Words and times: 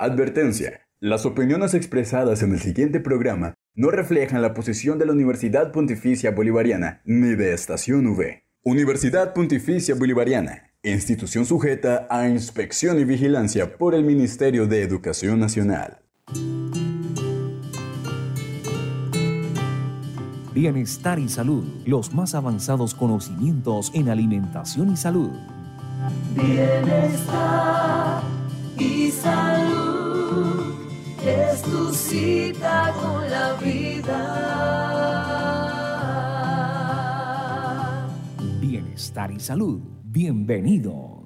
Advertencia. 0.00 0.82
Las 1.00 1.26
opiniones 1.26 1.74
expresadas 1.74 2.44
en 2.44 2.52
el 2.52 2.60
siguiente 2.60 3.00
programa 3.00 3.54
no 3.74 3.90
reflejan 3.90 4.42
la 4.42 4.54
posición 4.54 4.96
de 4.96 5.06
la 5.06 5.12
Universidad 5.12 5.72
Pontificia 5.72 6.30
Bolivariana 6.30 7.02
ni 7.04 7.34
de 7.34 7.52
Estación 7.52 8.06
V. 8.06 8.44
Universidad 8.62 9.34
Pontificia 9.34 9.96
Bolivariana, 9.96 10.70
institución 10.84 11.46
sujeta 11.46 12.06
a 12.10 12.28
inspección 12.28 13.00
y 13.00 13.04
vigilancia 13.04 13.76
por 13.76 13.96
el 13.96 14.04
Ministerio 14.04 14.68
de 14.68 14.82
Educación 14.82 15.40
Nacional. 15.40 15.98
Bienestar 20.54 21.18
y 21.18 21.28
salud, 21.28 21.64
los 21.86 22.14
más 22.14 22.36
avanzados 22.36 22.94
conocimientos 22.94 23.90
en 23.94 24.10
alimentación 24.10 24.92
y 24.92 24.96
salud. 24.96 25.32
Bienestar 26.36 28.22
y 28.80 29.10
salud 29.10 30.74
es 31.24 31.62
tu 31.62 31.92
cita 31.92 32.92
con 33.00 33.30
la 33.30 33.54
vida. 33.54 34.20
Bienestar 38.60 39.30
y 39.32 39.40
salud, 39.40 39.80
bienvenidos. 40.04 41.17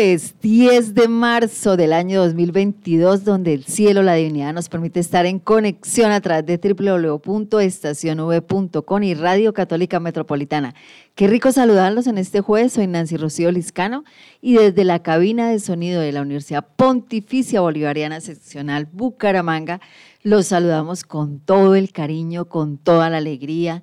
Jueves 0.00 0.34
10 0.40 0.94
de 0.94 1.08
marzo 1.08 1.76
del 1.76 1.92
año 1.92 2.22
2022, 2.22 3.22
donde 3.22 3.52
el 3.52 3.64
cielo, 3.64 4.02
la 4.02 4.14
divinidad 4.14 4.54
nos 4.54 4.70
permite 4.70 4.98
estar 4.98 5.26
en 5.26 5.38
conexión 5.38 6.10
a 6.10 6.22
través 6.22 6.46
de 6.46 6.56
www.estacionv.com 6.56 9.02
y 9.02 9.12
Radio 9.12 9.52
Católica 9.52 10.00
Metropolitana. 10.00 10.74
Qué 11.14 11.26
rico 11.26 11.52
saludarlos 11.52 12.06
en 12.06 12.16
este 12.16 12.40
jueves. 12.40 12.72
Soy 12.72 12.86
Nancy 12.86 13.18
Rocío 13.18 13.52
Liscano 13.52 14.04
y 14.40 14.54
desde 14.54 14.84
la 14.84 15.02
cabina 15.02 15.50
de 15.50 15.58
sonido 15.58 16.00
de 16.00 16.12
la 16.12 16.22
Universidad 16.22 16.66
Pontificia 16.76 17.60
Bolivariana 17.60 18.22
Seccional 18.22 18.88
Bucaramanga, 18.90 19.82
los 20.22 20.46
saludamos 20.46 21.04
con 21.04 21.40
todo 21.40 21.74
el 21.74 21.92
cariño, 21.92 22.46
con 22.46 22.78
toda 22.78 23.10
la 23.10 23.18
alegría. 23.18 23.82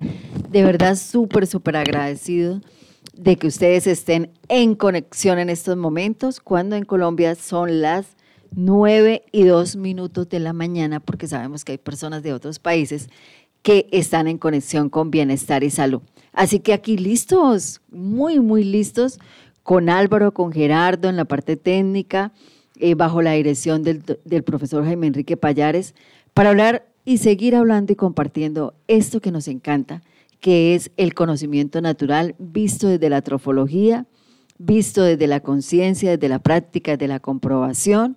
De 0.50 0.64
verdad, 0.64 0.96
súper, 0.96 1.46
súper 1.46 1.76
agradecido 1.76 2.60
de 3.18 3.36
que 3.36 3.48
ustedes 3.48 3.88
estén 3.88 4.30
en 4.48 4.76
conexión 4.76 5.40
en 5.40 5.50
estos 5.50 5.76
momentos, 5.76 6.38
cuando 6.38 6.76
en 6.76 6.84
Colombia 6.84 7.34
son 7.34 7.82
las 7.82 8.06
9 8.52 9.24
y 9.32 9.42
2 9.42 9.74
minutos 9.74 10.28
de 10.28 10.38
la 10.38 10.52
mañana, 10.52 11.00
porque 11.00 11.26
sabemos 11.26 11.64
que 11.64 11.72
hay 11.72 11.78
personas 11.78 12.22
de 12.22 12.32
otros 12.32 12.60
países 12.60 13.08
que 13.62 13.88
están 13.90 14.28
en 14.28 14.38
conexión 14.38 14.88
con 14.88 15.10
bienestar 15.10 15.64
y 15.64 15.70
salud. 15.70 16.00
Así 16.32 16.60
que 16.60 16.72
aquí 16.72 16.96
listos, 16.96 17.80
muy, 17.90 18.38
muy 18.38 18.62
listos, 18.62 19.18
con 19.64 19.88
Álvaro, 19.88 20.32
con 20.32 20.52
Gerardo 20.52 21.08
en 21.08 21.16
la 21.16 21.24
parte 21.24 21.56
técnica, 21.56 22.32
eh, 22.76 22.94
bajo 22.94 23.20
la 23.20 23.32
dirección 23.32 23.82
del, 23.82 24.04
del 24.24 24.44
profesor 24.44 24.84
Jaime 24.84 25.08
Enrique 25.08 25.36
Payares, 25.36 25.96
para 26.34 26.50
hablar 26.50 26.86
y 27.04 27.18
seguir 27.18 27.56
hablando 27.56 27.92
y 27.92 27.96
compartiendo 27.96 28.74
esto 28.86 29.20
que 29.20 29.32
nos 29.32 29.48
encanta, 29.48 30.02
que 30.40 30.74
es 30.74 30.90
el 30.96 31.14
conocimiento 31.14 31.80
natural 31.80 32.34
visto 32.38 32.88
desde 32.88 33.10
la 33.10 33.22
trofología, 33.22 34.06
visto 34.58 35.02
desde 35.02 35.26
la 35.26 35.40
conciencia, 35.40 36.10
desde 36.10 36.28
la 36.28 36.38
práctica, 36.38 36.92
desde 36.92 37.08
la 37.08 37.20
comprobación, 37.20 38.16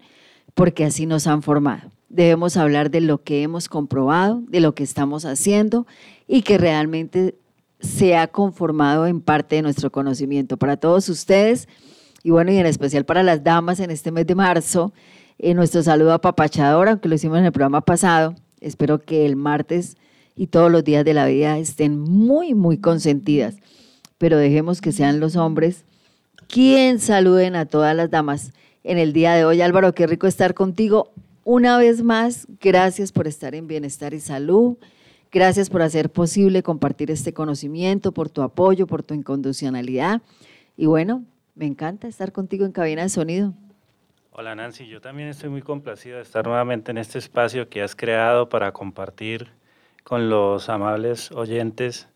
porque 0.53 0.85
así 0.85 1.05
nos 1.05 1.27
han 1.27 1.41
formado. 1.41 1.91
Debemos 2.09 2.57
hablar 2.57 2.91
de 2.91 3.01
lo 3.01 3.23
que 3.23 3.41
hemos 3.41 3.69
comprobado, 3.69 4.43
de 4.47 4.59
lo 4.59 4.75
que 4.75 4.83
estamos 4.83 5.23
haciendo 5.25 5.87
y 6.27 6.41
que 6.41 6.57
realmente 6.57 7.35
se 7.79 8.15
ha 8.15 8.27
conformado 8.27 9.07
en 9.07 9.21
parte 9.21 9.55
de 9.55 9.61
nuestro 9.61 9.91
conocimiento. 9.91 10.57
Para 10.57 10.77
todos 10.77 11.09
ustedes, 11.09 11.67
y 12.23 12.29
bueno, 12.31 12.51
y 12.51 12.57
en 12.57 12.65
especial 12.65 13.05
para 13.05 13.23
las 13.23 13.43
damas 13.43 13.79
en 13.79 13.91
este 13.91 14.11
mes 14.11 14.27
de 14.27 14.35
marzo, 14.35 14.93
eh, 15.39 15.53
nuestro 15.53 15.81
saludo 15.81 16.13
a 16.13 16.21
Papachador, 16.21 16.89
aunque 16.89 17.09
lo 17.09 17.15
hicimos 17.15 17.39
en 17.39 17.45
el 17.45 17.51
programa 17.51 17.81
pasado. 17.81 18.35
Espero 18.59 18.99
que 19.01 19.25
el 19.25 19.35
martes 19.35 19.97
y 20.35 20.47
todos 20.47 20.71
los 20.71 20.83
días 20.83 21.05
de 21.05 21.13
la 21.13 21.25
vida 21.25 21.57
estén 21.57 21.99
muy, 21.99 22.53
muy 22.53 22.77
consentidas. 22.77 23.57
Pero 24.17 24.37
dejemos 24.37 24.81
que 24.81 24.91
sean 24.91 25.19
los 25.19 25.35
hombres 25.35 25.85
quien 26.47 26.99
saluden 26.99 27.55
a 27.55 27.65
todas 27.65 27.95
las 27.95 28.11
damas 28.11 28.51
en 28.83 28.97
el 28.97 29.13
día 29.13 29.33
de 29.33 29.45
hoy. 29.45 29.61
Álvaro, 29.61 29.93
qué 29.93 30.05
rico 30.05 30.27
estar 30.27 30.53
contigo. 30.53 31.11
Una 31.43 31.77
vez 31.77 32.03
más, 32.03 32.45
gracias 32.59 33.11
por 33.11 33.27
estar 33.27 33.55
en 33.55 33.67
bienestar 33.67 34.13
y 34.13 34.19
salud. 34.19 34.77
Gracias 35.31 35.69
por 35.69 35.81
hacer 35.81 36.09
posible 36.09 36.61
compartir 36.61 37.09
este 37.09 37.33
conocimiento, 37.33 38.11
por 38.11 38.29
tu 38.29 38.41
apoyo, 38.41 38.85
por 38.85 39.01
tu 39.01 39.13
incondicionalidad. 39.13 40.21
Y 40.75 40.87
bueno, 40.87 41.23
me 41.55 41.65
encanta 41.65 42.09
estar 42.09 42.33
contigo 42.33 42.65
en 42.65 42.73
cabina 42.73 43.03
de 43.03 43.09
sonido. 43.09 43.53
Hola 44.31 44.55
Nancy, 44.55 44.87
yo 44.87 44.99
también 44.99 45.29
estoy 45.29 45.49
muy 45.49 45.61
complacido 45.61 46.17
de 46.17 46.23
estar 46.23 46.45
nuevamente 46.45 46.91
en 46.91 46.97
este 46.97 47.17
espacio 47.17 47.69
que 47.69 47.81
has 47.81 47.95
creado 47.95 48.49
para 48.49 48.71
compartir 48.71 49.49
con 50.03 50.29
los 50.29 50.69
amables 50.69 51.31
oyentes 51.31 52.07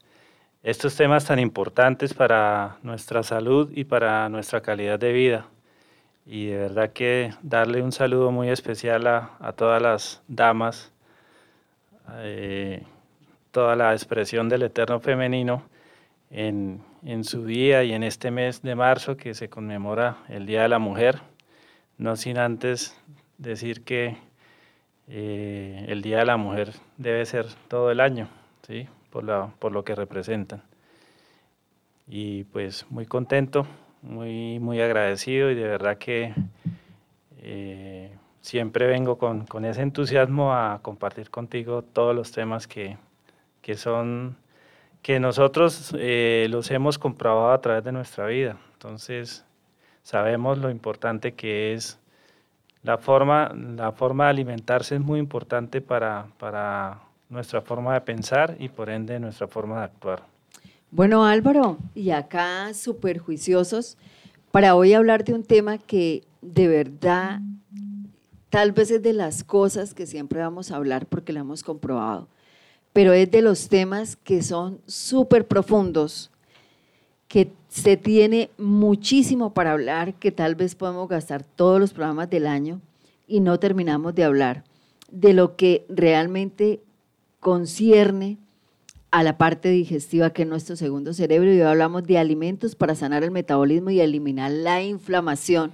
estos 0.65 0.95
temas 0.95 1.25
tan 1.25 1.37
importantes 1.37 2.15
para 2.15 2.77
nuestra 2.81 3.21
salud 3.21 3.71
y 3.75 3.83
para 3.83 4.27
nuestra 4.29 4.61
calidad 4.61 4.97
de 4.97 5.13
vida. 5.13 5.45
Y 6.25 6.47
de 6.47 6.57
verdad 6.57 6.91
que 6.91 7.35
darle 7.43 7.83
un 7.83 7.91
saludo 7.91 8.31
muy 8.31 8.49
especial 8.49 9.05
a, 9.05 9.53
todas 9.55 9.79
las 9.79 10.23
damas, 10.27 10.91
eh, 12.13 12.81
toda 13.51 13.75
la 13.75 13.93
expresión 13.93 14.49
del 14.49 14.63
eterno 14.63 14.99
femenino 14.99 15.61
en, 16.31 16.81
en 17.05 17.23
su 17.23 17.45
día 17.45 17.83
y 17.83 17.93
en 17.93 18.01
este 18.01 18.31
mes 18.31 18.63
de 18.63 18.73
marzo 18.73 19.17
que 19.17 19.35
se 19.35 19.49
conmemora 19.49 20.17
el 20.29 20.47
Día 20.47 20.63
de 20.63 20.69
la 20.69 20.79
Mujer. 20.79 21.21
No 21.99 22.15
sin 22.15 22.39
antes 22.39 22.99
decir 23.37 23.83
que 23.83 24.17
eh, 25.07 25.85
el 25.87 26.01
Día 26.01 26.19
de 26.19 26.25
la 26.25 26.37
Mujer 26.37 26.71
debe 26.97 27.25
ser 27.25 27.47
todo 27.67 27.91
el 27.91 27.99
año, 27.99 28.27
¿sí? 28.67 28.87
por, 29.09 29.23
la, 29.23 29.51
por 29.59 29.71
lo 29.71 29.83
que 29.83 29.95
representan. 29.95 30.63
Y 32.07 32.43
pues 32.45 32.85
muy 32.89 33.05
contento, 33.05 33.65
muy, 34.01 34.59
muy 34.59 34.81
agradecido 34.81 35.49
y 35.51 35.55
de 35.55 35.67
verdad 35.67 35.97
que 35.97 36.33
eh, 37.41 38.11
siempre 38.41 38.87
vengo 38.87 39.17
con, 39.17 39.45
con, 39.45 39.65
ese 39.65 39.81
entusiasmo 39.81 40.53
a 40.53 40.79
compartir 40.81 41.29
contigo 41.29 41.81
todos 41.81 42.15
los 42.15 42.31
temas 42.31 42.67
que, 42.67 42.97
que 43.61 43.75
son 43.75 44.37
que 45.05 45.19
nosotros 45.19 45.95
eh, 45.99 46.47
los 46.49 46.71
hemos 46.71 46.97
comprobado 46.97 47.51
a 47.51 47.61
través 47.61 47.83
de 47.83 47.91
nuestra 47.91 48.25
vida. 48.25 48.57
Entonces, 48.73 49.45
sabemos 50.01 50.57
lo 50.57 50.71
importante 50.71 51.35
que 51.35 51.73
es 51.73 51.99
la 52.85 52.99
forma, 52.99 53.51
la 53.53 53.91
forma 53.91 54.25
de 54.25 54.29
alimentarse 54.29 54.95
es 54.95 55.01
muy 55.01 55.19
importante 55.19 55.81
para, 55.81 56.27
para 56.37 56.99
nuestra 57.29 57.59
forma 57.61 57.95
de 57.95 58.01
pensar 58.01 58.55
y 58.59 58.69
por 58.69 58.89
ende 58.91 59.19
nuestra 59.19 59.47
forma 59.47 59.79
de 59.79 59.85
actuar. 59.85 60.23
Bueno, 60.91 61.25
Álvaro, 61.25 61.77
y 61.95 62.11
acá 62.11 62.73
súper 62.75 63.17
juiciosos 63.17 63.97
para 64.51 64.75
hoy 64.75 64.93
hablar 64.93 65.23
de 65.23 65.33
un 65.33 65.43
tema 65.43 65.79
que 65.79 66.23
de 66.41 66.67
verdad 66.67 67.39
tal 68.49 68.71
vez 68.71 68.91
es 68.91 69.01
de 69.01 69.13
las 69.13 69.43
cosas 69.43 69.95
que 69.95 70.05
siempre 70.05 70.39
vamos 70.39 70.71
a 70.71 70.75
hablar 70.75 71.07
porque 71.07 71.33
lo 71.33 71.39
hemos 71.39 71.63
comprobado, 71.63 72.29
pero 72.93 73.13
es 73.13 73.31
de 73.31 73.41
los 73.41 73.67
temas 73.67 74.15
que 74.15 74.43
son 74.43 74.79
súper 74.85 75.47
profundos, 75.47 76.29
que 77.27 77.51
se 77.69 77.97
tiene 77.97 78.49
muchísimo 78.57 79.53
para 79.53 79.71
hablar, 79.71 80.13
que 80.15 80.31
tal 80.31 80.55
vez 80.55 80.75
podemos 80.75 81.09
gastar 81.09 81.43
todos 81.43 81.79
los 81.79 81.93
programas 81.93 82.29
del 82.29 82.47
año 82.47 82.81
y 83.27 83.39
no 83.39 83.59
terminamos 83.59 84.13
de 84.15 84.23
hablar 84.23 84.63
de 85.11 85.33
lo 85.33 85.55
que 85.55 85.85
realmente 85.89 86.81
concierne 87.39 88.37
a 89.11 89.23
la 89.23 89.37
parte 89.37 89.69
digestiva 89.69 90.31
que 90.31 90.41
es 90.41 90.47
nuestro 90.47 90.75
segundo 90.75 91.13
cerebro 91.13 91.53
y 91.53 91.57
hoy 91.57 91.61
hablamos 91.61 92.03
de 92.03 92.17
alimentos 92.17 92.75
para 92.75 92.95
sanar 92.95 93.23
el 93.23 93.31
metabolismo 93.31 93.89
y 93.89 94.01
eliminar 94.01 94.51
la 94.51 94.83
inflamación 94.83 95.71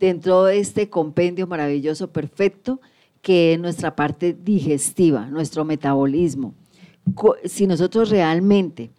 dentro 0.00 0.44
de 0.44 0.58
este 0.58 0.88
compendio 0.88 1.46
maravilloso, 1.46 2.10
perfecto, 2.10 2.80
que 3.20 3.52
es 3.52 3.60
nuestra 3.60 3.94
parte 3.96 4.32
digestiva, 4.32 5.26
nuestro 5.26 5.64
metabolismo. 5.64 6.54
Si 7.44 7.66
nosotros 7.66 8.10
realmente 8.10 8.90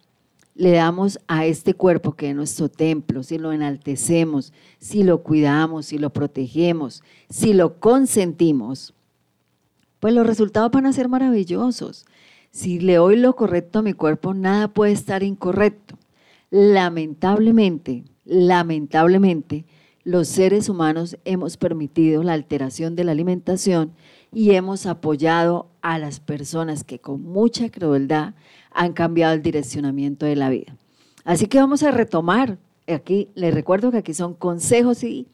le 0.54 0.72
damos 0.72 1.18
a 1.28 1.46
este 1.46 1.74
cuerpo 1.74 2.12
que 2.12 2.30
es 2.30 2.36
nuestro 2.36 2.68
templo, 2.68 3.22
si 3.22 3.38
lo 3.38 3.52
enaltecemos, 3.52 4.52
si 4.78 5.02
lo 5.02 5.22
cuidamos, 5.22 5.86
si 5.86 5.98
lo 5.98 6.10
protegemos, 6.10 7.02
si 7.28 7.54
lo 7.54 7.78
consentimos, 7.78 8.94
pues 10.00 10.14
los 10.14 10.26
resultados 10.26 10.70
van 10.70 10.86
a 10.86 10.92
ser 10.92 11.08
maravillosos. 11.08 12.06
Si 12.50 12.80
le 12.80 12.94
doy 12.94 13.16
lo 13.16 13.36
correcto 13.36 13.78
a 13.78 13.82
mi 13.82 13.92
cuerpo, 13.92 14.34
nada 14.34 14.68
puede 14.68 14.92
estar 14.92 15.22
incorrecto. 15.22 15.96
Lamentablemente, 16.50 18.04
lamentablemente, 18.24 19.64
los 20.02 20.28
seres 20.28 20.68
humanos 20.68 21.16
hemos 21.24 21.56
permitido 21.56 22.22
la 22.22 22.32
alteración 22.32 22.96
de 22.96 23.04
la 23.04 23.12
alimentación 23.12 23.92
y 24.32 24.52
hemos 24.52 24.86
apoyado 24.86 25.68
a 25.82 25.98
las 25.98 26.20
personas 26.20 26.84
que 26.84 26.98
con 26.98 27.22
mucha 27.22 27.70
crueldad 27.70 28.34
han 28.70 28.92
cambiado 28.92 29.34
el 29.34 29.42
direccionamiento 29.42 30.26
de 30.26 30.36
la 30.36 30.50
vida. 30.50 30.76
Así 31.24 31.46
que 31.46 31.58
vamos 31.58 31.82
a 31.82 31.90
retomar. 31.90 32.58
Aquí 32.86 33.28
les 33.34 33.54
recuerdo 33.54 33.90
que 33.90 33.98
aquí 33.98 34.14
son 34.14 34.34
consejos 34.34 35.04
y 35.04 35.26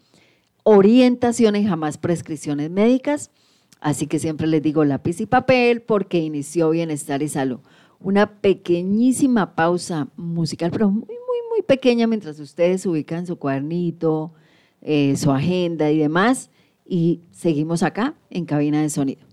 orientaciones, 0.62 1.68
jamás 1.68 1.98
prescripciones 1.98 2.70
médicas. 2.70 3.30
Así 3.80 4.06
que 4.06 4.18
siempre 4.18 4.46
les 4.46 4.62
digo 4.62 4.84
lápiz 4.84 5.20
y 5.20 5.26
papel 5.26 5.82
porque 5.82 6.18
inició 6.18 6.70
bienestar 6.70 7.22
y 7.22 7.28
salud. 7.28 7.60
Una 8.00 8.40
pequeñísima 8.40 9.54
pausa 9.54 10.08
musical, 10.16 10.70
pero 10.70 10.90
muy, 10.90 11.06
muy, 11.06 11.38
muy 11.50 11.62
pequeña 11.62 12.06
mientras 12.06 12.40
ustedes 12.40 12.84
ubican 12.86 13.26
su 13.26 13.36
cuadernito, 13.36 14.32
eh, 14.82 15.14
su 15.16 15.30
agenda 15.30 15.90
y 15.90 15.98
demás. 15.98 16.50
Y 16.88 17.22
seguimos 17.32 17.82
acá 17.82 18.14
en 18.30 18.46
cabina 18.46 18.80
de 18.80 18.90
sonido. 18.90 19.26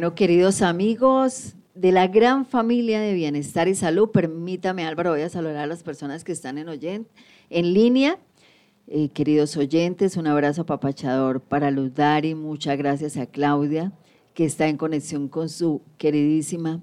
Bueno, 0.00 0.14
queridos 0.14 0.62
amigos 0.62 1.56
de 1.74 1.92
la 1.92 2.06
gran 2.06 2.46
familia 2.46 3.02
de 3.02 3.12
Bienestar 3.12 3.68
y 3.68 3.74
Salud, 3.74 4.08
permítame 4.08 4.86
Álvaro, 4.86 5.10
voy 5.10 5.20
a 5.20 5.28
saludar 5.28 5.58
a 5.58 5.66
las 5.66 5.82
personas 5.82 6.24
que 6.24 6.32
están 6.32 6.56
en, 6.56 7.06
en 7.50 7.74
línea. 7.74 8.18
Eh, 8.86 9.10
queridos 9.10 9.58
oyentes, 9.58 10.16
un 10.16 10.26
abrazo 10.26 10.64
papachador 10.64 11.42
para 11.42 11.70
Luz 11.70 11.92
Dari, 11.92 12.34
muchas 12.34 12.78
gracias 12.78 13.18
a 13.18 13.26
Claudia, 13.26 13.92
que 14.32 14.46
está 14.46 14.68
en 14.68 14.78
conexión 14.78 15.28
con 15.28 15.50
su 15.50 15.82
queridísima 15.98 16.80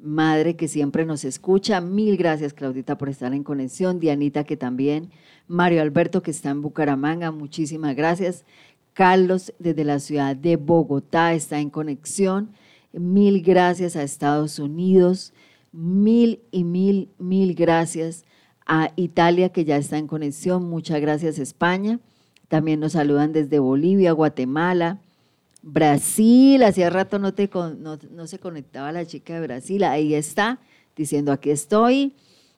madre 0.00 0.56
que 0.56 0.66
siempre 0.66 1.04
nos 1.06 1.24
escucha. 1.24 1.80
Mil 1.80 2.16
gracias, 2.16 2.54
Claudita, 2.54 2.98
por 2.98 3.08
estar 3.08 3.34
en 3.34 3.44
conexión. 3.44 4.00
Dianita, 4.00 4.42
que 4.42 4.56
también. 4.56 5.10
Mario 5.46 5.80
Alberto, 5.80 6.24
que 6.24 6.32
está 6.32 6.50
en 6.50 6.62
Bucaramanga, 6.62 7.30
muchísimas 7.30 7.94
gracias. 7.94 8.44
Carlos 8.98 9.52
desde 9.60 9.84
la 9.84 10.00
ciudad 10.00 10.34
de 10.34 10.56
Bogotá 10.56 11.32
está 11.32 11.60
en 11.60 11.70
conexión. 11.70 12.50
Mil 12.92 13.42
gracias 13.42 13.94
a 13.94 14.02
Estados 14.02 14.58
Unidos. 14.58 15.32
Mil 15.70 16.40
y 16.50 16.64
mil, 16.64 17.08
mil 17.16 17.54
gracias 17.54 18.24
a 18.66 18.90
Italia 18.96 19.50
que 19.50 19.64
ya 19.64 19.76
está 19.76 19.98
en 19.98 20.08
conexión. 20.08 20.68
Muchas 20.68 21.00
gracias 21.00 21.38
España. 21.38 22.00
También 22.48 22.80
nos 22.80 22.94
saludan 22.94 23.32
desde 23.32 23.60
Bolivia, 23.60 24.10
Guatemala, 24.10 24.98
Brasil. 25.62 26.64
Hacía 26.64 26.90
rato 26.90 27.20
no, 27.20 27.32
te, 27.34 27.48
no, 27.54 28.00
no 28.10 28.26
se 28.26 28.40
conectaba 28.40 28.90
la 28.90 29.06
chica 29.06 29.34
de 29.34 29.46
Brasil. 29.46 29.84
Ahí 29.84 30.12
está, 30.14 30.58
diciendo 30.96 31.30
aquí 31.30 31.50
estoy. 31.50 32.16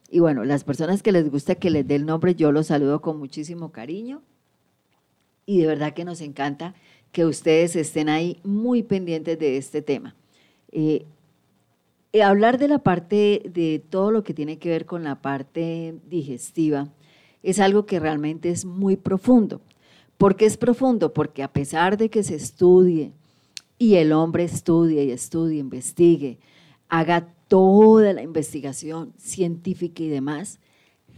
Y 0.09 0.21
bueno, 0.21 0.43
las 0.43 0.63
personas 0.63 1.03
que 1.03 1.11
les 1.11 1.29
gusta 1.29 1.53
que 1.53 1.69
les 1.69 1.87
dé 1.87 1.93
el 1.93 2.07
nombre, 2.07 2.33
yo 2.33 2.51
los 2.51 2.65
saludo 2.65 2.99
con 2.99 3.19
muchísimo 3.19 3.71
cariño 3.71 4.23
y 5.45 5.61
de 5.61 5.67
verdad 5.67 5.93
que 5.93 6.05
nos 6.05 6.21
encanta 6.21 6.73
que 7.11 7.25
ustedes 7.25 7.75
estén 7.75 8.09
ahí 8.09 8.39
muy 8.43 8.83
pendientes 8.83 9.37
de 9.37 9.57
este 9.57 9.81
tema. 9.81 10.15
Eh, 10.71 11.05
hablar 12.23 12.57
de 12.57 12.67
la 12.67 12.79
parte 12.79 13.41
de 13.45 13.83
todo 13.89 14.11
lo 14.11 14.23
que 14.23 14.33
tiene 14.33 14.57
que 14.57 14.69
ver 14.69 14.85
con 14.85 15.03
la 15.03 15.21
parte 15.21 15.95
digestiva 16.09 16.89
es 17.43 17.59
algo 17.59 17.85
que 17.85 17.99
realmente 17.99 18.49
es 18.49 18.65
muy 18.65 18.95
profundo. 18.95 19.61
¿Por 20.17 20.35
qué 20.35 20.45
es 20.45 20.57
profundo? 20.57 21.13
Porque 21.13 21.43
a 21.43 21.51
pesar 21.51 21.97
de 21.97 22.09
que 22.09 22.23
se 22.23 22.35
estudie 22.35 23.13
y 23.79 23.95
el 23.95 24.11
hombre 24.11 24.43
estudie 24.43 25.05
y 25.05 25.11
estudie, 25.11 25.59
investigue, 25.59 26.37
haga 26.87 27.33
toda 27.47 28.13
la 28.13 28.21
investigación 28.21 29.13
científica 29.17 30.03
y 30.03 30.09
demás, 30.09 30.59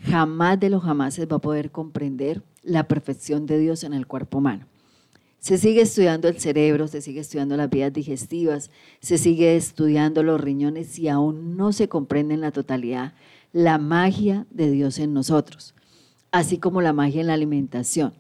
jamás 0.04 0.60
de 0.60 0.70
los 0.70 0.84
jamás 0.84 1.20
va 1.20 1.38
a 1.38 1.40
poder 1.40 1.72
comprender 1.72 2.44
la 2.62 2.88
perfección 2.88 3.46
de 3.46 3.58
Dios 3.58 3.84
en 3.84 3.94
el 3.94 4.08
cuerpo 4.08 4.40
humano. 4.40 4.66
Se 5.40 5.58
sigue 5.58 5.82
estudiando 5.82 6.30
el 6.30 6.40
cerebro, 6.40 6.88
se 6.88 7.02
sigue 7.02 7.20
estudiando 7.20 7.58
las 7.58 7.70
vías 7.70 7.92
digestivas, 7.92 8.72
se 9.02 9.18
sigue 9.18 9.58
estudiando 9.58 10.24
los 10.24 10.40
riñones 10.40 10.98
y 11.00 11.10
aún 11.10 11.58
no 11.58 11.74
se 11.74 11.90
comprende 11.90 12.34
en 12.34 12.42
la 12.42 12.52
totalidad 12.52 13.14
la 13.52 13.78
magia 13.78 14.48
de 14.52 14.72
Dios 14.72 15.00
en 15.00 15.14
nosotros, 15.14 15.76
así 16.32 16.58
como 16.58 16.82
la 16.82 16.94
magia 16.94 17.22
en 17.22 17.28
la 17.28 17.34
alimentación. 17.34 18.14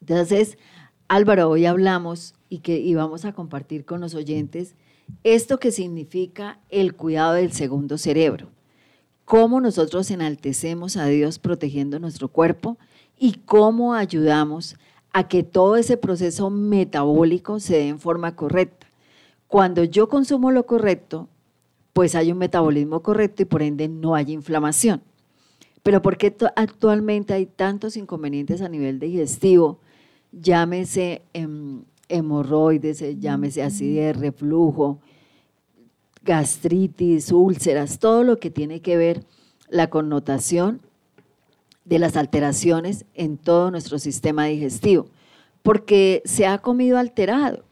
Entonces, 0.00 0.58
Álvaro, 1.08 1.48
hoy 1.48 1.64
hablamos 1.66 2.34
y 2.48 2.58
que 2.58 2.78
y 2.78 2.94
vamos 2.94 3.24
a 3.24 3.32
compartir 3.32 3.84
con 3.84 4.00
los 4.00 4.14
oyentes 4.14 4.74
esto 5.24 5.58
que 5.58 5.72
significa 5.72 6.60
el 6.68 6.94
cuidado 6.94 7.34
del 7.34 7.52
segundo 7.52 7.98
cerebro. 7.98 8.48
Cómo 9.30 9.60
nosotros 9.60 10.10
enaltecemos 10.10 10.96
a 10.96 11.06
Dios 11.06 11.38
protegiendo 11.38 12.00
nuestro 12.00 12.26
cuerpo 12.26 12.78
y 13.16 13.34
cómo 13.44 13.94
ayudamos 13.94 14.74
a 15.12 15.28
que 15.28 15.44
todo 15.44 15.76
ese 15.76 15.96
proceso 15.96 16.50
metabólico 16.50 17.60
se 17.60 17.74
dé 17.74 17.86
en 17.86 18.00
forma 18.00 18.34
correcta. 18.34 18.88
Cuando 19.46 19.84
yo 19.84 20.08
consumo 20.08 20.50
lo 20.50 20.66
correcto, 20.66 21.28
pues 21.92 22.16
hay 22.16 22.32
un 22.32 22.38
metabolismo 22.38 23.04
correcto 23.04 23.42
y 23.42 23.44
por 23.44 23.62
ende 23.62 23.86
no 23.86 24.16
hay 24.16 24.32
inflamación. 24.32 25.00
Pero 25.84 26.02
¿por 26.02 26.16
qué 26.16 26.34
actualmente 26.56 27.32
hay 27.32 27.46
tantos 27.46 27.96
inconvenientes 27.96 28.60
a 28.62 28.68
nivel 28.68 28.98
digestivo? 28.98 29.78
Llámese 30.32 31.22
em, 31.34 31.84
hemorroides, 32.08 33.20
llámese 33.20 33.62
acidez, 33.62 34.16
reflujo, 34.16 34.98
gastritis, 36.22 37.32
úlceras, 37.32 37.98
todo 37.98 38.24
lo 38.24 38.38
que 38.38 38.50
tiene 38.50 38.80
que 38.80 38.96
ver 38.96 39.24
la 39.68 39.88
connotación 39.88 40.80
de 41.84 41.98
las 41.98 42.16
alteraciones 42.16 43.04
en 43.14 43.36
todo 43.36 43.70
nuestro 43.70 43.98
sistema 43.98 44.44
digestivo, 44.44 45.06
porque 45.62 46.22
se 46.24 46.46
ha 46.46 46.58
comido 46.58 46.98
alterado, 46.98 47.64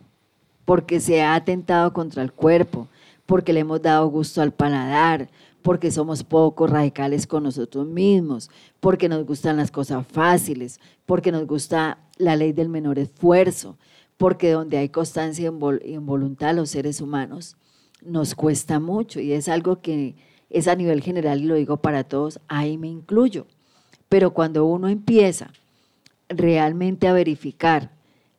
porque 0.65 1.01
se 1.01 1.23
ha 1.23 1.35
atentado 1.35 1.93
contra 1.93 2.23
el 2.23 2.33
cuerpo, 2.33 2.89
porque 3.27 3.53
le 3.53 3.61
hemos 3.61 3.83
dado 3.83 4.09
gusto 4.09 4.41
al 4.41 4.53
paladar, 4.53 5.29
porque 5.63 5.91
somos 5.91 6.25
poco 6.25 6.67
radicales 6.67 7.27
con 7.27 7.43
nosotros 7.43 7.87
mismos, 7.87 8.51
porque 8.81 9.09
nos 9.09 9.27
gustan 9.27 9.57
las 9.57 9.71
cosas 9.71 10.07
fáciles, 10.07 10.81
porque 11.05 11.31
nos 11.33 11.47
gusta 11.47 11.99
la 12.17 12.37
ley 12.37 12.53
del 12.53 12.69
menor 12.69 12.99
esfuerzo, 12.99 13.77
porque 14.17 14.53
donde 14.53 14.79
hay 14.79 14.89
constancia 14.89 15.47
en 15.47 16.07
voluntad 16.07 16.55
los 16.55 16.71
seres 16.71 17.01
humanos, 17.01 17.57
nos 18.09 18.35
cuesta 18.35 18.81
mucho 18.81 19.21
y 19.21 19.33
es 19.33 19.49
algo 19.49 19.81
que 19.81 20.15
es 20.51 20.69
a 20.69 20.75
nivel 20.75 21.03
general 21.03 21.41
y 21.41 21.45
lo 21.45 21.55
digo 21.55 21.77
para 21.79 22.05
todos, 22.05 22.41
ahí 22.49 22.79
me 22.79 22.89
incluyo. 22.89 23.47
Pero 24.09 24.33
cuando 24.33 24.65
uno 24.65 24.89
empieza 24.89 25.53
realmente 26.29 27.09
a 27.09 27.13
verificar 27.13 27.91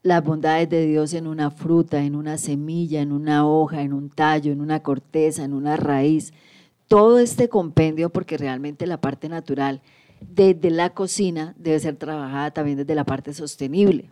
las 0.02 0.24
bondades 0.24 0.70
de 0.70 0.86
Dios 0.88 1.14
en 1.14 1.28
una 1.28 1.52
fruta, 1.52 2.04
en 2.04 2.16
una 2.16 2.38
semilla, 2.38 3.02
en 3.02 3.12
una 3.12 3.46
hoja, 3.48 3.82
en 3.82 3.94
un 3.94 4.10
tallo, 4.10 4.52
en 4.52 4.62
una 4.62 4.82
corteza, 4.82 5.44
en 5.44 5.54
una 5.54 5.76
raíz, 5.76 6.34
todo 6.88 7.20
este 7.20 7.50
compendio, 7.50 8.10
porque 8.10 8.38
realmente 8.38 8.88
la 8.88 9.00
parte 9.00 9.30
natural 9.30 9.82
desde 10.22 10.70
la 10.72 10.92
cocina 10.92 11.54
debe 11.58 11.80
ser 11.80 11.96
trabajada 11.98 12.52
también 12.52 12.78
desde 12.78 12.96
la 12.96 13.06
parte 13.06 13.34
sostenible. 13.34 14.10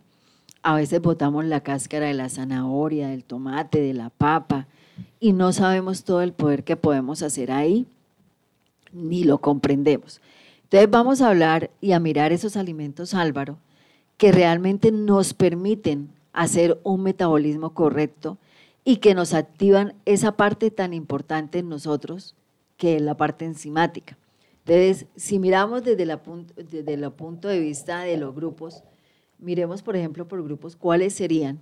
A 0.62 0.74
veces 0.74 1.00
botamos 1.00 1.44
la 1.44 1.60
cáscara 1.60 2.06
de 2.06 2.14
la 2.14 2.28
zanahoria, 2.28 3.08
del 3.08 3.24
tomate, 3.24 3.80
de 3.80 3.94
la 3.94 4.10
papa, 4.10 4.66
y 5.20 5.32
no 5.32 5.52
sabemos 5.52 6.04
todo 6.04 6.22
el 6.22 6.32
poder 6.32 6.64
que 6.64 6.76
podemos 6.76 7.22
hacer 7.22 7.50
ahí, 7.50 7.86
ni 8.92 9.24
lo 9.24 9.38
comprendemos. 9.38 10.20
Entonces 10.64 10.90
vamos 10.90 11.20
a 11.20 11.28
hablar 11.28 11.70
y 11.80 11.92
a 11.92 12.00
mirar 12.00 12.32
esos 12.32 12.56
alimentos, 12.56 13.14
Álvaro, 13.14 13.58
que 14.16 14.32
realmente 14.32 14.92
nos 14.92 15.32
permiten 15.34 16.10
hacer 16.32 16.78
un 16.82 17.02
metabolismo 17.02 17.74
correcto 17.74 18.38
y 18.84 18.98
que 18.98 19.14
nos 19.14 19.34
activan 19.34 19.94
esa 20.04 20.32
parte 20.32 20.70
tan 20.70 20.94
importante 20.94 21.58
en 21.58 21.68
nosotros, 21.68 22.34
que 22.76 22.96
es 22.96 23.02
la 23.02 23.16
parte 23.16 23.44
enzimática. 23.44 24.16
Entonces, 24.64 25.06
si 25.16 25.38
miramos 25.38 25.84
desde, 25.84 26.04
la 26.04 26.20
desde 26.56 26.94
el 26.94 27.10
punto 27.12 27.48
de 27.48 27.60
vista 27.60 28.00
de 28.00 28.18
los 28.18 28.34
grupos, 28.34 28.82
miremos, 29.38 29.82
por 29.82 29.96
ejemplo, 29.96 30.28
por 30.28 30.42
grupos, 30.42 30.76
cuáles 30.76 31.14
serían 31.14 31.58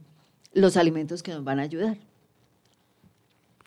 los 0.52 0.76
alimentos 0.76 1.22
que 1.22 1.32
nos 1.32 1.44
van 1.44 1.60
a 1.60 1.62
ayudar. 1.62 1.98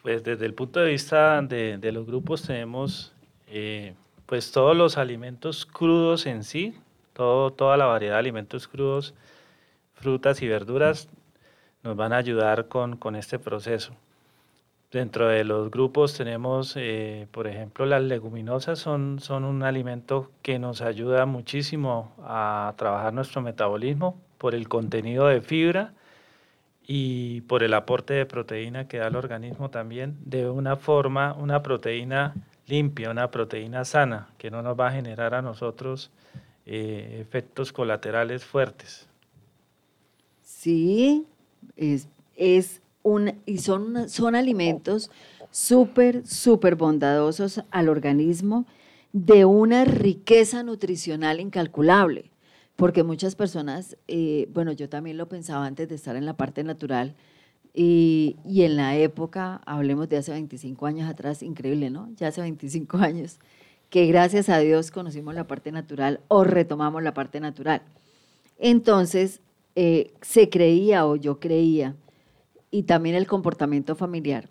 Pues 0.01 0.23
desde 0.23 0.45
el 0.45 0.53
punto 0.53 0.79
de 0.79 0.91
vista 0.91 1.41
de, 1.41 1.77
de 1.77 1.91
los 1.91 2.05
grupos 2.05 2.43
tenemos 2.43 3.13
eh, 3.47 3.95
pues 4.25 4.51
todos 4.51 4.77
los 4.77 4.97
alimentos 4.97 5.65
crudos 5.65 6.25
en 6.25 6.43
sí, 6.43 6.75
todo, 7.13 7.51
toda 7.51 7.77
la 7.77 7.85
variedad 7.85 8.13
de 8.13 8.19
alimentos 8.19 8.67
crudos, 8.67 9.13
frutas 9.95 10.41
y 10.41 10.47
verduras 10.47 11.09
nos 11.83 11.95
van 11.95 12.13
a 12.13 12.17
ayudar 12.17 12.67
con, 12.67 12.95
con 12.95 13.15
este 13.15 13.39
proceso. 13.39 13.93
Dentro 14.91 15.27
de 15.27 15.43
los 15.43 15.69
grupos 15.69 16.15
tenemos, 16.15 16.73
eh, 16.75 17.27
por 17.31 17.47
ejemplo, 17.47 17.85
las 17.85 18.01
leguminosas 18.01 18.79
son, 18.79 19.19
son 19.19 19.43
un 19.43 19.63
alimento 19.63 20.31
que 20.41 20.59
nos 20.59 20.81
ayuda 20.81 21.25
muchísimo 21.25 22.13
a 22.23 22.73
trabajar 22.77 23.13
nuestro 23.13 23.41
metabolismo 23.41 24.19
por 24.37 24.55
el 24.55 24.67
contenido 24.67 25.27
de 25.27 25.41
fibra 25.41 25.93
y 26.91 27.41
por 27.41 27.61
el 27.61 27.75
aporte 27.75 28.15
de 28.15 28.25
proteína 28.25 28.87
que 28.87 28.97
da 28.97 29.09
el 29.09 29.15
organismo 29.15 29.69
también 29.69 30.17
de 30.25 30.49
una 30.49 30.75
forma, 30.75 31.35
una 31.35 31.61
proteína 31.61 32.33
limpia, 32.65 33.11
una 33.11 33.29
proteína 33.29 33.85
sana, 33.85 34.29
que 34.39 34.49
no 34.49 34.63
nos 34.63 34.77
va 34.77 34.87
a 34.87 34.91
generar 34.93 35.35
a 35.35 35.43
nosotros 35.43 36.09
eh, 36.65 37.19
efectos 37.21 37.71
colaterales 37.71 38.43
fuertes. 38.43 39.07
Sí, 40.41 41.27
es, 41.77 42.07
es 42.35 42.81
un, 43.03 43.35
y 43.45 43.59
son, 43.59 44.09
son 44.09 44.33
alimentos 44.33 45.11
súper, 45.51 46.25
súper 46.25 46.73
bondadosos 46.73 47.61
al 47.69 47.87
organismo 47.87 48.65
de 49.13 49.45
una 49.45 49.85
riqueza 49.85 50.63
nutricional 50.63 51.39
incalculable 51.39 52.31
porque 52.79 53.03
muchas 53.03 53.35
personas, 53.35 53.97
eh, 54.07 54.47
bueno, 54.53 54.71
yo 54.71 54.87
también 54.87 55.17
lo 55.17 55.27
pensaba 55.27 55.65
antes 55.65 55.89
de 55.89 55.95
estar 55.95 56.15
en 56.15 56.25
la 56.25 56.37
parte 56.37 56.63
natural, 56.63 57.13
y, 57.73 58.37
en 58.45 58.77
la 58.77 58.95
época, 58.95 59.61
hablemos 59.65 60.07
de 60.07 60.15
hace 60.15 60.31
25 60.31 60.85
años 60.85 61.09
atrás, 61.09 61.43
increíble, 61.43 61.89
¿no? 61.89 62.09
Ya 62.15 62.29
hace 62.29 62.39
25 62.39 62.97
años, 62.97 63.37
que 63.89 64.07
gracias 64.07 64.47
a 64.47 64.59
Dios 64.59 64.91
conocimos 64.91 65.35
la 65.35 65.45
parte 65.45 65.73
natural 65.73 66.21
o 66.29 66.45
retomamos 66.45 67.03
la 67.03 67.13
parte 67.13 67.41
natural. 67.41 67.81
Entonces, 68.57 69.41
eh, 69.75 70.13
se 70.21 70.49
creía 70.49 71.05
o 71.05 71.17
yo 71.17 71.41
creía, 71.41 71.97
y 72.71 72.83
también 72.83 73.17
el 73.17 73.27
comportamiento 73.27 73.95
familiar, 73.95 74.47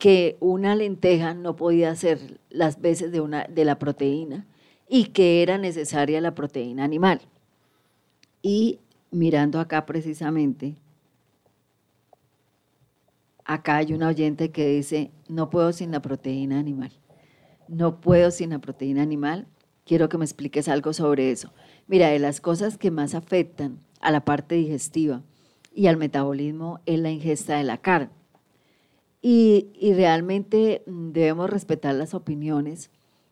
que 0.00 0.36
una 0.40 0.74
lenteja 0.74 1.34
no 1.34 1.54
podía 1.54 1.94
ser 1.94 2.40
las 2.50 2.80
veces 2.80 3.12
de, 3.12 3.20
una, 3.20 3.44
de 3.44 3.64
la 3.64 3.78
proteína 3.78 4.44
y 4.88 5.06
que 5.06 5.40
era 5.40 5.56
necesaria 5.56 6.20
la 6.20 6.34
proteína 6.34 6.82
animal. 6.82 7.20
Y 8.46 8.80
mirando 9.10 9.58
acá 9.58 9.86
precisamente, 9.86 10.76
acá 13.42 13.76
hay 13.76 13.94
una 13.94 14.08
oyente 14.08 14.50
que 14.50 14.68
dice, 14.68 15.12
no 15.28 15.48
puedo 15.48 15.72
sin 15.72 15.90
la 15.90 16.02
proteína 16.02 16.58
animal. 16.58 16.92
No 17.68 18.02
puedo 18.02 18.30
sin 18.30 18.50
la 18.50 18.58
proteína 18.58 19.00
animal. 19.00 19.46
Quiero 19.86 20.10
que 20.10 20.18
me 20.18 20.26
expliques 20.26 20.68
algo 20.68 20.92
sobre 20.92 21.30
eso. 21.30 21.54
Mira, 21.86 22.08
de 22.08 22.18
las 22.18 22.42
cosas 22.42 22.76
que 22.76 22.90
más 22.90 23.14
afectan 23.14 23.78
a 24.02 24.10
la 24.10 24.26
parte 24.26 24.56
digestiva 24.56 25.22
y 25.74 25.86
al 25.86 25.96
metabolismo 25.96 26.80
es 26.84 27.00
la 27.00 27.10
ingesta 27.10 27.56
de 27.56 27.64
la 27.64 27.78
carne. 27.78 28.10
Y, 29.22 29.70
realmente 29.94 30.82
mm, 30.86 31.12
debemos 31.12 31.48
respetar 31.48 31.94
las 31.94 32.12
opiniones. 32.12 32.90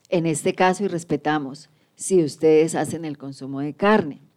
En 0.09 0.25
este 0.25 0.55
caso, 0.55 0.85
y 0.85 0.89
respetamos 0.89 1.69
si 1.97 2.25
ustedes 2.25 2.75
hacen 2.75 3.05
el 3.05 3.19
consumo 3.19 3.61
de 3.61 3.75
carne 3.75 4.32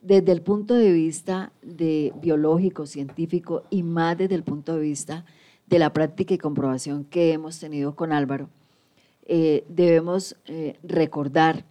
desde 0.00 0.32
el 0.32 0.42
punto 0.42 0.74
de 0.74 0.92
vista 0.92 1.52
de 1.62 2.12
biológico, 2.20 2.86
científico 2.86 3.64
y 3.70 3.82
más 3.82 4.16
desde 4.16 4.34
el 4.34 4.44
punto 4.44 4.74
de 4.76 4.80
vista 4.80 5.24
de 5.66 5.78
la 5.78 5.92
práctica 5.92 6.34
y 6.34 6.38
comprobación 6.38 7.04
que 7.04 7.32
hemos 7.32 7.58
tenido 7.58 7.94
con 7.94 8.12
Álvaro, 8.12 8.48
eh, 9.26 9.64
debemos 9.68 10.36
eh, 10.46 10.78
recordar 10.82 11.64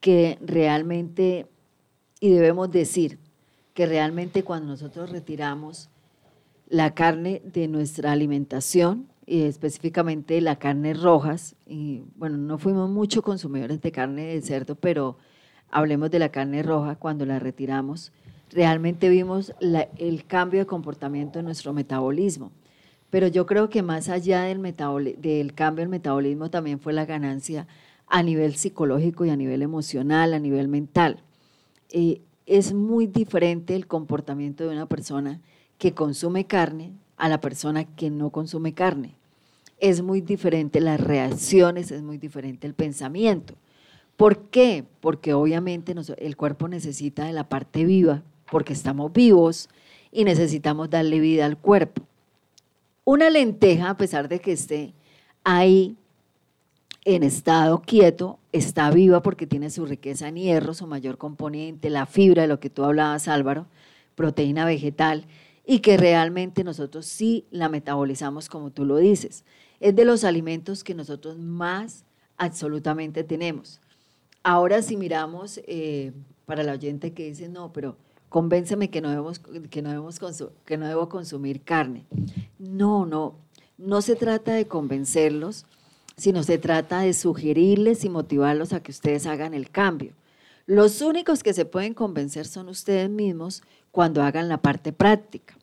que 0.00 0.38
realmente, 0.40 1.46
y 2.18 2.30
debemos 2.30 2.70
decir 2.70 3.18
que 3.74 3.86
realmente 3.86 4.42
cuando 4.42 4.68
nosotros 4.68 5.10
retiramos 5.10 5.90
la 6.68 6.94
carne 6.94 7.42
de 7.44 7.68
nuestra 7.68 8.12
alimentación, 8.12 9.06
y 9.26 9.42
específicamente 9.42 10.40
la 10.40 10.56
carne 10.56 10.92
rojas, 10.92 11.54
y 11.64 12.02
bueno, 12.16 12.36
no 12.36 12.58
fuimos 12.58 12.90
mucho 12.90 13.22
consumidores 13.22 13.80
de 13.80 13.92
carne 13.92 14.24
de 14.24 14.42
cerdo, 14.42 14.74
pero 14.74 15.18
hablemos 15.70 16.10
de 16.10 16.18
la 16.18 16.30
carne 16.30 16.62
roja, 16.62 16.96
cuando 16.96 17.24
la 17.26 17.38
retiramos, 17.38 18.12
realmente 18.50 19.08
vimos 19.08 19.52
el 19.60 20.24
cambio 20.26 20.60
de 20.60 20.66
comportamiento 20.66 21.38
en 21.38 21.44
nuestro 21.44 21.72
metabolismo. 21.72 22.50
Pero 23.10 23.26
yo 23.26 23.46
creo 23.46 23.70
que 23.70 23.82
más 23.82 24.08
allá 24.08 24.42
del, 24.42 24.62
del 25.18 25.54
cambio 25.54 25.82
del 25.82 25.88
metabolismo 25.88 26.50
también 26.50 26.78
fue 26.78 26.92
la 26.92 27.06
ganancia 27.06 27.66
a 28.06 28.22
nivel 28.22 28.56
psicológico 28.56 29.24
y 29.24 29.30
a 29.30 29.36
nivel 29.36 29.62
emocional, 29.62 30.34
a 30.34 30.38
nivel 30.38 30.68
mental. 30.68 31.22
Eh, 31.90 32.20
es 32.46 32.72
muy 32.72 33.06
diferente 33.06 33.76
el 33.76 33.86
comportamiento 33.86 34.64
de 34.64 34.70
una 34.70 34.86
persona 34.86 35.40
que 35.78 35.92
consume 35.94 36.46
carne 36.46 36.92
a 37.16 37.28
la 37.28 37.40
persona 37.40 37.84
que 37.84 38.10
no 38.10 38.30
consume 38.30 38.74
carne. 38.74 39.14
Es 39.78 40.02
muy 40.02 40.20
diferente 40.20 40.80
las 40.80 41.00
reacciones, 41.00 41.90
es 41.90 42.02
muy 42.02 42.18
diferente 42.18 42.66
el 42.66 42.74
pensamiento. 42.74 43.54
¿Por 44.20 44.50
qué? 44.50 44.84
Porque 45.00 45.32
obviamente 45.32 45.94
el 46.18 46.36
cuerpo 46.36 46.68
necesita 46.68 47.24
de 47.24 47.32
la 47.32 47.48
parte 47.48 47.86
viva, 47.86 48.22
porque 48.50 48.74
estamos 48.74 49.14
vivos 49.14 49.70
y 50.12 50.24
necesitamos 50.24 50.90
darle 50.90 51.20
vida 51.20 51.46
al 51.46 51.56
cuerpo. 51.56 52.02
Una 53.04 53.30
lenteja, 53.30 53.88
a 53.88 53.96
pesar 53.96 54.28
de 54.28 54.38
que 54.38 54.52
esté 54.52 54.92
ahí 55.42 55.96
en 57.06 57.22
estado 57.22 57.80
quieto, 57.80 58.38
está 58.52 58.90
viva 58.90 59.22
porque 59.22 59.46
tiene 59.46 59.70
su 59.70 59.86
riqueza 59.86 60.28
en 60.28 60.36
hierro, 60.36 60.74
su 60.74 60.86
mayor 60.86 61.16
componente, 61.16 61.88
la 61.88 62.04
fibra 62.04 62.42
de 62.42 62.48
lo 62.48 62.60
que 62.60 62.68
tú 62.68 62.84
hablabas, 62.84 63.26
Álvaro, 63.26 63.68
proteína 64.16 64.66
vegetal, 64.66 65.24
y 65.64 65.78
que 65.78 65.96
realmente 65.96 66.62
nosotros 66.62 67.06
sí 67.06 67.46
la 67.50 67.70
metabolizamos 67.70 68.50
como 68.50 68.68
tú 68.70 68.84
lo 68.84 68.98
dices. 68.98 69.44
Es 69.80 69.96
de 69.96 70.04
los 70.04 70.24
alimentos 70.24 70.84
que 70.84 70.94
nosotros 70.94 71.38
más 71.38 72.04
absolutamente 72.36 73.24
tenemos. 73.24 73.80
Ahora 74.42 74.82
si 74.82 74.96
miramos 74.96 75.60
eh, 75.66 76.12
para 76.46 76.62
la 76.62 76.72
oyente 76.72 77.12
que 77.12 77.26
dice, 77.26 77.48
no, 77.48 77.72
pero 77.72 77.96
convénceme 78.28 78.90
que 78.90 79.00
no, 79.00 79.10
debemos, 79.10 79.38
que, 79.38 79.82
no 79.82 79.90
debemos 79.90 80.18
que 80.64 80.76
no 80.78 80.88
debo 80.88 81.08
consumir 81.08 81.62
carne. 81.62 82.06
No, 82.58 83.04
no, 83.04 83.36
no 83.76 84.02
se 84.02 84.16
trata 84.16 84.52
de 84.54 84.66
convencerlos, 84.66 85.66
sino 86.16 86.42
se 86.42 86.58
trata 86.58 87.00
de 87.00 87.12
sugerirles 87.12 88.04
y 88.04 88.08
motivarlos 88.08 88.72
a 88.72 88.82
que 88.82 88.92
ustedes 88.92 89.26
hagan 89.26 89.54
el 89.54 89.70
cambio. 89.70 90.12
Los 90.66 91.02
únicos 91.02 91.42
que 91.42 91.52
se 91.52 91.64
pueden 91.64 91.94
convencer 91.94 92.46
son 92.46 92.68
ustedes 92.68 93.10
mismos 93.10 93.62
cuando 93.90 94.22
hagan 94.22 94.48
la 94.48 94.58
parte 94.58 94.92
práctica. 94.92 95.56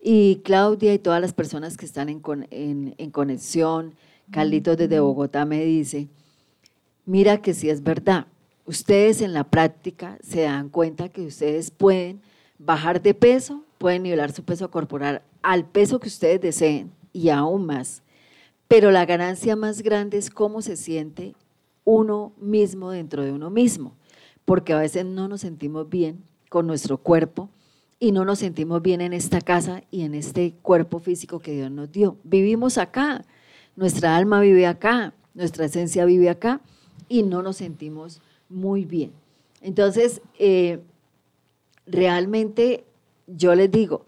Y 0.00 0.36
Claudia 0.44 0.94
y 0.94 0.98
todas 0.98 1.20
las 1.20 1.32
personas 1.32 1.76
que 1.76 1.86
están 1.86 2.08
en, 2.08 2.22
en, 2.50 2.94
en 2.98 3.10
conexión, 3.10 3.94
Carlitos 4.30 4.76
desde 4.76 5.00
Bogotá 5.00 5.44
me 5.44 5.64
dice, 5.64 6.08
mira 7.06 7.40
que 7.40 7.54
si 7.54 7.70
es 7.70 7.82
verdad. 7.82 8.26
Ustedes 8.66 9.20
en 9.20 9.34
la 9.34 9.44
práctica 9.44 10.18
se 10.22 10.42
dan 10.42 10.70
cuenta 10.70 11.10
que 11.10 11.26
ustedes 11.26 11.70
pueden 11.70 12.22
bajar 12.58 13.02
de 13.02 13.12
peso, 13.12 13.64
pueden 13.78 14.04
nivelar 14.04 14.32
su 14.32 14.42
peso 14.42 14.70
corporal 14.70 15.22
al 15.42 15.66
peso 15.66 16.00
que 16.00 16.08
ustedes 16.08 16.40
deseen 16.40 16.90
y 17.12 17.28
aún 17.28 17.66
más. 17.66 18.02
Pero 18.66 18.90
la 18.90 19.04
ganancia 19.04 19.56
más 19.56 19.82
grande 19.82 20.16
es 20.16 20.30
cómo 20.30 20.62
se 20.62 20.76
siente 20.76 21.34
uno 21.84 22.32
mismo 22.38 22.90
dentro 22.90 23.22
de 23.22 23.32
uno 23.32 23.50
mismo, 23.50 23.94
porque 24.46 24.72
a 24.72 24.78
veces 24.78 25.04
no 25.04 25.28
nos 25.28 25.42
sentimos 25.42 25.88
bien 25.90 26.24
con 26.48 26.66
nuestro 26.66 26.96
cuerpo 26.96 27.50
y 28.00 28.12
no 28.12 28.24
nos 28.24 28.38
sentimos 28.38 28.80
bien 28.80 29.02
en 29.02 29.12
esta 29.12 29.42
casa 29.42 29.82
y 29.90 30.02
en 30.02 30.14
este 30.14 30.54
cuerpo 30.62 30.98
físico 30.98 31.40
que 31.40 31.52
Dios 31.52 31.70
nos 31.70 31.92
dio. 31.92 32.16
Vivimos 32.24 32.78
acá, 32.78 33.26
nuestra 33.76 34.16
alma 34.16 34.40
vive 34.40 34.66
acá, 34.66 35.12
nuestra 35.34 35.66
esencia 35.66 36.06
vive 36.06 36.30
acá 36.30 36.62
y 37.08 37.22
no 37.22 37.42
nos 37.42 37.56
sentimos 37.56 38.20
muy 38.48 38.84
bien. 38.84 39.12
Entonces, 39.60 40.20
eh, 40.38 40.80
realmente 41.86 42.84
yo 43.26 43.54
les 43.54 43.70
digo, 43.70 44.04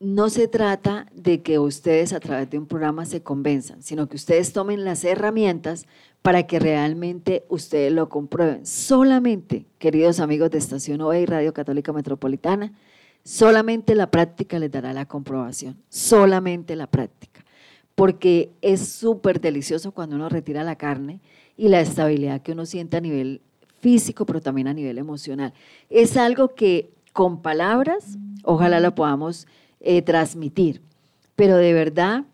no 0.00 0.30
se 0.30 0.48
trata 0.48 1.06
de 1.14 1.42
que 1.42 1.58
ustedes 1.58 2.12
a 2.12 2.20
través 2.20 2.50
de 2.50 2.58
un 2.58 2.66
programa 2.66 3.04
se 3.04 3.22
convenzan, 3.22 3.82
sino 3.82 4.08
que 4.08 4.16
ustedes 4.16 4.52
tomen 4.52 4.84
las 4.84 5.04
herramientas 5.04 5.86
para 6.22 6.46
que 6.46 6.58
realmente 6.58 7.44
ustedes 7.48 7.92
lo 7.92 8.08
comprueben. 8.08 8.66
Solamente, 8.66 9.66
queridos 9.78 10.20
amigos 10.20 10.50
de 10.50 10.58
Estación 10.58 11.00
OE 11.00 11.22
y 11.22 11.26
Radio 11.26 11.52
Católica 11.52 11.92
Metropolitana, 11.92 12.72
Solamente 13.24 13.94
la 13.94 14.10
práctica 14.10 14.58
les 14.58 14.70
dará 14.70 14.92
la 14.92 15.06
comprobación, 15.06 15.80
solamente 15.88 16.74
la 16.74 16.88
práctica, 16.88 17.44
porque 17.94 18.50
es 18.62 18.88
súper 18.88 19.40
delicioso 19.40 19.92
cuando 19.92 20.16
uno 20.16 20.28
retira 20.28 20.64
la 20.64 20.76
carne 20.76 21.20
y 21.56 21.68
la 21.68 21.80
estabilidad 21.80 22.42
que 22.42 22.52
uno 22.52 22.66
siente 22.66 22.96
a 22.96 23.00
nivel 23.00 23.40
físico, 23.80 24.24
pero 24.26 24.40
también 24.40 24.68
a 24.68 24.74
nivel 24.74 24.98
emocional. 24.98 25.52
Es 25.90 26.16
algo 26.16 26.54
que 26.54 26.90
con 27.12 27.42
palabras, 27.42 28.16
ojalá 28.44 28.80
lo 28.80 28.94
podamos 28.94 29.46
eh, 29.80 30.02
transmitir, 30.02 30.80
pero 31.36 31.56
de 31.56 31.72
verdad 31.72 32.24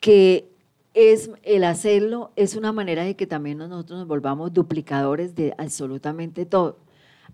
que 0.00 0.46
es 0.94 1.30
el 1.42 1.64
hacerlo 1.64 2.32
es 2.36 2.54
una 2.54 2.72
manera 2.72 3.04
de 3.04 3.16
que 3.16 3.26
también 3.26 3.58
nosotros 3.58 4.00
nos 4.00 4.08
volvamos 4.08 4.52
duplicadores 4.52 5.34
de 5.34 5.54
absolutamente 5.56 6.44
todo. 6.44 6.76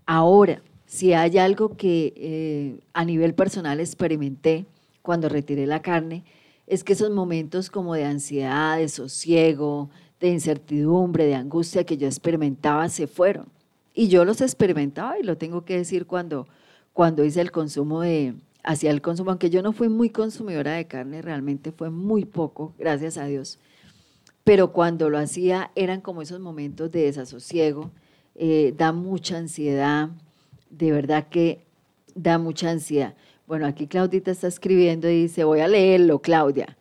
Ahora, 0.07 0.63
si 0.87 1.13
hay 1.13 1.39
algo 1.39 1.77
que 1.77 2.15
eh, 2.17 2.81
a 2.93 3.05
nivel 3.05 3.35
personal 3.35 3.81
experimenté 3.81 4.67
cuando 5.03 5.29
retiré 5.29 5.67
la 5.67 5.83
carne, 5.83 6.25
es 6.67 6.85
que 6.85 6.93
esos 6.93 7.11
momentos 7.11 7.71
como 7.71 7.95
de 7.95 8.05
ansiedad, 8.05 8.79
de 8.79 8.89
sosiego, 8.89 9.91
de 10.21 10.29
incertidumbre, 10.29 11.27
de 11.27 11.35
angustia 11.35 11.85
que 11.85 11.97
yo 11.97 12.07
experimentaba 12.07 12.89
se 12.89 13.07
fueron. 13.07 13.47
Y 13.95 14.09
yo 14.09 14.25
los 14.25 14.41
experimentaba 14.41 15.19
y 15.19 15.23
lo 15.23 15.37
tengo 15.37 15.65
que 15.65 15.77
decir 15.77 16.07
cuando, 16.07 16.47
cuando 16.93 17.25
hice 17.25 17.41
el 17.41 17.51
consumo 17.51 18.03
de, 18.03 18.35
hacia 18.63 18.91
el 18.91 19.01
consumo, 19.01 19.31
aunque 19.31 19.51
yo 19.51 19.63
no 19.63 19.73
fui 19.73 19.89
muy 19.89 20.11
consumidora 20.11 20.73
de 20.73 20.87
carne, 20.87 21.23
realmente 21.23 21.73
fue 21.73 21.91
muy 21.91 22.25
poco, 22.25 22.75
gracias 22.79 23.19
a 23.19 23.27
Dios. 23.27 23.59
Pero 24.45 24.73
cuando 24.73 25.11
lo 25.11 25.19
hacía 25.19 25.71
eran 25.75 26.01
como 26.01 26.23
esos 26.23 26.41
momentos 26.41 26.91
de 26.91 27.03
desasosiego, 27.03 27.91
eh, 28.35 28.73
da 28.77 28.93
mucha 28.93 29.37
ansiedad, 29.37 30.11
de 30.71 30.93
verdad 30.93 31.29
que 31.29 31.65
da 32.15 32.39
mucha 32.39 32.71
ansiedad. 32.71 33.15
Bueno, 33.47 33.67
aquí 33.67 33.87
Claudita 33.87 34.31
está 34.31 34.47
escribiendo 34.47 35.09
y 35.09 35.23
dice, 35.23 35.45
voy 35.45 35.61
a 35.61 35.69
leerlo, 35.69 36.21
Claudia. 36.21 36.77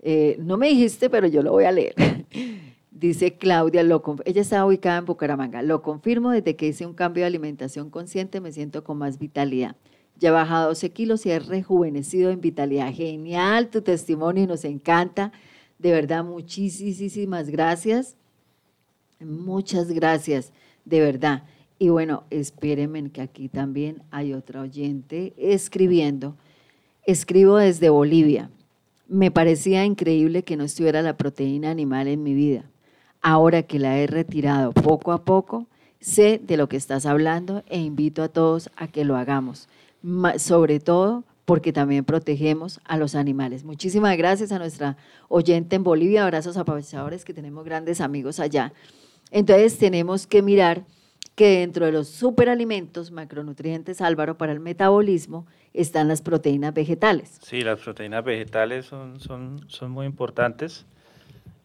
Eh, 0.00 0.36
no 0.38 0.56
me 0.56 0.68
dijiste, 0.68 1.10
pero 1.10 1.26
yo 1.26 1.42
lo 1.42 1.52
voy 1.52 1.64
a 1.64 1.72
leer. 1.72 1.94
dice 2.92 3.36
Claudia, 3.36 3.82
lo, 3.82 4.02
ella 4.24 4.42
está 4.42 4.64
ubicada 4.64 4.98
en 4.98 5.06
Bucaramanga. 5.06 5.62
Lo 5.62 5.82
confirmo 5.82 6.30
desde 6.30 6.56
que 6.56 6.68
hice 6.68 6.86
un 6.86 6.94
cambio 6.94 7.22
de 7.22 7.26
alimentación 7.26 7.90
consciente, 7.90 8.40
me 8.40 8.52
siento 8.52 8.84
con 8.84 8.98
más 8.98 9.18
vitalidad 9.18 9.76
ya 10.22 10.28
ha 10.30 10.32
bajado 10.32 10.68
12 10.68 10.90
kilos 10.92 11.26
y 11.26 11.32
ha 11.32 11.40
rejuvenecido 11.40 12.30
en 12.30 12.40
vitalidad. 12.40 12.92
Genial 12.94 13.68
tu 13.68 13.82
testimonio 13.82 14.44
y 14.44 14.46
nos 14.46 14.64
encanta. 14.64 15.32
De 15.78 15.90
verdad, 15.90 16.24
muchísimas 16.24 17.50
gracias. 17.50 18.16
Muchas 19.20 19.90
gracias, 19.90 20.52
de 20.84 21.00
verdad. 21.00 21.42
Y 21.78 21.88
bueno, 21.88 22.22
espérenme 22.30 23.10
que 23.10 23.20
aquí 23.20 23.48
también 23.48 24.02
hay 24.12 24.32
otra 24.32 24.62
oyente 24.62 25.34
escribiendo. 25.36 26.36
Escribo 27.04 27.56
desde 27.56 27.90
Bolivia. 27.90 28.48
Me 29.08 29.32
parecía 29.32 29.84
increíble 29.84 30.44
que 30.44 30.56
no 30.56 30.62
estuviera 30.62 31.02
la 31.02 31.16
proteína 31.16 31.70
animal 31.70 32.06
en 32.06 32.22
mi 32.22 32.34
vida. 32.34 32.64
Ahora 33.22 33.62
que 33.62 33.78
la 33.78 33.98
he 33.98 34.06
retirado 34.06 34.72
poco 34.72 35.12
a 35.12 35.24
poco, 35.24 35.68
sé 36.00 36.40
de 36.42 36.56
lo 36.56 36.68
que 36.68 36.76
estás 36.76 37.06
hablando 37.06 37.62
e 37.68 37.78
invito 37.78 38.22
a 38.22 38.28
todos 38.28 38.70
a 38.76 38.88
que 38.88 39.04
lo 39.04 39.16
hagamos 39.16 39.68
sobre 40.38 40.80
todo 40.80 41.24
porque 41.44 41.72
también 41.72 42.04
protegemos 42.04 42.80
a 42.84 42.96
los 42.96 43.14
animales. 43.14 43.64
Muchísimas 43.64 44.16
gracias 44.16 44.52
a 44.52 44.58
nuestra 44.58 44.96
oyente 45.28 45.76
en 45.76 45.84
Bolivia, 45.84 46.24
abrazos 46.24 46.56
a 46.56 46.60
aprovechadores 46.60 47.24
que 47.24 47.34
tenemos 47.34 47.64
grandes 47.64 48.00
amigos 48.00 48.40
allá. 48.40 48.72
Entonces 49.30 49.78
tenemos 49.78 50.26
que 50.26 50.42
mirar 50.42 50.84
que 51.34 51.60
dentro 51.60 51.86
de 51.86 51.92
los 51.92 52.08
superalimentos 52.08 53.10
macronutrientes, 53.10 54.00
Álvaro, 54.00 54.36
para 54.36 54.52
el 54.52 54.60
metabolismo, 54.60 55.46
están 55.72 56.06
las 56.06 56.20
proteínas 56.20 56.74
vegetales. 56.74 57.38
Sí, 57.42 57.62
las 57.62 57.80
proteínas 57.80 58.24
vegetales 58.24 58.86
son, 58.86 59.18
son, 59.18 59.64
son 59.68 59.90
muy 59.90 60.06
importantes 60.06 60.84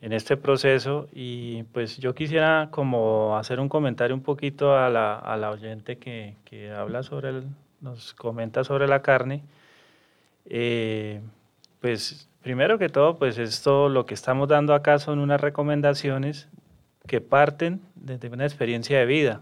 en 0.01 0.13
este 0.13 0.37
proceso 0.37 1.07
y 1.11 1.63
pues 1.73 1.97
yo 1.97 2.13
quisiera 2.13 2.69
como 2.71 3.37
hacer 3.37 3.59
un 3.59 3.69
comentario 3.69 4.15
un 4.15 4.21
poquito 4.21 4.77
a 4.77 4.89
la, 4.89 5.15
a 5.15 5.37
la 5.37 5.51
oyente 5.51 5.97
que, 5.97 6.35
que 6.45 6.71
habla 6.71 7.03
sobre 7.03 7.29
el, 7.29 7.43
nos 7.81 8.13
comenta 8.13 8.63
sobre 8.63 8.87
la 8.87 9.01
carne, 9.01 9.43
eh, 10.45 11.21
pues 11.81 12.29
primero 12.41 12.77
que 12.77 12.89
todo, 12.89 13.17
pues 13.17 13.37
esto 13.37 13.89
lo 13.89 14.05
que 14.05 14.13
estamos 14.13 14.47
dando 14.47 14.73
acá 14.73 14.99
son 14.99 15.19
unas 15.19 15.41
recomendaciones 15.41 16.47
que 17.05 17.21
parten 17.21 17.81
desde 17.95 18.29
una 18.29 18.45
experiencia 18.45 18.99
de 18.99 19.05
vida. 19.05 19.41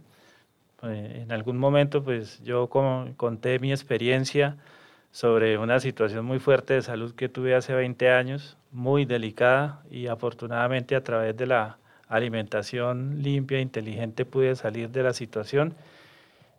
Eh, 0.83 1.21
en 1.23 1.31
algún 1.31 1.57
momento, 1.57 2.03
pues 2.03 2.41
yo 2.43 2.69
conté 2.69 3.59
mi 3.59 3.71
experiencia 3.71 4.57
sobre 5.15 5.58
una 5.58 5.80
situación 5.80 6.25
muy 6.25 6.39
fuerte 6.39 6.73
de 6.73 6.82
salud 6.82 7.15
que 7.15 7.30
tuve 7.30 7.56
hace 7.56 7.73
20 7.73 8.10
años, 8.10 8.58
muy 8.73 9.06
delicada, 9.06 9.82
y 9.89 10.08
afortunadamente 10.08 10.93
a 10.93 11.06
través 11.06 11.38
de 11.38 11.45
la 11.45 11.78
alimentación 12.10 13.23
limpia, 13.23 13.60
e 13.60 13.62
inteligente, 13.62 14.25
pude 14.25 14.58
salir 14.58 14.89
de 14.89 15.04
la 15.04 15.13
situación. 15.13 15.73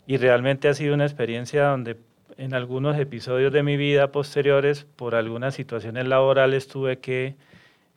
Y 0.07 0.17
realmente 0.17 0.69
ha 0.69 0.75
sido 0.75 0.95
una 0.95 1.05
experiencia 1.05 1.67
donde 1.67 1.99
en 2.39 2.55
algunos 2.55 2.99
episodios 2.99 3.53
de 3.53 3.63
mi 3.63 3.77
vida 3.77 4.11
posteriores, 4.11 4.87
por 4.97 5.17
algunas 5.17 5.55
situaciones 5.55 6.09
laborales, 6.09 6.67
tuve 6.67 6.99
que 6.99 7.35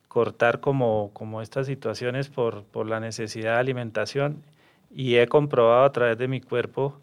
cortar 0.10 0.60
como, 0.60 1.12
como 1.14 1.42
estas 1.42 1.68
situaciones 1.68 2.28
por, 2.28 2.66
por 2.66 2.86
la 2.86 3.00
necesidad 3.00 3.54
de 3.54 3.60
alimentación 3.60 4.44
y 4.94 5.16
he 5.16 5.28
comprobado 5.28 5.86
a 5.86 5.94
través 5.94 6.18
de 6.18 6.28
mi 6.28 6.42
cuerpo 6.42 7.00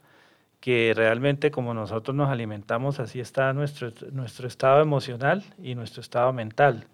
que 0.61 0.93
realmente 0.95 1.51
como 1.51 1.75
nosotros 1.75 2.15
nos 2.17 2.31
alimentamos, 2.31 3.01
así 3.01 3.21
está 3.21 3.53
nuestro, 3.53 3.93
nuestro 4.13 4.49
estado 4.49 4.83
emocional 4.83 5.45
y 5.63 5.75
nuestro 5.75 6.01
estado 6.01 6.33
mental. 6.33 6.87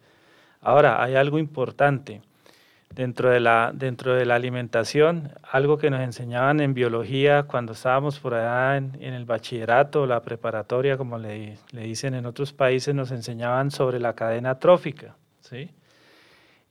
Ahora, 0.61 1.03
hay 1.03 1.17
algo 1.17 1.39
importante 1.39 2.23
dentro 2.95 3.31
de 3.31 3.41
la, 3.41 3.73
dentro 3.75 4.15
de 4.15 4.27
la 4.27 4.35
alimentación, 4.35 5.33
algo 5.51 5.79
que 5.79 5.91
nos 5.91 6.01
enseñaban 6.01 6.61
en 6.61 6.75
biología 6.75 7.45
cuando 7.45 7.73
estábamos 7.73 8.21
por 8.21 8.35
allá 8.35 8.77
en, 8.77 9.03
el 9.03 9.25
bachillerato, 9.25 10.07
la 10.07 10.23
preparatoria, 10.23 10.97
como 10.97 11.19
le, 11.19 11.59
le, 11.73 11.83
dicen 11.83 12.15
en 12.15 12.27
otros 12.27 12.53
países, 12.53 12.95
nos 12.95 13.11
enseñaban 13.11 13.71
sobre 13.71 13.99
la 13.99 14.15
cadena 14.15 14.59
trófica. 14.59 15.17
¿sí? 15.41 15.71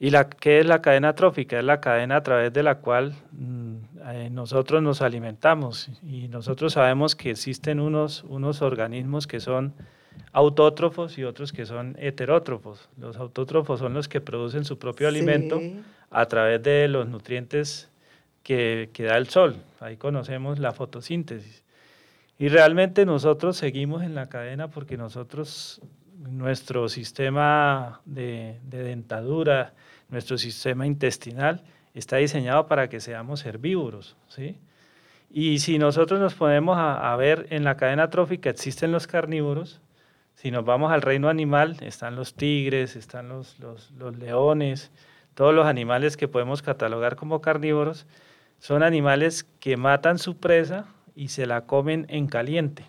¿Y 0.03 0.09
la, 0.09 0.27
qué 0.27 0.59
es 0.59 0.65
la 0.65 0.81
cadena 0.81 1.13
trófica? 1.13 1.59
Es 1.59 1.63
la 1.63 1.79
cadena 1.79 2.15
a 2.15 2.23
través 2.23 2.51
de 2.51 2.63
la 2.63 2.79
cual 2.79 3.13
mm, 3.33 3.75
eh, 4.07 4.29
nosotros 4.31 4.81
nos 4.81 5.03
alimentamos 5.03 5.91
y 6.01 6.27
nosotros 6.27 6.73
sabemos 6.73 7.15
que 7.15 7.29
existen 7.29 7.79
unos, 7.79 8.23
unos 8.23 8.63
organismos 8.63 9.27
que 9.27 9.39
son 9.39 9.75
autótrofos 10.31 11.19
y 11.19 11.23
otros 11.23 11.53
que 11.53 11.67
son 11.67 11.95
heterótrofos. 11.99 12.89
Los 12.97 13.17
autótrofos 13.17 13.79
son 13.79 13.93
los 13.93 14.07
que 14.07 14.21
producen 14.21 14.65
su 14.65 14.79
propio 14.79 15.07
alimento 15.07 15.61
a 16.09 16.25
través 16.25 16.63
de 16.63 16.87
los 16.87 17.07
nutrientes 17.07 17.91
que, 18.41 18.89
que, 18.93 19.03
da 19.03 19.17
el 19.17 19.27
sol. 19.27 19.57
Ahí 19.79 19.97
conocemos 19.97 20.57
la 20.57 20.71
fotosíntesis. 20.71 21.63
Y 22.39 22.47
realmente 22.47 23.05
nosotros 23.05 23.55
seguimos 23.55 24.01
en 24.01 24.15
la 24.15 24.29
cadena 24.29 24.67
porque 24.67 24.97
nosotros, 24.97 25.79
nuestro 26.17 26.89
sistema 26.89 28.01
de, 28.05 28.57
dentadura, 28.63 29.75
nuestro 30.11 30.37
sistema 30.37 30.85
intestinal 30.85 31.63
está 31.93 32.17
diseñado 32.17 32.67
para 32.67 32.89
que 32.89 32.99
seamos 32.99 33.45
herbívoros, 33.45 34.15
¿sí? 34.27 34.57
Y 35.33 35.59
si 35.59 35.79
nosotros 35.79 36.19
nos 36.19 36.35
ponemos 36.35 36.77
a, 36.77 37.11
a 37.11 37.15
ver 37.15 37.47
en 37.49 37.63
la 37.63 37.77
cadena 37.77 38.09
trófica 38.09 38.49
existen 38.49 38.91
los 38.91 39.07
carnívoros, 39.07 39.81
si 40.41 40.49
nos 40.49 40.65
vamos 40.65 40.91
al 40.91 41.03
reino 41.03 41.29
animal, 41.29 41.77
están 41.81 42.15
los 42.15 42.33
tigres, 42.33 42.95
están 42.95 43.29
los, 43.29 43.59
los, 43.59 44.17
leones, 44.17 44.89
todos 45.35 45.53
los 45.53 45.67
animales 45.67 46.17
que 46.17 46.27
podemos 46.27 46.63
catalogar 46.63 47.15
como 47.15 47.41
carnívoros, 47.41 48.07
son 48.57 48.81
animales 48.81 49.45
que 49.59 49.77
matan 49.77 50.17
su 50.17 50.37
presa 50.37 50.87
y 51.15 51.27
se 51.27 51.45
la 51.45 51.67
comen 51.67 52.07
en 52.09 52.25
caliente. 52.25 52.85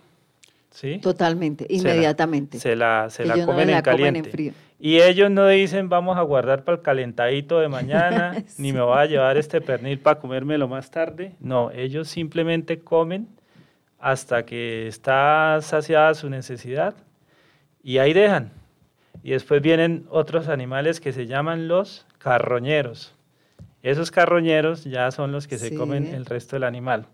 ¿sí? 0.70 0.98
Totalmente, 0.98 1.66
inmediatamente. 1.68 2.58
Se 2.58 2.74
la, 2.74 3.10
se 3.10 3.26
la, 3.26 3.44
comen 3.44 3.68
en 3.68 3.82
caliente. 3.82 4.54
Y 4.84 5.00
ellos 5.00 5.30
no 5.30 5.46
dicen 5.46 5.88
vamos 5.88 6.18
a 6.18 6.22
guardar 6.22 6.64
para 6.64 6.78
el 6.78 6.82
calentadito 6.82 7.60
de 7.60 7.68
mañana, 7.68 8.42
ni 8.58 8.72
me 8.72 8.80
voy 8.80 8.98
a 8.98 9.06
llevar 9.06 9.36
este 9.36 9.60
pernil 9.60 10.00
para 10.00 10.18
comérmelo 10.18 10.66
más 10.66 10.90
tarde. 10.90 11.36
No, 11.38 11.70
ellos 11.70 12.08
simplemente 12.08 12.80
comen 12.80 13.28
hasta 14.00 14.44
que 14.44 14.88
está 14.88 15.60
saciada 15.62 16.14
su 16.14 16.28
necesidad 16.28 16.96
y 17.84 17.98
ahí 17.98 18.12
dejan. 18.12 18.50
Y 19.22 19.30
después 19.30 19.62
vienen 19.62 20.04
otros 20.10 20.48
animales 20.48 21.00
que 21.00 21.12
se 21.12 21.28
llaman 21.28 21.68
los 21.68 22.04
carroñeros. 22.18 23.14
Esos 23.84 24.10
carroñeros 24.10 24.82
ya 24.82 25.12
son 25.12 25.30
los 25.30 25.46
que 25.46 25.58
se 25.58 25.76
comen 25.76 26.12
el 26.12 26.26
resto 26.26 26.56
del 26.56 26.64
animal. 26.64 27.06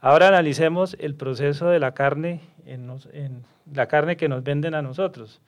Ahora 0.00 0.26
analicemos 0.26 0.96
el 0.98 1.14
proceso 1.14 1.68
de 1.68 1.78
la 1.78 1.94
carne, 1.94 2.40
en, 2.66 2.90
la 3.72 3.86
carne 3.86 4.16
que 4.16 4.28
nos 4.28 4.42
venden 4.42 4.74
a 4.74 4.82
nosotros. 4.82 5.40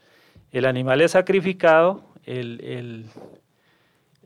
El 0.52 0.64
animal 0.64 1.00
es 1.00 1.12
sacrificado, 1.12 2.02
el, 2.24 3.06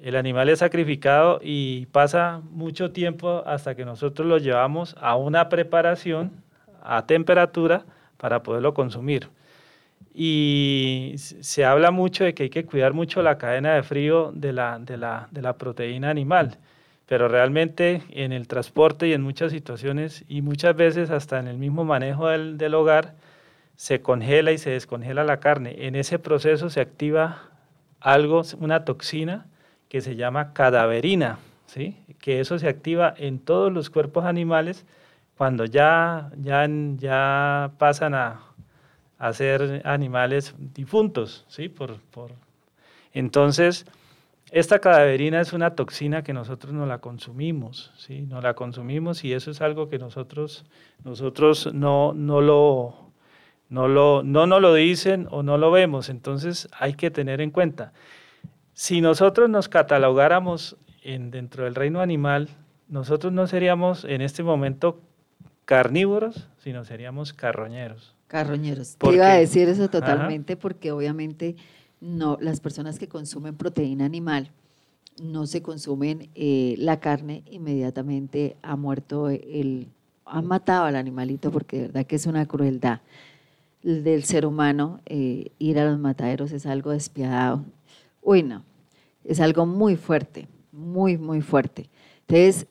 el 0.03 0.17
animal 0.17 0.49
es 0.49 0.59
sacrificado 0.59 1.39
y 1.43 1.87
pasa 1.87 2.43
mucho 2.51 2.91
tiempo 2.91 3.45
hasta 3.47 3.77
que 3.77 3.85
nosotros 3.85 4.27
lo 4.27 4.39
llevamos 4.39 4.97
a 5.01 5.15
una 5.15 5.49
preparación 5.49 6.33
a 6.83 7.07
temperatura 7.07 7.85
para 8.17 8.43
poderlo 8.43 8.75
consumir. 8.75 9.29
Y 10.13 11.15
se 11.17 11.65
habla 11.65 11.93
mucho 11.93 12.25
de 12.25 12.35
que 12.35 12.45
hay 12.45 12.51
que 12.51 12.67
cuidar 12.67 12.95
mucho 12.95 13.23
la 13.23 13.39
cadena 13.39 13.75
de 13.75 13.85
frío 13.85 14.33
de 14.35 14.53
la, 14.53 14.81
de 14.81 14.97
la, 14.97 15.29
de 15.31 15.41
la 15.41 15.57
proteína 15.57 16.11
animal, 16.11 16.59
pero 17.07 17.29
realmente 17.29 18.03
en 18.11 18.33
el 18.33 18.49
transporte 18.49 19.07
y 19.07 19.13
en 19.13 19.23
muchas 19.23 19.53
situaciones 19.53 20.25
y 20.29 20.43
muchas 20.43 20.75
veces 20.75 21.11
hasta 21.11 21.39
en 21.39 21.47
el 21.47 21.59
mismo 21.59 21.85
manejo 21.85 22.27
del, 22.27 22.59
del 22.59 22.75
hogar 22.75 23.15
se 23.83 24.01
congela 24.01 24.53
y 24.53 24.59
se 24.59 24.71
descongela 24.71 25.25
la 25.25 25.41
carne. 25.41 25.75
En 25.89 25.97
ese 25.97 26.21
proceso 26.21 26.71
se 26.71 26.81
activa 26.81 27.51
algo, 27.99 28.43
una 28.61 28.85
toxina 28.85 29.47
que 29.89 30.01
se 30.01 30.15
llama 30.15 30.53
cadaverina, 30.53 31.41
¿sí? 31.67 31.97
que 32.21 32.39
eso 32.39 32.61
se 32.61 32.69
activa 32.69 33.13
en 33.17 33.41
todos 33.41 33.73
los 33.73 33.91
cuerpos 33.91 34.25
animales 34.25 34.87
cuando 35.37 35.65
ya, 35.65 36.31
ya, 36.37 36.65
ya 36.97 37.73
pasan 37.79 38.15
a, 38.15 38.43
a 39.19 39.33
ser 39.33 39.83
animales 39.85 40.55
difuntos, 40.59 41.45
¿sí? 41.49 41.69
Por, 41.69 41.99
por... 42.13 42.31
Entonces, 43.13 43.85
esta 44.53 44.79
cadaverina 44.79 45.41
es 45.41 45.53
una 45.53 45.75
toxina 45.75 46.23
que 46.23 46.33
nosotros 46.33 46.73
no 46.73 46.87
la 46.87 46.99
consumimos, 46.99 47.91
¿sí? 47.97 48.27
No 48.29 48.41
la 48.41 48.55
consumimos 48.55 49.25
y 49.25 49.33
eso 49.33 49.51
es 49.51 49.61
algo 49.61 49.89
que 49.89 49.99
nosotros, 49.99 50.67
nosotros 51.03 51.75
no, 51.75 52.13
no 52.13 52.41
lo... 52.41 53.02
No, 53.73 53.89
lo, 53.89 54.23
no 54.23 54.47
nos 54.47 54.61
lo 54.61 54.75
dicen 54.75 55.27
o 55.31 55.43
no 55.43 55.57
lo 55.57 55.71
vemos, 55.71 56.11
entonces 56.11 56.69
hay 56.79 56.93
que 56.93 57.11
tener 57.11 57.41
en 57.41 57.51
cuenta. 57.51 57.95
Si 58.75 59.01
nosotros 59.01 59.49
nos 59.49 59.71
catalogáramos 59.71 60.77
en, 61.03 61.31
dentro 61.31 61.65
del 61.65 61.75
reino 61.75 62.03
animal, 62.03 62.51
nosotros 62.89 63.33
no 63.33 63.47
seríamos 63.47 64.05
en 64.05 64.21
este 64.21 64.43
momento 64.43 65.01
carnívoros, 65.65 66.51
sino 66.59 66.85
seríamos 66.85 67.33
carroñeros. 67.33 68.15
Carroñeros. 68.27 68.97
Te 68.99 69.15
iba 69.15 69.33
a 69.33 69.37
decir 69.37 69.71
eso 69.71 69.89
totalmente 69.89 70.59
porque 70.59 70.93
obviamente 70.93 71.57
no, 72.03 72.37
las 72.43 72.61
personas 72.61 72.99
que 72.99 73.09
consumen 73.09 73.57
proteína 73.57 74.05
animal 74.05 74.51
no 75.23 75.47
se 75.47 75.63
consumen 75.63 76.29
eh, 76.35 76.75
la 76.77 77.01
carne 77.01 77.43
inmediatamente 77.51 78.55
ha 78.61 78.77
muerto 78.77 79.31
el, 79.31 79.89
han 80.27 80.47
matado 80.47 80.85
al 80.85 80.97
animalito 80.97 81.51
porque 81.51 81.77
de 81.79 81.87
verdad 81.87 82.05
que 82.05 82.17
es 82.17 82.27
una 82.27 82.45
crueldad 82.45 83.01
del 83.83 84.25
ser 84.25 84.47
humano 84.47 85.01
eh, 85.07 85.53
ir 85.59 85.79
a 85.79 85.85
los 85.85 85.99
mataderos 85.99 86.53
es 86.53 86.67
algo 86.67 86.91
despiadado. 86.91 87.65
Uy, 88.21 88.43
no, 88.43 88.65
es 89.25 89.41
algo 89.41 89.67
muy 89.67 89.97
fuerte, 89.97 90.49
muy, 90.71 91.19
muy 91.19 91.41
fuerte. 91.41 91.89
Entonces, 92.29 92.67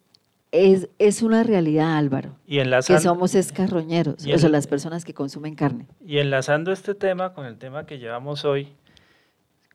es, 0.51 0.89
es 0.99 1.21
una 1.21 1.43
realidad, 1.43 1.97
Álvaro, 1.97 2.35
y 2.45 2.61
que 2.61 2.99
somos 2.99 3.35
escarroñeros, 3.35 4.25
o 4.25 4.37
sea, 4.37 4.49
las 4.49 4.67
personas 4.67 5.05
que 5.05 5.13
consumen 5.13 5.55
carne. 5.55 5.87
Y 6.05 6.17
enlazando 6.17 6.71
este 6.71 6.93
tema 6.93 7.33
con 7.33 7.45
el 7.45 7.57
tema 7.57 7.85
que 7.85 7.99
llevamos 7.99 8.43
hoy, 8.43 8.67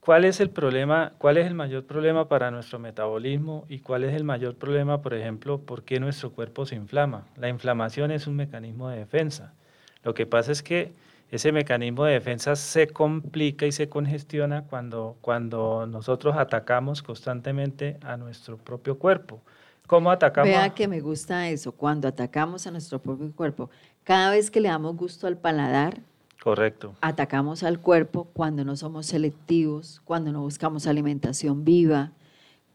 ¿cuál 0.01 0.27
es 0.27 0.39
el 0.41 0.51
problema, 0.51 1.15
cuál 1.17 1.39
es 1.39 1.47
el 1.47 1.55
mayor 1.55 1.87
problema 1.87 2.29
para 2.29 2.51
nuestro 2.51 2.79
metabolismo 2.79 3.65
y 3.69 3.79
cuál 3.79 4.05
es 4.05 4.15
el 4.15 4.25
mayor 4.25 4.57
problema, 4.57 5.01
por 5.01 5.15
ejemplo, 5.15 5.61
por 5.61 5.83
qué 5.83 5.99
nuestro 5.99 6.31
cuerpo 6.33 6.67
se 6.67 6.75
inflama? 6.75 7.27
La 7.37 7.49
inflamación 7.49 8.11
es 8.11 8.27
un 8.27 8.37
mecanismo 8.37 8.91
de 8.91 8.99
defensa. 8.99 9.55
Lo 10.03 10.13
que 10.13 10.27
pasa 10.27 10.53
es 10.53 10.63
que 10.63 10.93
ese 11.31 11.53
mecanismo 11.53 12.05
de 12.05 12.15
defensa 12.15 12.57
se 12.57 12.89
complica 12.89 13.67
y 13.67 13.73
se 13.73 13.89
congestiona 13.89 14.63
cuando, 14.63 15.17
cuando 15.21 15.87
nosotros 15.87 16.37
atacamos 16.37 17.03
constantemente 17.03 17.99
a 18.03 18.17
nuestro 18.17 18.57
propio 18.57 18.99
cuerpo. 18.99 19.41
¿Cómo 19.87 20.11
atacamos? 20.11 20.49
Vea 20.49 20.71
que 20.71 20.89
me 20.89 21.01
gusta 21.01 21.49
eso, 21.49 21.73
cuando 21.73 22.09
atacamos 22.09 22.67
a 22.67 22.71
nuestro 22.71 23.01
propio 23.01 23.33
cuerpo. 23.33 23.71
Cada 24.05 24.31
vez 24.31 24.51
que 24.51 24.61
le 24.61 24.69
damos 24.69 24.97
gusto 24.97 25.27
al 25.27 25.37
paladar, 25.37 26.01
Correcto. 26.47 26.95
Atacamos 27.01 27.65
al 27.65 27.81
cuerpo 27.81 28.29
cuando 28.33 28.65
no 28.65 28.77
somos 28.77 29.07
selectivos, 29.07 30.01
cuando 30.05 30.31
no 30.31 30.43
buscamos 30.43 30.87
alimentación 30.87 31.65
viva, 31.65 32.13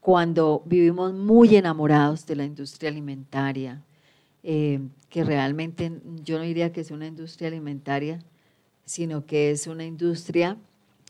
cuando 0.00 0.62
vivimos 0.66 1.14
muy 1.14 1.56
enamorados 1.56 2.26
de 2.26 2.36
la 2.36 2.44
industria 2.44 2.90
alimentaria, 2.90 3.80
eh, 4.42 4.80
que 5.08 5.24
realmente 5.24 5.90
yo 6.22 6.36
no 6.36 6.44
diría 6.44 6.70
que 6.70 6.82
es 6.82 6.90
una 6.90 7.06
industria 7.06 7.48
alimentaria, 7.48 8.18
sino 8.84 9.26
que 9.26 9.50
es 9.50 9.66
una 9.66 9.84
industria 9.84 10.56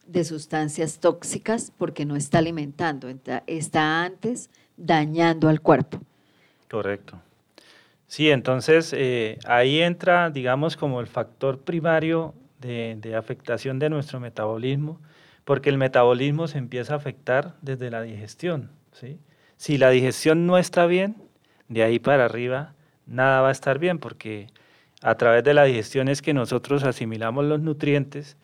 de 0.07 0.25
sustancias 0.25 0.99
tóxicas 0.99 1.73
porque 1.77 2.05
no 2.05 2.17
está 2.17 2.39
alimentando, 2.39 3.09
está 3.47 4.05
antes 4.05 4.51
dañando 4.77 5.49
al 5.49 5.61
cuerpo. 5.61 6.01
Correcto. 6.71 7.21
Sí, 8.07 8.31
entonces 8.31 8.93
eh, 8.95 9.39
ahí 9.47 9.81
entra, 9.81 10.29
digamos, 10.31 10.77
como 10.77 11.01
el 11.01 11.07
factor 11.07 11.61
primario 11.61 12.35
de, 12.61 13.15
afectación 13.17 13.79
de 13.79 13.91
nuestro 13.91 14.21
metabolismo, 14.21 15.01
porque 15.45 15.71
el 15.71 15.79
metabolismo 15.79 16.47
se 16.47 16.59
empieza 16.59 16.95
a 16.95 16.97
afectar 16.97 17.55
desde 17.63 17.91
la 17.91 18.03
digestión. 18.03 18.71
¿sí? 18.93 19.19
Si 19.57 19.79
la 19.79 19.91
digestión 19.91 20.47
no 20.47 20.59
está 20.59 20.87
bien, 20.87 21.17
de 21.69 21.83
ahí 21.83 21.99
para 21.99 22.27
arriba 22.27 22.75
nada 23.07 23.41
va 23.41 23.49
a 23.49 23.53
estar 23.53 23.79
bien, 23.79 23.99
porque 23.99 24.49
a 25.03 25.15
través 25.17 25.45
de 25.45 25.55
la 25.55 25.65
digestión 25.65 26.09
es 26.09 26.23
que 26.23 26.35
nosotros 26.35 26.85
asimilamos 26.85 27.45
los 27.45 27.61
nutrientes 27.61 28.37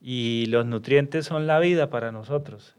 y 0.00 0.46
los 0.46 0.66
nutrientes 0.66 1.26
son 1.26 1.46
la 1.46 1.58
vida 1.58 1.90
para 1.90 2.12
nosotros 2.12 2.76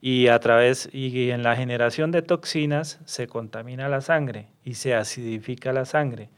y 0.00 0.28
a 0.28 0.38
través 0.38 0.88
y 0.92 1.30
en 1.30 1.42
la 1.42 1.56
generación 1.56 2.12
de 2.12 2.22
toxinas 2.22 3.00
se 3.06 3.26
contamina 3.26 3.88
la 3.88 4.00
sangre 4.00 4.46
y 4.64 4.74
se 4.74 4.94
acidifica 4.94 5.72
la 5.72 5.84
sangre. 5.84 6.28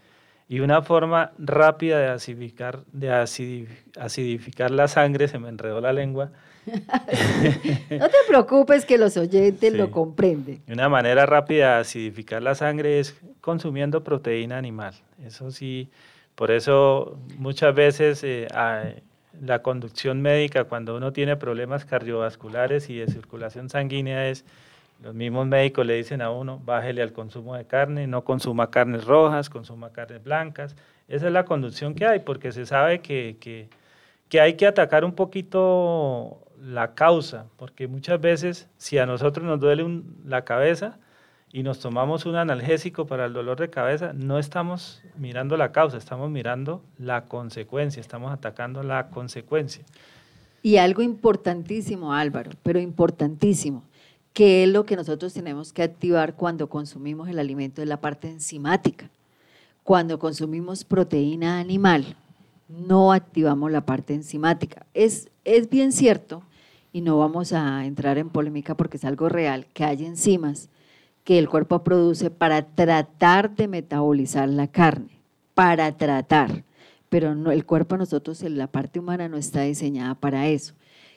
Y 0.49 0.61
una 0.61 0.81
forma 0.81 1.33
rápida 1.37 1.99
de 1.99 2.07
acidificar, 2.09 2.81
de 2.93 3.11
acidificar 3.11 4.71
la 4.71 4.89
sangre, 4.89 5.29
se 5.29 5.39
me 5.39 5.51
enredó 5.51 5.83
la 5.83 5.93
lengua. 5.93 6.31
no 6.67 8.09
te 8.09 8.17
preocupes 8.27 8.87
que 8.87 8.97
los 8.97 9.19
oyentes 9.19 9.75
lo 9.75 9.91
comprenden. 9.91 10.63
Una 10.67 10.89
manera 10.89 11.27
rápida 11.27 11.75
de 11.75 11.81
acidificar 11.81 12.43
la 12.43 12.55
sangre 12.55 13.01
es 13.01 13.15
consumiendo 13.43 14.03
proteína 14.03 14.57
animal. 14.57 14.95
Eso 15.23 15.51
sí, 15.51 15.91
por 16.39 16.53
eso 16.53 17.19
muchas 17.37 17.75
veces 17.75 18.23
eh, 18.23 18.47
la 19.43 19.61
conducción 19.61 20.23
médica 20.23 20.63
cuando 20.63 20.97
uno 20.97 21.13
tiene 21.13 21.35
problemas 21.37 21.85
cardiovasculares 21.85 22.89
y 22.91 22.99
de 22.99 23.09
circulación 23.09 23.69
sanguínea 23.69 24.29
es, 24.29 24.45
los 25.03 25.17
mismos 25.17 25.49
médicos 25.49 25.85
le 25.85 25.97
dicen 25.97 26.23
a 26.23 26.31
uno, 26.31 26.61
bájele 26.65 27.03
al 27.03 27.13
consumo 27.13 27.57
de 27.57 27.65
carne, 27.65 28.07
no 28.07 28.23
consuma 28.23 28.71
carnes 28.71 29.05
rojas, 29.05 29.51
consuma 29.51 29.91
carnes 29.91 30.23
blancas. 30.23 30.77
Esa 31.09 31.27
es 31.27 31.33
la 31.33 31.45
conducción 31.45 31.97
que 31.97 32.07
hay, 32.07 32.21
porque 32.21 32.53
se 32.53 32.67
sabe 32.67 33.01
que, 33.01 33.37
que, 33.41 33.69
que 34.29 34.41
hay 34.41 34.55
que 34.55 34.69
atacar 34.69 35.05
un 35.05 35.17
poquito 35.17 36.39
la 36.63 36.95
causa, 36.95 37.47
porque 37.57 37.89
muchas 37.89 38.21
veces 38.21 38.69
si 38.77 38.97
a 38.99 39.07
nosotros 39.07 39.45
nos 39.45 39.59
duele 39.59 40.03
la 40.25 40.45
cabeza, 40.45 41.01
y 41.53 41.63
nos 41.63 41.79
tomamos 41.79 42.27
un 42.27 42.37
analgésico 42.37 43.07
para 43.07 43.27
el 43.27 43.33
dolor 43.33 43.59
de 43.59 43.71
cabeza, 43.71 44.13
no 44.13 44.39
estamos 44.39 45.03
mirando 45.17 45.57
la 45.57 45.73
causa, 45.73 45.97
estamos 45.97 46.31
mirando 46.31 46.83
la 46.99 47.25
consecuencia, 47.25 48.01
estamos 48.01 48.33
atacando 48.33 48.83
la 48.83 49.09
consecuencia. 49.09 49.83
Y 50.63 50.77
algo 50.77 51.03
importantísimo, 51.03 52.13
Álvaro, 52.13 52.51
pero 52.63 52.79
importantísimo, 52.79 53.83
que 54.35 54.65
es 54.65 54.69
lo 54.69 54.85
que 54.85 54.97
nosotros 54.97 55.33
tenemos 55.33 55.73
que 55.73 55.83
activar 55.83 56.35
cuando 56.35 56.69
consumimos 56.69 57.29
el 57.29 57.39
alimento, 57.39 57.81
es 57.81 57.89
la 57.89 58.01
parte 58.01 58.29
enzimática. 58.29 59.09
Cuando 59.85 60.19
consumimos 60.19 60.85
proteína 60.85 61.61
animal, 61.61 62.17
no 62.69 63.13
activamos 63.13 63.71
la 63.73 63.81
parte 63.87 64.13
enzimática. 64.13 64.85
Es, 64.93 65.31
es 65.45 65.71
bien 65.71 65.93
cierto, 65.93 66.43
y 66.93 67.01
no 67.01 67.17
vamos 67.19 67.55
a 67.55 67.87
entrar 67.87 68.19
en 68.19 68.29
polémica 68.29 68.77
porque 68.77 68.99
es 68.99 69.05
algo 69.05 69.31
real, 69.31 69.67
que 69.73 69.85
hay 69.85 70.05
enzimas 70.05 70.69
que 71.29 71.39
el 71.39 71.51
cuerpo 71.51 71.85
produce 71.85 72.31
para 72.31 72.63
tratar 72.63 73.55
de 73.55 73.69
metabolizar 73.69 74.49
la 74.49 74.67
carne, 74.67 75.21
para 75.53 75.95
tratar. 75.95 76.65
Pero 77.11 77.51
el 77.51 77.67
cuerpo 77.67 77.97
de 77.97 77.99
nosotros, 77.99 78.43
la 78.45 78.67
parte 78.67 78.99
humana 78.99 79.29
no 79.29 79.37
está 79.37 79.61
diseñada 79.61 80.15
para 80.15 80.49
eso. 80.49 80.73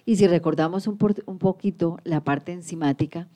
Y 0.06 0.18
si 0.18 0.28
recordamos 0.28 0.86
un, 0.86 0.98
un 1.26 1.38
poquito 1.38 1.98
la 2.04 2.26
parte 2.26 2.52
enzimática, 2.52 3.30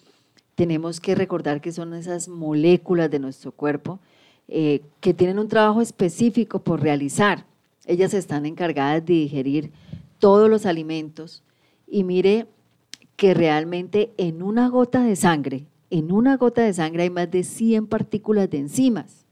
tenemos 0.55 0.99
que 0.99 1.15
recordar 1.15 1.61
que 1.61 1.71
son 1.71 1.93
esas 1.93 2.27
moléculas 2.27 3.09
de 3.09 3.19
nuestro 3.19 3.53
cuerpo 3.53 4.01
eh, 4.49 4.81
que 4.99 5.13
tienen 5.13 5.39
un 5.39 5.47
trabajo 5.47 5.81
específico 5.81 6.59
por 6.59 6.81
realizar. 6.81 7.45
Ellas 7.85 8.13
están 8.13 8.45
encargadas 8.45 9.05
de 9.05 9.13
digerir 9.13 9.71
todos 10.19 10.49
los 10.49 10.65
alimentos 10.65 11.41
y 11.87 12.03
mire 12.03 12.47
que 13.15 13.33
realmente 13.33 14.11
en 14.17 14.43
una 14.43 14.67
gota 14.67 15.03
de 15.03 15.15
sangre 15.15 15.67
en 15.97 16.11
una 16.11 16.35
gota 16.35 16.61
de 16.61 16.73
sangre 16.73 17.03
hay 17.03 17.09
más 17.09 17.31
de 17.31 17.43
100 17.43 17.87
partículas 17.87 18.49
de 18.49 18.57
enzimas. 18.57 19.25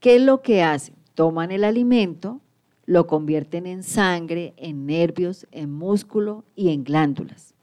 ¿Qué 0.00 0.16
es 0.16 0.22
lo 0.22 0.42
que 0.42 0.62
hacen? 0.62 0.94
Toman 1.14 1.50
el 1.50 1.64
alimento, 1.64 2.40
lo 2.84 3.06
convierten 3.06 3.66
en 3.66 3.82
sangre, 3.82 4.54
en 4.56 4.86
nervios, 4.86 5.46
en 5.50 5.72
músculo 5.72 6.44
y 6.54 6.70
en 6.70 6.84
glándulas. 6.84 7.54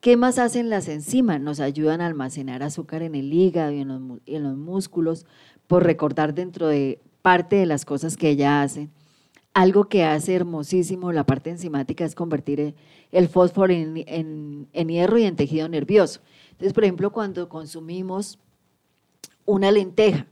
¿Qué 0.00 0.16
más 0.16 0.38
hacen 0.38 0.70
las 0.70 0.88
enzimas? 0.88 1.40
Nos 1.40 1.58
ayudan 1.58 2.00
a 2.00 2.06
almacenar 2.06 2.62
azúcar 2.62 3.02
en 3.02 3.14
el 3.14 3.32
hígado 3.32 3.72
y 3.72 3.80
en 3.80 4.42
los, 4.42 4.56
músculos, 4.56 5.26
por 5.66 5.84
recordar 5.84 6.34
dentro 6.34 6.68
de 6.68 7.00
parte 7.22 7.56
de 7.56 7.66
las 7.66 7.84
cosas 7.84 8.16
que 8.16 8.30
ella 8.30 8.62
hace. 8.62 8.88
Algo 9.58 9.88
que 9.88 10.04
hace 10.04 10.36
hermosísimo 10.36 11.10
la 11.10 11.26
parte 11.26 11.50
enzimática 11.50 12.04
es 12.04 12.14
convertir 12.14 12.76
el 13.10 13.28
fósforo 13.28 13.72
en, 13.72 14.68
en 14.72 14.88
hierro 14.88 15.18
y 15.18 15.24
en 15.24 15.34
tejido 15.34 15.68
nervioso. 15.68 16.20
Entonces, 16.52 16.72
por 16.72 16.84
ejemplo, 16.84 17.10
cuando 17.10 17.48
consumimos 17.48 18.38
una 19.44 19.72
lenteja, 19.72 20.26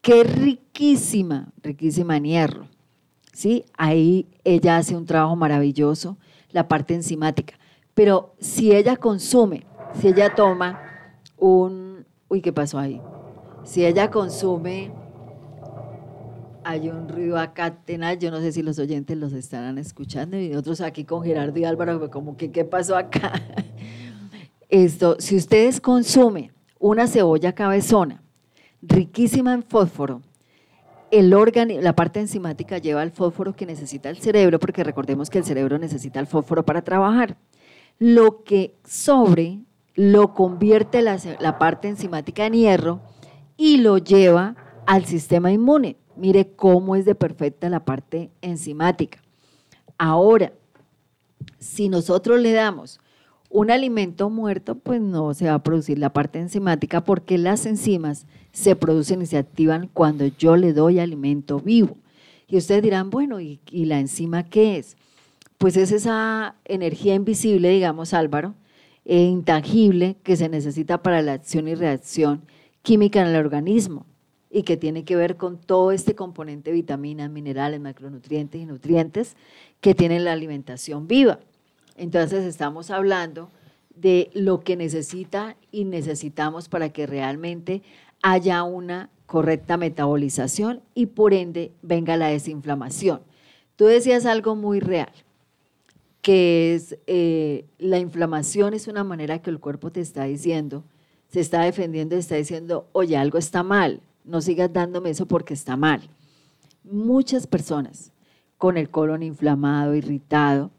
que 0.00 0.22
es 0.22 0.36
riquísima, 0.36 1.52
riquísima 1.62 2.16
en 2.16 2.24
hierro, 2.24 2.68
¿sí? 3.34 3.66
Ahí 3.76 4.26
ella 4.42 4.78
hace 4.78 4.96
un 4.96 5.04
trabajo 5.04 5.36
maravilloso, 5.36 6.16
la 6.50 6.66
parte 6.66 6.94
enzimática. 6.94 7.58
Pero 7.92 8.34
si 8.38 8.72
ella 8.72 8.96
consume, 8.96 9.66
si 10.00 10.08
ella 10.08 10.34
toma 10.34 10.80
un... 11.36 12.06
Uy, 12.28 12.40
¿qué 12.40 12.54
pasó 12.54 12.78
ahí? 12.78 13.02
Si 13.64 13.84
ella 13.84 14.10
consume... 14.10 15.01
Hay 16.64 16.88
un 16.88 17.08
ruido 17.08 17.38
acá 17.38 17.74
tenaz, 17.84 18.18
yo 18.18 18.30
no 18.30 18.40
sé 18.40 18.52
si 18.52 18.62
los 18.62 18.78
oyentes 18.78 19.16
los 19.16 19.32
estarán 19.32 19.78
escuchando 19.78 20.38
y 20.38 20.50
nosotros 20.50 20.80
aquí 20.80 21.04
con 21.04 21.22
Gerardo 21.24 21.58
y 21.58 21.64
Álvaro, 21.64 22.10
como 22.10 22.36
que 22.36 22.52
qué 22.52 22.64
pasó 22.64 22.96
acá. 22.96 23.32
Esto, 24.68 25.16
si 25.18 25.36
ustedes 25.36 25.80
consumen 25.80 26.52
una 26.78 27.06
cebolla 27.06 27.52
cabezona, 27.52 28.22
riquísima 28.80 29.54
en 29.54 29.62
fósforo, 29.62 30.22
el 31.10 31.34
órgano, 31.34 31.74
la 31.80 31.94
parte 31.94 32.20
enzimática 32.20 32.78
lleva 32.78 33.02
el 33.02 33.10
fósforo 33.10 33.54
que 33.54 33.66
necesita 33.66 34.08
el 34.08 34.18
cerebro, 34.18 34.58
porque 34.58 34.84
recordemos 34.84 35.30
que 35.30 35.38
el 35.38 35.44
cerebro 35.44 35.78
necesita 35.78 36.20
el 36.20 36.26
fósforo 36.26 36.64
para 36.64 36.82
trabajar. 36.82 37.36
Lo 37.98 38.44
que 38.44 38.76
sobre 38.84 39.60
lo 39.94 40.32
convierte 40.32 41.02
la 41.02 41.58
parte 41.58 41.88
enzimática 41.88 42.46
en 42.46 42.54
hierro 42.54 43.00
y 43.56 43.78
lo 43.78 43.98
lleva 43.98 44.56
al 44.86 45.04
sistema 45.04 45.52
inmune. 45.52 45.96
Mire 46.16 46.50
cómo 46.54 46.96
es 46.96 47.04
de 47.04 47.14
perfecta 47.14 47.68
la 47.68 47.84
parte 47.84 48.30
enzimática. 48.42 49.20
Ahora, 49.98 50.52
si 51.58 51.88
nosotros 51.88 52.40
le 52.40 52.52
damos 52.52 53.00
un 53.48 53.70
alimento 53.70 54.30
muerto, 54.30 54.76
pues 54.76 55.00
no 55.00 55.34
se 55.34 55.46
va 55.46 55.54
a 55.54 55.62
producir 55.62 55.98
la 55.98 56.12
parte 56.12 56.38
enzimática 56.38 57.04
porque 57.04 57.38
las 57.38 57.66
enzimas 57.66 58.26
se 58.52 58.76
producen 58.76 59.22
y 59.22 59.26
se 59.26 59.38
activan 59.38 59.88
cuando 59.92 60.26
yo 60.26 60.56
le 60.56 60.72
doy 60.72 60.98
alimento 60.98 61.60
vivo. 61.60 61.98
Y 62.48 62.56
ustedes 62.56 62.82
dirán, 62.82 63.10
bueno, 63.10 63.40
¿y, 63.40 63.60
la 63.70 63.98
enzima 63.98 64.44
qué 64.44 64.78
es? 64.78 64.96
Pues 65.58 65.76
es 65.76 65.92
esa 65.92 66.56
energía 66.64 67.14
invisible, 67.14 67.68
digamos 67.68 68.14
Álvaro, 68.14 68.54
e 69.04 69.22
intangible 69.22 70.16
que 70.22 70.36
se 70.36 70.48
necesita 70.48 71.02
para 71.02 71.22
la 71.22 71.34
acción 71.34 71.68
y 71.68 71.74
reacción 71.74 72.42
química 72.82 73.20
en 73.20 73.28
el 73.28 73.36
organismo 73.36 74.06
y 74.52 74.64
que 74.64 74.76
tiene 74.76 75.04
que 75.04 75.16
ver 75.16 75.36
con 75.36 75.56
todo 75.56 75.92
este 75.92 76.14
componente 76.14 76.70
de 76.70 76.76
vitaminas, 76.76 77.30
minerales, 77.30 77.80
macronutrientes 77.80 78.60
y 78.60 78.66
nutrientes 78.66 79.34
que 79.80 79.94
tiene 79.94 80.20
la 80.20 80.32
alimentación 80.32 81.08
viva. 81.08 81.40
Entonces 81.96 82.44
estamos 82.44 82.90
hablando 82.90 83.48
de 83.96 84.30
lo 84.34 84.60
que 84.60 84.76
necesita 84.76 85.56
y 85.70 85.84
necesitamos 85.84 86.68
para 86.68 86.90
que 86.90 87.06
realmente 87.06 87.82
haya 88.22 88.62
una 88.62 89.08
correcta 89.24 89.78
metabolización 89.78 90.82
y 90.94 91.06
por 91.06 91.32
ende 91.32 91.72
venga 91.80 92.18
la 92.18 92.28
desinflamación. 92.28 93.22
Tú 93.76 93.86
decías 93.86 94.26
algo 94.26 94.54
muy 94.54 94.80
real, 94.80 95.12
que 96.20 96.74
es 96.74 96.98
eh, 97.06 97.64
la 97.78 97.98
inflamación 97.98 98.74
es 98.74 98.86
una 98.86 99.02
manera 99.02 99.40
que 99.40 99.48
el 99.48 99.60
cuerpo 99.60 99.90
te 99.90 100.00
está 100.00 100.24
diciendo, 100.24 100.84
se 101.28 101.40
está 101.40 101.62
defendiendo, 101.62 102.16
está 102.16 102.34
diciendo, 102.34 102.86
oye, 102.92 103.16
algo 103.16 103.38
está 103.38 103.62
mal, 103.62 104.02
no 104.24 104.40
sigas 104.40 104.72
dándome 104.72 105.10
eso 105.10 105.26
porque 105.26 105.54
está 105.54 105.76
mal. 105.76 106.02
Muchas 106.84 107.46
personas 107.46 108.12
con 108.58 108.76
el 108.76 108.90
colon 108.90 109.22
inflamado, 109.22 109.94
irritado, 109.94 110.70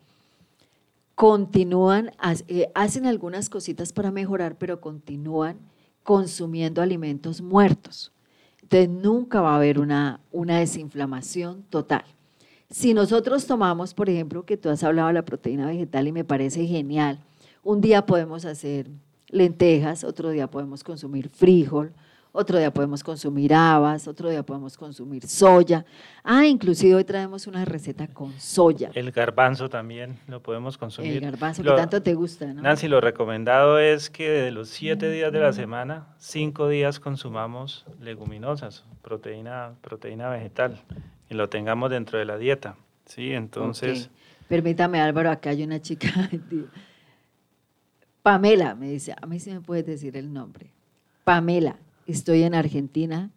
continúan, 1.15 2.11
eh, 2.47 2.71
hacen 2.73 3.05
algunas 3.05 3.49
cositas 3.49 3.93
para 3.93 4.11
mejorar, 4.11 4.57
pero 4.57 4.81
continúan 4.81 5.57
consumiendo 6.03 6.81
alimentos 6.81 7.41
muertos. 7.41 8.11
Entonces 8.61 8.89
nunca 8.89 9.41
va 9.41 9.53
a 9.53 9.57
haber 9.57 9.79
una, 9.79 10.19
una 10.31 10.59
desinflamación 10.59 11.63
total. 11.69 12.03
Si 12.69 12.93
nosotros 12.93 13.45
tomamos, 13.45 13.93
por 13.93 14.09
ejemplo, 14.09 14.45
que 14.45 14.57
tú 14.57 14.69
has 14.69 14.83
hablado 14.83 15.09
de 15.09 15.13
la 15.13 15.25
proteína 15.25 15.67
vegetal 15.67 16.07
y 16.07 16.11
me 16.11 16.23
parece 16.23 16.65
genial, 16.65 17.19
un 17.63 17.81
día 17.81 18.05
podemos 18.05 18.45
hacer 18.45 18.89
lentejas, 19.27 20.03
otro 20.03 20.29
día 20.29 20.49
podemos 20.49 20.83
consumir 20.83 21.29
frijol, 21.29 21.93
otro 22.33 22.57
día 22.57 22.73
podemos 22.73 23.03
consumir 23.03 23.53
habas, 23.53 24.07
otro 24.07 24.27
día 24.27 24.41
podemos 24.43 24.75
consumir 24.75 25.27
soya. 25.27 25.85
Ah, 26.23 26.47
inclusive 26.47 26.95
hoy 26.95 27.03
traemos 27.03 27.45
una 27.45 27.63
receta 27.63 28.07
con 28.07 28.33
soya. 28.39 28.89
El 28.95 29.11
garbanzo 29.11 29.69
también 29.69 30.17
lo 30.27 30.41
podemos 30.41 30.77
consumir. 30.77 31.13
El 31.13 31.21
garbanzo 31.21 31.61
que 31.61 31.69
tanto 31.69 32.01
te 32.01 32.15
gusta, 32.15 32.47
¿no? 32.47 32.63
Nancy, 32.63 32.87
lo 32.87 32.99
recomendado 33.01 33.77
es 33.77 34.09
que 34.09 34.29
de 34.29 34.51
los 34.51 34.69
siete 34.69 35.11
días 35.11 35.31
de 35.31 35.39
la 35.39 35.53
semana, 35.53 36.07
cinco 36.17 36.67
días 36.67 36.99
consumamos 36.99 37.85
leguminosas, 38.01 38.83
proteína, 39.03 39.75
proteína 39.81 40.29
vegetal, 40.29 40.81
y 41.29 41.35
lo 41.35 41.49
tengamos 41.49 41.91
dentro 41.91 42.17
de 42.17 42.25
la 42.25 42.37
dieta. 42.37 42.75
Sí, 43.05 43.31
entonces... 43.31 44.09
Permítame, 44.49 44.99
Álvaro, 44.99 45.29
acá 45.29 45.51
hay 45.51 45.63
una 45.63 45.79
chica, 45.79 46.09
Pamela, 48.23 48.73
me 48.73 48.89
dice, 48.89 49.13
a 49.21 49.25
mí 49.27 49.39
sí 49.39 49.51
me 49.51 49.61
puedes 49.61 49.85
decir 49.85 50.17
el 50.17 50.33
nombre. 50.33 50.71
Pamela, 51.23 51.77
estoy 52.07 52.43
en 52.43 52.55
Argentina 52.55 53.29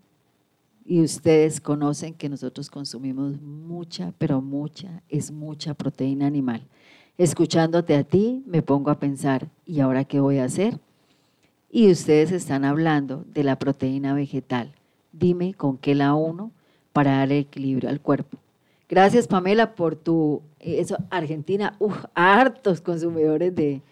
y 0.85 1.03
ustedes 1.03 1.61
conocen 1.61 2.15
que 2.15 2.29
nosotros 2.29 2.71
consumimos 2.71 3.41
mucha, 3.41 4.13
pero 4.19 4.41
mucha, 4.41 5.03
es 5.09 5.31
mucha 5.31 5.75
proteína 5.75 6.27
animal. 6.27 6.63
Escuchándote 7.19 7.97
a 7.97 8.05
ti, 8.05 8.43
me 8.47 8.63
pongo 8.63 8.91
a 8.91 8.99
pensar, 8.99 9.49
¿y 9.65 9.81
ahora 9.81 10.05
qué 10.05 10.21
voy 10.21 10.39
a 10.39 10.45
hacer? 10.45 10.79
Y 11.71 11.91
ustedes 11.91 12.31
están 12.31 12.65
hablando 12.65 13.25
de 13.33 13.43
la 13.43 13.59
proteína 13.59 14.15
vegetal. 14.15 14.73
Dime 15.13 15.55
con 15.55 15.77
qué 15.79 15.95
la 15.95 16.15
uno 16.15 16.53
para 16.93 17.19
dar 17.19 17.33
equilibrio 17.33 17.89
al 17.89 18.01
cuerpo. 18.01 18.39
Gracias, 18.89 19.27
Pamela, 19.27 19.75
por 19.75 19.97
tu... 19.97 20.43
Eso, 20.61 20.97
Argentina, 21.11 21.75
uf, 21.79 22.05
hartos 22.15 22.81
consumidores 22.81 23.55
de, 23.55 23.83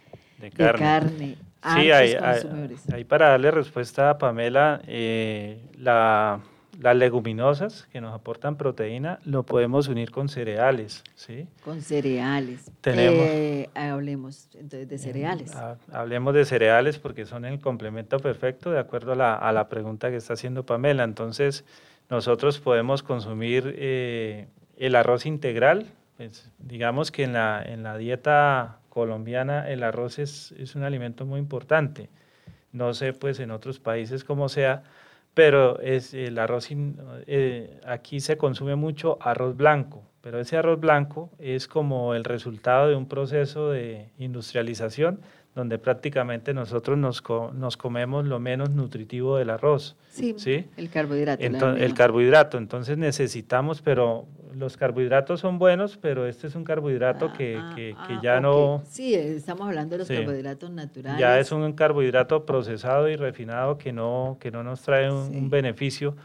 carne. 0.56 1.36
Sí, 1.64 1.90
ahí, 1.90 3.04
para 3.04 3.30
darle 3.30 3.50
respuesta 3.50 4.10
a 4.10 4.18
Pamela, 4.18 4.82
eh, 4.86 5.62
las 5.78 6.96
leguminosas 6.96 7.88
que 7.90 8.02
nos 8.02 8.12
aportan 8.12 8.56
proteína 8.56 9.18
lo 9.24 9.44
podemos 9.44 9.88
unir 9.88 10.10
con 10.10 10.28
cereales, 10.28 11.02
¿sí? 11.14 11.48
Con 11.64 11.80
cereales. 11.80 12.70
Tenemos, 12.82 13.26
eh, 13.26 13.70
hablemos 13.74 14.50
entonces 14.52 14.88
de 14.90 14.98
cereales. 14.98 15.56
hablemos 15.90 16.34
de 16.34 16.44
cereales 16.44 16.98
porque 16.98 17.24
son 17.24 17.46
el 17.46 17.58
complemento 17.60 18.18
perfecto 18.18 18.70
de 18.70 18.78
acuerdo 18.78 19.12
a 19.12 19.52
la, 19.52 19.68
pregunta 19.70 20.10
que 20.10 20.16
está 20.16 20.34
haciendo 20.34 20.66
Pamela. 20.66 21.04
Entonces, 21.04 21.64
nosotros 22.10 22.58
podemos 22.60 23.02
consumir 23.02 23.74
eh, 23.78 24.48
el 24.76 24.96
arroz 24.96 25.24
integral, 25.24 25.86
pues, 26.18 26.50
digamos 26.58 27.10
que 27.10 27.24
en 27.24 27.32
la, 27.32 27.62
en 27.64 27.82
la 27.82 27.96
dieta 27.96 28.80
colombiana 28.94 29.68
el 29.70 29.82
arroz 29.82 30.18
es, 30.18 30.52
es, 30.52 30.76
un 30.76 30.84
alimento 30.84 31.26
muy 31.26 31.40
importante. 31.40 32.08
No 32.72 32.94
sé 32.94 33.12
pues 33.12 33.40
en 33.40 33.50
otros 33.50 33.80
países 33.80 34.24
como 34.24 34.48
sea, 34.48 34.84
pero 35.34 35.80
es 35.80 36.14
el 36.14 36.38
arroz, 36.38 36.68
eh, 36.70 37.80
aquí 37.86 38.20
se 38.20 38.36
consume 38.36 38.76
mucho 38.76 39.18
arroz 39.20 39.56
blanco, 39.56 40.04
pero 40.20 40.40
ese 40.40 40.56
arroz 40.56 40.80
blanco 40.80 41.30
es 41.38 41.66
como 41.68 42.14
el 42.14 42.24
resultado 42.24 42.88
de 42.88 42.94
un 42.94 43.08
proceso 43.08 43.70
de 43.70 44.10
industrialización 44.18 45.20
donde 45.54 45.78
prácticamente 45.78 46.52
nosotros 46.52 46.98
nos, 46.98 47.22
nos 47.54 47.76
comemos 47.76 48.26
lo 48.26 48.40
menos 48.40 48.70
nutritivo 48.70 49.36
del 49.36 49.50
arroz. 49.50 49.96
Sí, 50.10 50.34
el 50.76 50.90
carbohidrato. 50.90 51.42
el 51.42 51.94
carbohidrato, 51.94 52.58
entonces 52.58 52.98
necesitamos, 52.98 53.80
pero 53.80 54.26
los 54.54 54.76
carbohidratos 54.76 55.40
son 55.40 55.58
buenos, 55.58 55.96
pero 55.96 56.26
este 56.26 56.46
es 56.46 56.54
un 56.54 56.64
carbohidrato 56.64 57.32
que, 57.32 57.56
ah, 57.60 57.72
que, 57.74 57.94
ah, 57.96 58.20
ya 58.22 58.40
no... 58.40 58.82
Sí, 58.88 59.14
estamos 59.14 59.66
hablando 59.66 59.94
de 59.94 59.98
los 59.98 60.08
carbohidratos 60.08 60.70
naturales. 60.70 61.20
Ya 61.20 61.38
es 61.38 61.52
un 61.52 61.72
carbohidrato 61.72 62.44
procesado 62.46 63.08
y 63.08 63.16
refinado 63.16 63.78
que 63.78 63.92
no, 63.92 64.36
que 64.40 64.50
no 64.50 64.62
nos 64.62 64.82
trae 64.82 65.10
un 65.10 65.50
beneficio, 65.50 66.16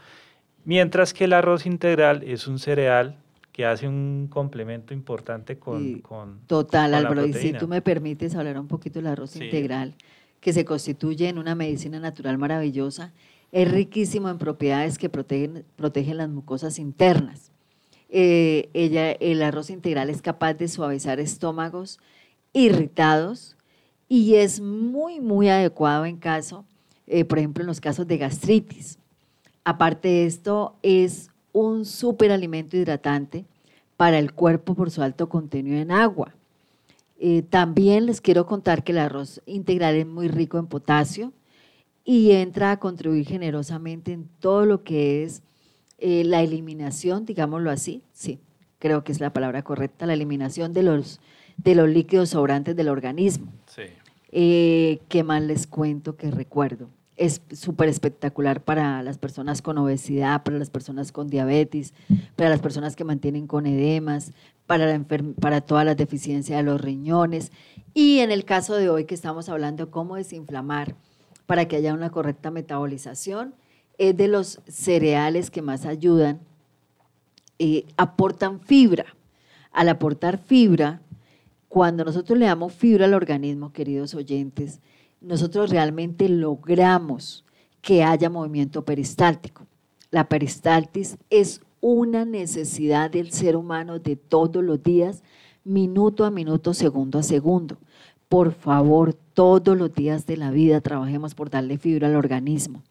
mientras 0.64 1.12
que 1.12 1.24
el 1.24 1.32
arroz 1.32 1.66
integral 1.66 2.22
es 2.24 2.46
un 2.46 2.58
cereal 2.58 3.16
que 3.60 3.66
hace 3.66 3.86
un 3.86 4.28
complemento 4.30 4.94
importante 4.94 5.58
con, 5.58 6.00
Total, 6.46 6.94
Álvaro, 6.94 7.26
y 7.26 7.34
si 7.34 7.52
tú 7.52 7.68
me 7.68 7.82
permites 7.82 8.34
hablar 8.34 8.58
un 8.58 8.68
poquito 8.68 9.00
del 9.00 9.08
arroz 9.08 9.36
integral, 9.36 9.96
que 10.40 10.54
se 10.54 10.64
constituye 10.64 11.28
en 11.28 11.36
una 11.36 11.54
medicina 11.54 12.00
natural 12.00 12.38
maravillosa, 12.38 13.12
es 13.52 13.70
riquísimo 13.70 14.30
en 14.30 14.38
propiedades 14.38 14.96
que 14.96 15.10
protegen, 15.10 15.66
protegen 15.76 16.16
las 16.16 16.30
mucosas 16.30 16.78
internas. 16.78 17.52
Eh, 18.08 18.70
ella, 18.72 19.12
el 19.12 19.42
arroz 19.42 19.68
integral 19.68 20.08
es 20.08 20.22
capaz 20.22 20.54
de 20.54 20.66
suavizar 20.66 21.20
estómagos 21.20 22.00
irritados 22.54 23.58
y 24.08 24.36
es 24.36 24.62
muy, 24.62 25.20
muy 25.20 25.50
adecuado 25.50 26.06
en 26.06 26.16
caso, 26.16 26.64
eh, 27.06 27.26
por 27.26 27.36
ejemplo, 27.36 27.62
en 27.62 27.66
los 27.66 27.82
casos 27.82 28.06
de 28.06 28.16
gastritis. 28.16 28.98
Aparte 29.64 30.08
de 30.08 30.24
esto, 30.24 30.76
es 30.82 31.28
un 31.52 31.84
súper 31.84 32.32
alimento 32.32 32.78
hidratante 32.78 33.44
para 34.00 34.18
el 34.18 34.32
cuerpo 34.32 34.74
por 34.74 34.90
su 34.90 35.02
alto 35.02 35.28
contenido 35.28 35.76
en 35.76 35.90
agua. 35.90 36.32
Eh, 37.18 37.42
también 37.42 38.06
les 38.06 38.22
quiero 38.22 38.46
contar 38.46 38.82
que 38.82 38.92
el 38.92 38.98
arroz 38.98 39.42
integral 39.44 39.94
es 39.94 40.06
muy 40.06 40.26
rico 40.26 40.58
en 40.58 40.68
potasio 40.68 41.34
y 42.02 42.30
entra 42.30 42.70
a 42.70 42.78
contribuir 42.78 43.26
generosamente 43.26 44.14
en 44.14 44.26
todo 44.38 44.64
lo 44.64 44.84
que 44.84 45.22
es 45.22 45.42
eh, 45.98 46.24
la 46.24 46.40
eliminación, 46.40 47.26
digámoslo 47.26 47.70
así, 47.70 48.02
sí, 48.14 48.38
creo 48.78 49.04
que 49.04 49.12
es 49.12 49.20
la 49.20 49.34
palabra 49.34 49.64
correcta, 49.64 50.06
la 50.06 50.14
eliminación 50.14 50.72
de 50.72 50.82
los, 50.82 51.20
de 51.58 51.74
los 51.74 51.86
líquidos 51.86 52.30
sobrantes 52.30 52.74
del 52.76 52.88
organismo. 52.88 53.52
Sí. 53.66 53.82
Eh, 54.32 55.00
¿Qué 55.10 55.24
más 55.24 55.42
les 55.42 55.66
cuento 55.66 56.16
que 56.16 56.30
recuerdo? 56.30 56.88
Es 57.20 57.42
súper 57.52 57.90
espectacular 57.90 58.64
para 58.64 59.02
las 59.02 59.18
personas 59.18 59.60
con 59.60 59.76
obesidad, 59.76 60.42
para 60.42 60.56
las 60.56 60.70
personas 60.70 61.12
con 61.12 61.28
diabetes, 61.28 61.92
para 62.34 62.48
las 62.48 62.60
personas 62.60 62.96
que 62.96 63.04
mantienen 63.04 63.46
con 63.46 63.66
edemas, 63.66 64.32
para, 64.66 64.86
la 64.86 65.04
para 65.38 65.60
todas 65.60 65.84
las 65.84 65.98
de 65.98 66.62
los 66.62 66.80
riñones. 66.80 67.52
Y 67.92 68.20
en 68.20 68.30
el 68.30 68.46
caso 68.46 68.74
de 68.74 68.88
hoy 68.88 69.04
que 69.04 69.14
estamos 69.14 69.50
hablando 69.50 69.90
cómo 69.90 70.16
desinflamar 70.16 70.96
para 71.44 71.68
que 71.68 71.76
haya 71.76 71.92
una 71.92 72.08
correcta 72.08 72.50
metabolización, 72.50 73.54
es 73.98 74.16
de 74.16 74.28
los 74.28 74.62
cereales 74.66 75.50
que 75.50 75.60
más 75.60 75.84
ayudan, 75.84 76.40
eh, 77.58 77.84
aportan 77.98 78.60
fibra. 78.60 79.04
Al 79.72 79.90
aportar 79.90 80.38
fibra, 80.38 81.02
cuando 81.68 82.04
nosotros 82.04 82.38
le 82.38 82.46
damos 82.46 82.72
fibra 82.72 83.04
al 83.04 83.12
organismo, 83.12 83.74
queridos 83.74 84.14
oyentes, 84.14 84.80
nosotros 85.20 85.70
realmente 85.70 86.28
logramos 86.28 87.44
que 87.82 88.02
haya 88.02 88.30
movimiento 88.30 88.84
peristáltico. 88.84 89.66
La 90.10 90.28
peristaltis 90.28 91.16
es 91.30 91.60
una 91.80 92.24
necesidad 92.24 93.10
del 93.10 93.30
ser 93.32 93.56
humano 93.56 93.98
de 93.98 94.16
todos 94.16 94.62
los 94.62 94.82
días, 94.82 95.22
minuto 95.64 96.24
a 96.24 96.30
minuto, 96.30 96.74
segundo 96.74 97.18
a 97.18 97.22
segundo. 97.22 97.78
Por 98.28 98.52
favor, 98.52 99.14
todos 99.34 99.76
los 99.76 99.94
días 99.94 100.26
de 100.26 100.36
la 100.36 100.50
vida 100.50 100.80
trabajemos 100.80 101.34
por 101.34 101.50
darle 101.50 101.78
fibra 101.78 102.08
al 102.08 102.16
organismo. 102.16 102.82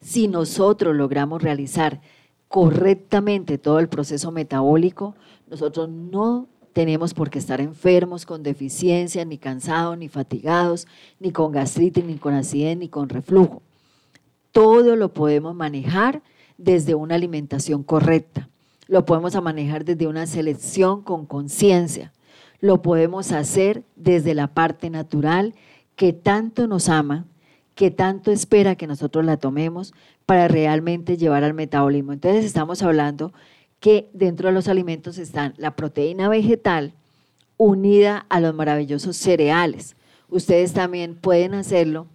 Si 0.00 0.28
nosotros 0.28 0.94
logramos 0.94 1.42
realizar 1.42 2.00
correctamente 2.48 3.58
todo 3.58 3.78
el 3.78 3.88
proceso 3.88 4.30
metabólico, 4.30 5.14
nosotros 5.48 5.88
no 5.88 6.48
tenemos 6.74 7.14
por 7.14 7.30
qué 7.30 7.38
estar 7.38 7.60
enfermos 7.60 8.26
con 8.26 8.42
deficiencia, 8.42 9.24
ni 9.24 9.38
cansados, 9.38 9.96
ni 9.96 10.08
fatigados, 10.08 10.86
ni 11.20 11.30
con 11.30 11.52
gastritis, 11.52 12.04
ni 12.04 12.16
con 12.16 12.34
acidez, 12.34 12.76
ni 12.76 12.88
con 12.88 13.08
reflujo. 13.08 13.62
Todo 14.52 14.96
lo 14.96 15.14
podemos 15.14 15.54
manejar 15.54 16.20
desde 16.58 16.94
una 16.94 17.14
alimentación 17.14 17.82
correcta. 17.84 18.48
Lo 18.88 19.06
podemos 19.06 19.40
manejar 19.40 19.84
desde 19.84 20.06
una 20.06 20.26
selección 20.26 21.00
con 21.00 21.24
conciencia. 21.24 22.12
Lo 22.60 22.82
podemos 22.82 23.32
hacer 23.32 23.84
desde 23.96 24.34
la 24.34 24.48
parte 24.48 24.90
natural 24.90 25.54
que 25.96 26.12
tanto 26.12 26.66
nos 26.66 26.88
ama 26.88 27.24
que 27.74 27.90
tanto 27.90 28.30
espera 28.30 28.76
que 28.76 28.86
nosotros 28.86 29.24
la 29.24 29.36
tomemos 29.36 29.94
para 30.26 30.48
realmente 30.48 31.16
llevar 31.16 31.44
al 31.44 31.54
metabolismo. 31.54 32.12
Entonces 32.12 32.44
estamos 32.44 32.82
hablando 32.82 33.32
que 33.84 34.08
dentro 34.14 34.48
de 34.48 34.54
los 34.54 34.68
alimentos 34.68 35.18
están 35.18 35.52
la 35.58 35.76
proteína 35.76 36.30
vegetal 36.30 36.94
unida 37.58 38.24
a 38.30 38.40
los 38.40 38.54
maravillosos 38.54 39.14
cereales. 39.14 39.94
Ustedes 40.30 40.72
también 40.72 41.14
pueden 41.14 41.52
hacerlo 41.52 42.06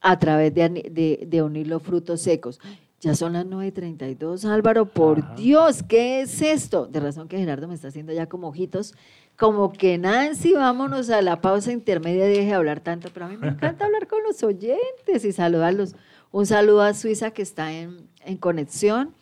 a 0.00 0.18
través 0.18 0.54
de, 0.54 1.42
unir 1.42 1.66
los 1.66 1.82
frutos 1.82 2.22
secos. 2.22 2.58
Ya 3.02 3.14
son 3.14 3.34
las 3.34 3.44
9.32, 3.44 4.46
Álvaro, 4.46 4.86
por 4.86 5.34
Dios, 5.36 5.82
¿qué 5.82 6.22
es 6.22 6.40
esto? 6.40 6.86
De 6.86 6.98
razón 6.98 7.28
que 7.28 7.36
Gerardo 7.36 7.68
me 7.68 7.74
está 7.74 7.88
haciendo 7.88 8.14
ya 8.14 8.26
como 8.26 8.48
ojitos 8.48 8.94
como 9.36 9.70
que 9.74 9.98
Nancy, 9.98 10.54
vámonos 10.54 11.10
a 11.10 11.20
la 11.20 11.42
pausa 11.42 11.72
intermedia, 11.72 12.24
deje 12.24 12.46
de 12.46 12.54
hablar 12.54 12.80
tanto, 12.80 13.10
pero 13.12 13.26
a 13.26 13.28
mí 13.28 13.36
me 13.36 13.48
encanta 13.48 13.84
hablar 13.84 14.08
con 14.08 14.22
los 14.22 14.42
oyentes 14.42 15.26
y 15.26 15.32
saludarlos. 15.32 15.94
Un 16.32 16.46
saludo 16.46 16.80
a 16.80 16.94
Suiza 16.94 17.32
que 17.32 17.42
está 17.42 17.70
en, 17.70 18.08
en 18.24 18.38
conexión 18.38 19.14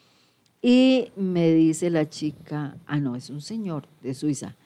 y 0.68 1.12
me 1.14 1.52
dice 1.52 1.90
la 1.90 2.09
chica, 2.09 2.76
ah, 2.88 2.98
no, 2.98 3.14
es 3.14 3.31
un 3.31 3.40
señor 3.40 3.87
de 4.02 4.14
Suiza, 4.14 4.57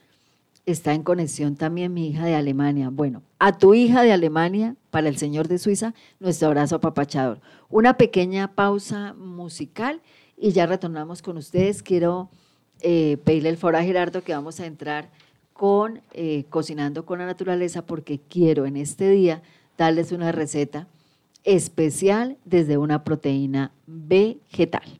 está 0.65 0.95
en 0.95 1.03
conexión 1.03 1.57
también 1.57 1.93
mi 1.93 2.09
hija 2.09 2.25
de 2.25 2.35
Alemania. 2.35 2.89
Bueno, 2.89 3.21
a 3.39 3.59
tu 3.59 3.75
hija 3.75 4.01
de 4.01 4.11
Alemania, 4.11 4.77
para 4.91 5.11
el 5.11 5.19
señor 5.19 5.47
de 5.47 5.59
Suiza, 5.59 5.93
nuestro 6.19 6.49
abrazo 6.49 6.77
apapachador. 6.77 7.43
Una 7.69 7.99
pequeña 7.99 8.55
pausa 8.55 9.13
musical 9.13 10.01
y 10.39 10.53
ya 10.53 10.65
retornamos 10.65 11.21
con 11.21 11.37
ustedes. 11.37 11.83
Quiero 11.83 12.31
eh, 12.81 13.19
pedirle 13.23 13.51
el 13.51 13.59
foro 13.59 13.77
a 13.77 13.83
Gerardo 13.83 14.25
que 14.25 14.33
vamos 14.33 14.59
a 14.59 14.65
entrar 14.65 15.11
con 15.53 16.01
eh, 16.15 16.47
Cocinando 16.49 17.05
con 17.05 17.19
la 17.19 17.27
Naturaleza 17.27 17.85
porque 17.85 18.21
quiero 18.27 18.65
en 18.65 18.79
este 18.79 19.11
día 19.11 19.43
darles 19.77 20.13
una 20.13 20.33
receta 20.33 20.89
especial 21.45 22.39
desde 22.47 22.79
una 22.79 23.05
proteína 23.05 23.71
vegetal. 23.87 25.00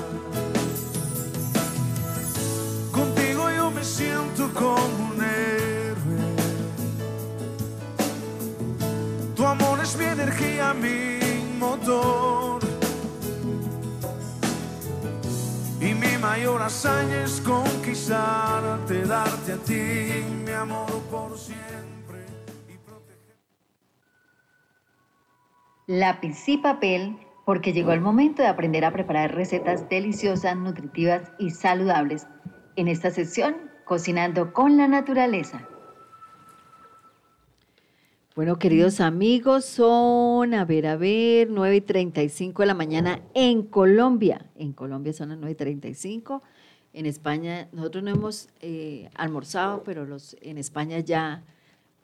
Como 4.49 5.13
un 5.13 5.21
héroe. 5.21 6.35
Tu 9.35 9.45
amor 9.45 9.79
es 9.81 9.97
mi 9.97 10.05
energía, 10.05 10.73
mi 10.73 11.19
motor. 11.59 12.61
Y 15.79 15.93
mi 15.95 16.17
mayor 16.19 16.61
hazaña 16.61 17.23
es 17.23 17.41
conquistarte, 17.41 19.03
darte 19.05 19.53
a 19.53 19.57
ti 19.57 20.23
mi 20.45 20.51
amor 20.51 20.91
por 21.09 21.37
siempre. 21.37 22.25
Y 22.69 22.77
proteger... 22.77 23.37
Lápiz 25.87 26.47
y 26.47 26.57
papel, 26.57 27.17
porque 27.45 27.73
llegó 27.73 27.93
el 27.93 28.01
momento 28.01 28.43
de 28.43 28.49
aprender 28.49 28.85
a 28.85 28.91
preparar 28.91 29.33
recetas 29.33 29.89
deliciosas, 29.89 30.55
nutritivas 30.55 31.31
y 31.39 31.49
saludables. 31.49 32.27
En 32.75 32.87
esta 32.87 33.09
sesión 33.09 33.70
Cocinando 33.91 34.53
con 34.53 34.77
la 34.77 34.87
naturaleza. 34.87 35.67
Bueno, 38.37 38.57
queridos 38.57 39.01
amigos, 39.01 39.65
son, 39.65 40.53
a 40.53 40.63
ver, 40.63 40.87
a 40.87 40.95
ver, 40.95 41.49
9 41.49 41.75
y 41.75 41.81
35 41.81 42.61
de 42.61 42.67
la 42.67 42.73
mañana 42.73 43.21
en 43.33 43.63
Colombia. 43.63 44.45
En 44.55 44.71
Colombia 44.71 45.11
son 45.11 45.27
las 45.27 45.39
9 45.39 45.51
y 45.51 45.55
35. 45.55 46.41
En 46.93 47.05
España, 47.05 47.67
nosotros 47.73 48.01
no 48.05 48.11
hemos 48.11 48.47
eh, 48.61 49.09
almorzado, 49.13 49.83
pero 49.83 50.05
los 50.05 50.37
en 50.39 50.57
España 50.57 50.99
ya, 50.99 51.43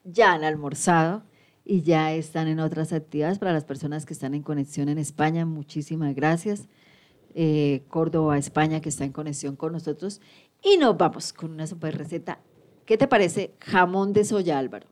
ya 0.04 0.34
han 0.34 0.44
almorzado 0.44 1.22
y 1.64 1.80
ya 1.80 2.12
están 2.12 2.48
en 2.48 2.60
otras 2.60 2.92
actividades. 2.92 3.38
Para 3.38 3.54
las 3.54 3.64
personas 3.64 4.04
que 4.04 4.12
están 4.12 4.34
en 4.34 4.42
conexión 4.42 4.90
en 4.90 4.98
España, 4.98 5.46
muchísimas 5.46 6.14
gracias. 6.14 6.68
Eh, 7.34 7.84
Córdoba, 7.88 8.36
España, 8.36 8.80
que 8.80 8.88
está 8.88 9.04
en 9.04 9.12
conexión 9.12 9.54
con 9.56 9.72
nosotros. 9.72 10.20
Y 10.62 10.76
nos 10.76 10.96
vamos 10.96 11.32
con 11.32 11.52
una 11.52 11.66
super 11.66 11.96
receta. 11.96 12.38
¿Qué 12.84 12.96
te 12.96 13.06
parece 13.06 13.52
jamón 13.60 14.12
de 14.12 14.24
soya, 14.24 14.58
Álvaro? 14.58 14.86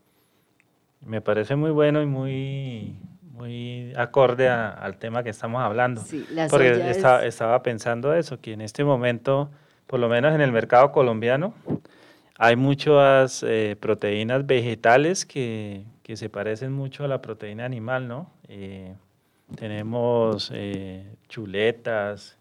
Me 1.00 1.20
parece 1.20 1.56
muy 1.56 1.70
bueno 1.70 2.02
y 2.02 2.06
muy, 2.06 2.96
muy 3.32 3.92
acorde 3.96 4.48
a- 4.48 4.70
al 4.70 4.98
tema 4.98 5.22
que 5.22 5.30
estamos 5.30 5.62
hablando. 5.62 6.00
Sí, 6.02 6.24
la 6.32 6.48
Porque 6.48 6.74
soya 6.74 6.90
es- 6.90 6.96
esta- 6.98 7.24
estaba 7.26 7.62
pensando 7.62 8.14
eso, 8.14 8.40
que 8.40 8.52
en 8.52 8.60
este 8.60 8.84
momento, 8.84 9.50
por 9.86 10.00
lo 10.00 10.08
menos 10.08 10.34
en 10.34 10.40
el 10.40 10.52
mercado 10.52 10.92
colombiano, 10.92 11.54
hay 12.38 12.56
muchas 12.56 13.42
eh, 13.46 13.76
proteínas 13.80 14.46
vegetales 14.46 15.24
que, 15.24 15.84
que 16.02 16.16
se 16.16 16.28
parecen 16.28 16.72
mucho 16.72 17.04
a 17.04 17.08
la 17.08 17.22
proteína 17.22 17.64
animal, 17.64 18.08
¿no? 18.08 18.30
Eh, 18.48 18.94
tenemos 19.56 20.50
eh, 20.52 21.06
chuletas, 21.28 22.36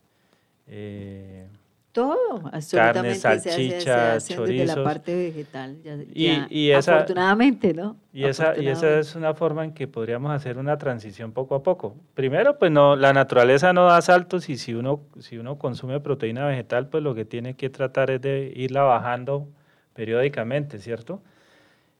Todo, 1.95 2.41
absolutamente. 2.51 3.15
se 3.15 3.27
hace- 3.27 4.19
se 4.19 4.35
desde 4.41 4.65
la 4.65 4.83
parte 4.83 5.15
vegetal. 5.15 5.77
ya- 5.81 5.95
Y- 6.13 6.25
ya, 6.25 6.47
y 6.49 6.71
esa- 6.71 6.95
afortunadamente, 6.95 7.73
¿no? 7.73 7.95
Y 8.11 8.25
esa, 8.25 8.57
y 8.61 8.67
esa 8.67 8.99
es 8.99 9.15
una 9.15 9.33
forma 9.33 9.63
en 9.63 9.73
que 9.73 9.87
podríamos 9.87 10.29
hacer 10.33 10.57
una 10.57 10.77
transición 10.77 11.31
poco 11.31 11.55
a 11.55 11.63
poco. 11.63 11.95
Primero, 12.13 12.59
pues 12.59 12.69
no, 12.69 12.97
la 12.97 13.13
naturaleza 13.13 13.71
no 13.71 13.85
da 13.85 14.01
saltos 14.01 14.49
y 14.49 14.57
si 14.57 14.73
uno, 14.73 15.03
si 15.19 15.37
uno 15.37 15.57
consume 15.57 16.01
proteína 16.01 16.45
vegetal, 16.45 16.89
pues 16.89 17.01
lo 17.01 17.15
que 17.15 17.23
tiene 17.23 17.53
que 17.53 17.69
tratar 17.69 18.11
es 18.11 18.19
de 18.21 18.51
irla 18.53 18.81
bajando 18.83 19.47
periódicamente, 19.93 20.79
¿cierto? 20.79 21.21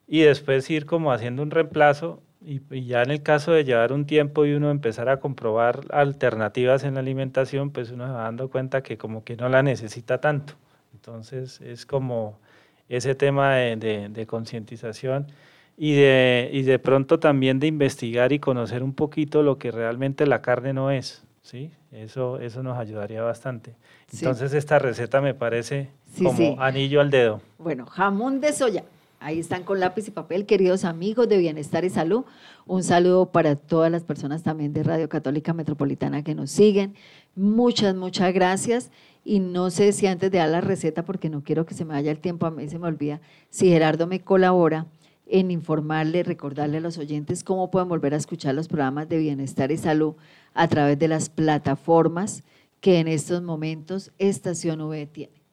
Y 0.07 0.19
después 0.23 0.69
ir 0.69 0.85
como 0.85 1.13
haciendo 1.13 1.41
un 1.41 1.51
reemplazo 1.51 2.21
y, 2.45 2.61
y 2.71 2.85
ya 2.85 3.01
en 3.01 3.11
el 3.11 3.23
caso 3.23 3.51
de 3.51 3.63
llevar 3.63 3.91
un 3.91 4.05
tiempo 4.05 4.45
y 4.45 4.53
uno 4.53 4.69
empezar 4.71 5.09
a 5.09 5.19
comprobar 5.19 5.81
alternativas 5.89 6.83
en 6.83 6.93
la 6.93 6.99
alimentación, 7.01 7.71
pues 7.71 7.91
uno 7.91 8.05
se 8.05 8.11
va 8.13 8.23
dando 8.23 8.49
cuenta 8.49 8.83
que 8.83 8.97
como 8.97 9.23
que 9.23 9.35
no 9.35 9.49
la 9.49 9.63
necesita 9.63 10.19
tanto. 10.21 10.53
Entonces 10.93 11.59
es 11.61 11.85
como 11.85 12.37
ese 12.87 13.15
tema 13.15 13.55
de, 13.55 13.75
de- 13.77 14.09
de 14.09 14.25
concientización 14.27 15.27
y 15.77 15.95
de, 15.95 16.49
y 16.53 16.61
de 16.61 16.79
pronto 16.79 17.19
también 17.19 17.59
de 17.59 17.67
investigar 17.67 18.31
y 18.31 18.39
conocer 18.39 18.83
un 18.83 18.93
poquito 18.93 19.43
lo 19.43 19.57
que 19.57 19.71
realmente 19.71 20.25
la 20.25 20.41
carne 20.41 20.71
no 20.73 20.91
es, 20.91 21.23
¿sí? 21.41 21.71
Eso, 21.91 22.39
eso 22.39 22.61
nos 22.63 22.77
ayudaría 22.77 23.21
bastante. 23.23 23.75
Sí. 24.07 24.17
Entonces 24.23 24.53
esta 24.53 24.79
receta 24.79 25.19
me 25.21 25.33
parece 25.33 25.89
Sí, 26.13 26.23
como 26.23 26.37
sí. 26.37 26.55
anillo 26.59 27.01
al 27.01 27.09
dedo. 27.09 27.41
Bueno, 27.57 27.85
jamón 27.87 28.39
de 28.39 28.53
soya. 28.53 28.83
Ahí 29.25 29.39
están 29.39 29.63
con 29.63 29.79
lápiz 29.79 30.07
y 30.07 30.11
papel, 30.11 30.45
queridos 30.45 30.85
amigos 30.85 31.27
de 31.27 31.39
Bienestar 31.39 31.83
y 31.83 31.89
Salud. 31.89 32.25
Un 32.67 32.83
saludo 32.83 33.31
para 33.31 33.55
todas 33.55 33.91
las 33.91 34.03
personas 34.03 34.43
también 34.43 34.71
de 34.71 34.83
Radio 34.83 35.09
Católica 35.09 35.51
Metropolitana 35.51 36.23
que 36.23 36.35
nos 36.35 36.51
siguen. 36.51 36.93
Muchas, 37.35 37.95
muchas 37.95 38.31
gracias. 38.35 38.91
Y 39.23 39.39
no 39.39 39.71
sé 39.71 39.93
si 39.93 40.05
antes 40.05 40.29
de 40.29 40.37
dar 40.37 40.49
la 40.49 40.61
receta, 40.61 41.03
porque 41.05 41.31
no 41.31 41.43
quiero 41.43 41.65
que 41.65 41.73
se 41.73 41.85
me 41.85 41.95
vaya 41.95 42.11
el 42.11 42.19
tiempo, 42.19 42.45
a 42.45 42.51
mí 42.51 42.69
se 42.69 42.77
me 42.77 42.85
olvida, 42.85 43.19
si 43.49 43.67
Gerardo 43.67 44.05
me 44.05 44.21
colabora 44.21 44.85
en 45.25 45.49
informarle, 45.49 46.21
recordarle 46.21 46.77
a 46.77 46.81
los 46.81 46.99
oyentes 46.99 47.43
cómo 47.43 47.71
pueden 47.71 47.89
volver 47.89 48.13
a 48.13 48.17
escuchar 48.17 48.53
los 48.53 48.67
programas 48.67 49.09
de 49.09 49.17
Bienestar 49.17 49.71
y 49.71 49.77
Salud 49.77 50.13
a 50.53 50.67
través 50.67 50.99
de 50.99 51.07
las 51.07 51.29
plataformas 51.29 52.43
que 52.79 52.99
en 52.99 53.07
estos 53.07 53.41
momentos 53.41 54.11
Estación 54.19 54.81
V 54.81 55.07
tiene. 55.07 55.44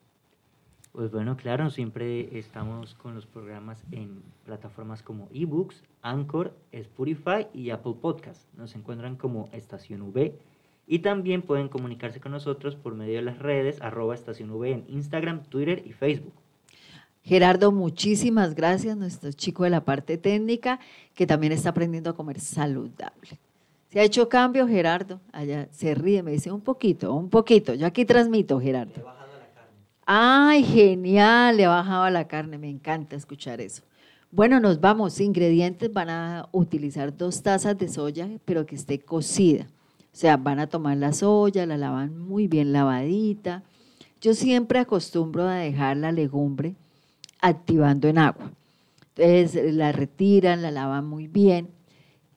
Pues 0.93 1.09
bueno, 1.09 1.35
claro, 1.35 1.71
siempre 1.71 2.37
estamos 2.37 2.93
con 2.93 3.15
los 3.15 3.25
programas 3.25 3.83
en 3.89 4.21
plataformas 4.45 5.01
como 5.01 5.27
eBooks, 5.33 5.81
Anchor, 6.03 6.53
Spotify 6.71 7.47
y 7.51 7.71
Apple 7.71 7.95
Podcast. 7.99 8.41
Nos 8.55 8.75
encuentran 8.75 9.15
como 9.15 9.49
Estación 9.53 10.03
V 10.03 10.37
y 10.85 10.99
también 10.99 11.41
pueden 11.41 11.67
comunicarse 11.67 12.19
con 12.19 12.31
nosotros 12.31 12.75
por 12.75 12.93
medio 12.93 13.15
de 13.15 13.23
las 13.23 13.39
redes 13.39 13.81
arroba 13.81 14.13
Estación 14.13 14.51
V 14.51 14.71
en 14.71 14.85
Instagram, 14.87 15.41
Twitter 15.45 15.81
y 15.83 15.93
Facebook. 15.93 16.33
Gerardo, 17.23 17.71
muchísimas 17.71 18.53
gracias, 18.53 18.95
nuestro 18.95 19.31
chico 19.31 19.63
de 19.63 19.71
la 19.71 19.83
parte 19.83 20.19
técnica, 20.19 20.79
que 21.15 21.25
también 21.25 21.53
está 21.53 21.69
aprendiendo 21.69 22.11
a 22.11 22.15
comer 22.15 22.39
saludable. 22.39 23.39
¿Se 23.89 23.99
ha 23.99 24.03
hecho 24.03 24.29
cambio, 24.29 24.67
Gerardo? 24.67 25.19
Allá 25.31 25.67
se 25.71 25.95
ríe, 25.95 26.21
me 26.21 26.33
dice 26.33 26.51
un 26.51 26.61
poquito, 26.61 27.15
un 27.15 27.31
poquito. 27.31 27.73
Yo 27.73 27.87
aquí 27.87 28.05
transmito, 28.05 28.59
Gerardo. 28.59 29.22
Ay, 30.05 30.63
genial, 30.63 31.55
le 31.55 31.65
ha 31.65 31.69
bajado 31.69 32.03
a 32.03 32.11
la 32.11 32.27
carne, 32.27 32.57
me 32.57 32.69
encanta 32.69 33.15
escuchar 33.15 33.61
eso. 33.61 33.83
Bueno, 34.31 34.59
nos 34.59 34.81
vamos. 34.81 35.19
Ingredientes 35.21 35.93
van 35.93 36.09
a 36.09 36.49
utilizar 36.51 37.15
dos 37.15 37.41
tazas 37.41 37.77
de 37.77 37.87
soya, 37.87 38.29
pero 38.45 38.65
que 38.65 38.75
esté 38.75 38.99
cocida. 38.99 39.67
O 40.11 40.15
sea, 40.15 40.37
van 40.37 40.59
a 40.59 40.67
tomar 40.67 40.97
la 40.97 41.13
soya, 41.13 41.65
la 41.65 41.77
lavan 41.77 42.17
muy 42.17 42.47
bien 42.47 42.73
lavadita. 42.73 43.63
Yo 44.19 44.33
siempre 44.33 44.79
acostumbro 44.79 45.43
a 45.43 45.55
dejar 45.55 45.97
la 45.97 46.11
legumbre 46.11 46.75
activando 47.41 48.07
en 48.07 48.17
agua. 48.17 48.51
Entonces 49.15 49.73
la 49.73 49.91
retiran, 49.91 50.61
la 50.61 50.71
lavan 50.71 51.05
muy 51.05 51.27
bien 51.27 51.69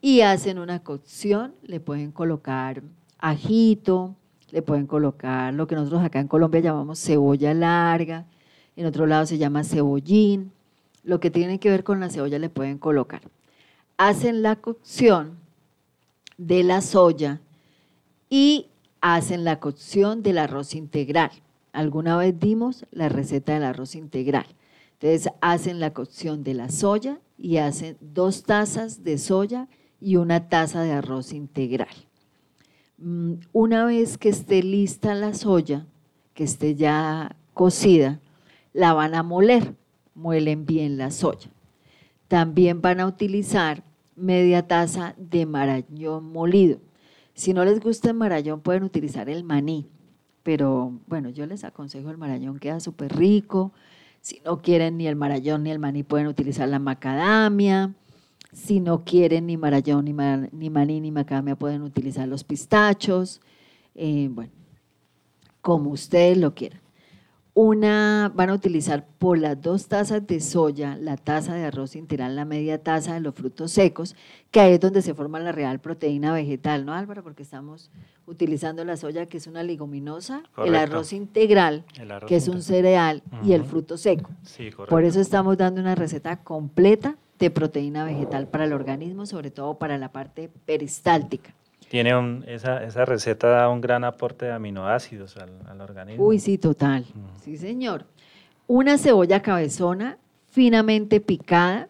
y 0.00 0.20
hacen 0.20 0.58
una 0.58 0.80
cocción. 0.80 1.54
Le 1.62 1.80
pueden 1.80 2.12
colocar 2.12 2.82
ajito, 3.18 4.14
le 4.50 4.62
pueden 4.62 4.86
colocar 4.86 5.52
lo 5.52 5.66
que 5.66 5.74
nosotros 5.74 6.02
acá 6.02 6.20
en 6.20 6.28
Colombia 6.28 6.60
llamamos 6.60 7.00
cebolla 7.00 7.52
larga, 7.54 8.26
en 8.76 8.86
otro 8.86 9.06
lado 9.06 9.26
se 9.26 9.38
llama 9.38 9.64
cebollín. 9.64 10.52
Lo 11.02 11.20
que 11.20 11.30
tiene 11.30 11.58
que 11.58 11.70
ver 11.70 11.84
con 11.84 12.00
la 12.00 12.10
cebolla 12.10 12.38
le 12.38 12.48
pueden 12.48 12.78
colocar. 12.78 13.22
Hacen 13.96 14.42
la 14.42 14.56
cocción 14.56 15.38
de 16.36 16.62
la 16.62 16.80
soya 16.80 17.40
y 18.28 18.66
hacen 19.00 19.44
la 19.44 19.60
cocción 19.60 20.22
del 20.22 20.38
arroz 20.38 20.74
integral. 20.74 21.30
Alguna 21.72 22.16
vez 22.16 22.38
dimos 22.38 22.86
la 22.90 23.08
receta 23.08 23.54
del 23.54 23.64
arroz 23.64 23.94
integral. 23.94 24.46
Entonces 25.00 25.32
hacen 25.40 25.80
la 25.80 25.92
cocción 25.92 26.42
de 26.42 26.54
la 26.54 26.68
soya 26.70 27.20
y 27.38 27.58
hacen 27.58 27.96
dos 28.00 28.42
tazas 28.42 29.04
de 29.04 29.18
soya 29.18 29.68
y 30.00 30.16
una 30.16 30.48
taza 30.48 30.82
de 30.82 30.92
arroz 30.92 31.32
integral. 31.32 32.05
Mm, 32.98 33.34
Una 33.52 33.84
vez 33.84 34.18
que 34.18 34.28
esté 34.28 34.62
lista 34.62 35.14
la 35.14 35.34
soya, 35.34 35.86
que 36.34 36.44
esté 36.44 36.74
ya 36.74 37.36
cocida, 37.54 38.20
la 38.72 38.92
van 38.92 39.14
a 39.14 39.22
moler, 39.22 39.74
muelen 40.14 40.66
bien 40.66 40.98
la 40.98 41.10
soya. 41.10 41.50
También 42.28 42.80
van 42.82 43.00
a 43.00 43.06
utilizar 43.06 43.84
media 44.16 44.66
taza 44.66 45.14
de 45.18 45.46
marañón 45.46 46.24
molido. 46.32 46.80
Si 47.34 47.52
no 47.52 47.64
les 47.64 47.80
gusta 47.80 48.10
el 48.10 48.16
marañón, 48.16 48.60
pueden 48.60 48.82
utilizar 48.82 49.28
el 49.28 49.44
maní, 49.44 49.88
pero 50.42 50.98
bueno, 51.06 51.28
yo 51.28 51.46
les 51.46 51.64
aconsejo 51.64 52.10
el 52.10 52.16
marañón, 52.18 52.58
queda 52.58 52.80
súper 52.80 53.14
rico. 53.14 53.72
Si 54.22 54.40
no 54.44 54.62
quieren 54.62 54.96
ni 54.96 55.06
el 55.06 55.16
marayón 55.16 55.62
ni 55.62 55.70
el 55.70 55.78
maní, 55.78 56.02
pueden 56.02 56.26
utilizar 56.28 56.68
la 56.68 56.78
macadamia. 56.78 57.94
Si 58.52 58.80
no 58.80 59.04
quieren 59.04 59.46
ni 59.46 59.56
marayón, 59.56 60.04
ni, 60.04 60.12
ma- 60.12 60.48
ni 60.52 60.70
maní, 60.70 61.00
ni 61.00 61.10
macadamia, 61.10 61.56
pueden 61.56 61.82
utilizar 61.82 62.26
los 62.28 62.42
pistachos. 62.44 63.40
Eh, 63.94 64.28
bueno, 64.30 64.52
como 65.60 65.90
ustedes 65.90 66.38
lo 66.38 66.54
quieran. 66.54 66.80
Una, 67.58 68.30
van 68.34 68.50
a 68.50 68.52
utilizar 68.52 69.06
por 69.16 69.38
las 69.38 69.58
dos 69.58 69.88
tazas 69.88 70.26
de 70.26 70.40
soya, 70.40 70.98
la 71.00 71.16
taza 71.16 71.54
de 71.54 71.64
arroz 71.64 71.96
integral, 71.96 72.36
la 72.36 72.44
media 72.44 72.82
taza 72.82 73.14
de 73.14 73.20
los 73.20 73.34
frutos 73.34 73.72
secos, 73.72 74.14
que 74.50 74.60
ahí 74.60 74.74
es 74.74 74.80
donde 74.80 75.00
se 75.00 75.14
forma 75.14 75.40
la 75.40 75.52
real 75.52 75.80
proteína 75.80 76.34
vegetal, 76.34 76.84
¿no, 76.84 76.92
Álvaro? 76.92 77.22
Porque 77.22 77.42
estamos 77.42 77.90
utilizando 78.26 78.84
la 78.84 78.98
soya, 78.98 79.24
que 79.24 79.38
es 79.38 79.46
una 79.46 79.62
leguminosa, 79.62 80.42
el 80.58 80.74
arroz 80.74 81.14
integral, 81.14 81.86
El 81.98 82.10
arroz 82.10 82.28
que 82.28 82.36
es 82.36 82.46
un 82.46 82.60
cereal, 82.60 83.22
y 83.42 83.54
el 83.54 83.64
fruto 83.64 83.96
seco. 83.96 84.28
Sí. 84.42 84.68
Por 84.90 85.04
eso 85.04 85.18
estamos 85.18 85.56
dando 85.56 85.80
una 85.80 85.94
receta 85.94 86.36
completa 86.42 87.16
de 87.38 87.50
proteína 87.50 88.04
vegetal 88.04 88.48
para 88.48 88.66
el 88.66 88.74
organismo, 88.74 89.24
sobre 89.24 89.50
todo 89.50 89.78
para 89.78 89.96
la 89.96 90.12
parte 90.12 90.50
peristáltica. 90.66 91.54
Tiene 91.88 92.16
un, 92.16 92.44
esa, 92.48 92.82
esa 92.82 93.04
receta 93.04 93.48
da 93.48 93.68
un 93.68 93.80
gran 93.80 94.02
aporte 94.04 94.46
de 94.46 94.52
aminoácidos 94.52 95.36
al, 95.36 95.50
al 95.68 95.80
organismo. 95.80 96.24
Uy, 96.24 96.38
sí, 96.38 96.58
total. 96.58 97.04
Sí, 97.40 97.56
señor. 97.56 98.04
Una 98.66 98.98
cebolla 98.98 99.40
cabezona 99.42 100.18
finamente 100.50 101.20
picada. 101.20 101.88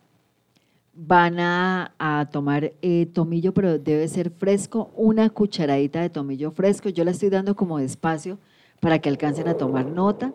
Van 0.99 1.39
a, 1.41 1.93
a 1.99 2.29
tomar 2.33 2.73
eh, 2.81 3.07
tomillo, 3.13 3.53
pero 3.53 3.79
debe 3.79 4.09
ser 4.09 4.31
fresco, 4.31 4.91
una 4.95 5.29
cucharadita 5.29 6.01
de 6.01 6.09
tomillo 6.09 6.51
fresco. 6.53 6.89
Yo 6.89 7.05
la 7.05 7.11
estoy 7.11 7.29
dando 7.29 7.55
como 7.55 7.79
despacio 7.79 8.39
para 8.81 8.99
que 8.99 9.11
alcancen 9.11 9.47
a 9.47 9.55
tomar 9.55 9.85
nota. 9.85 10.33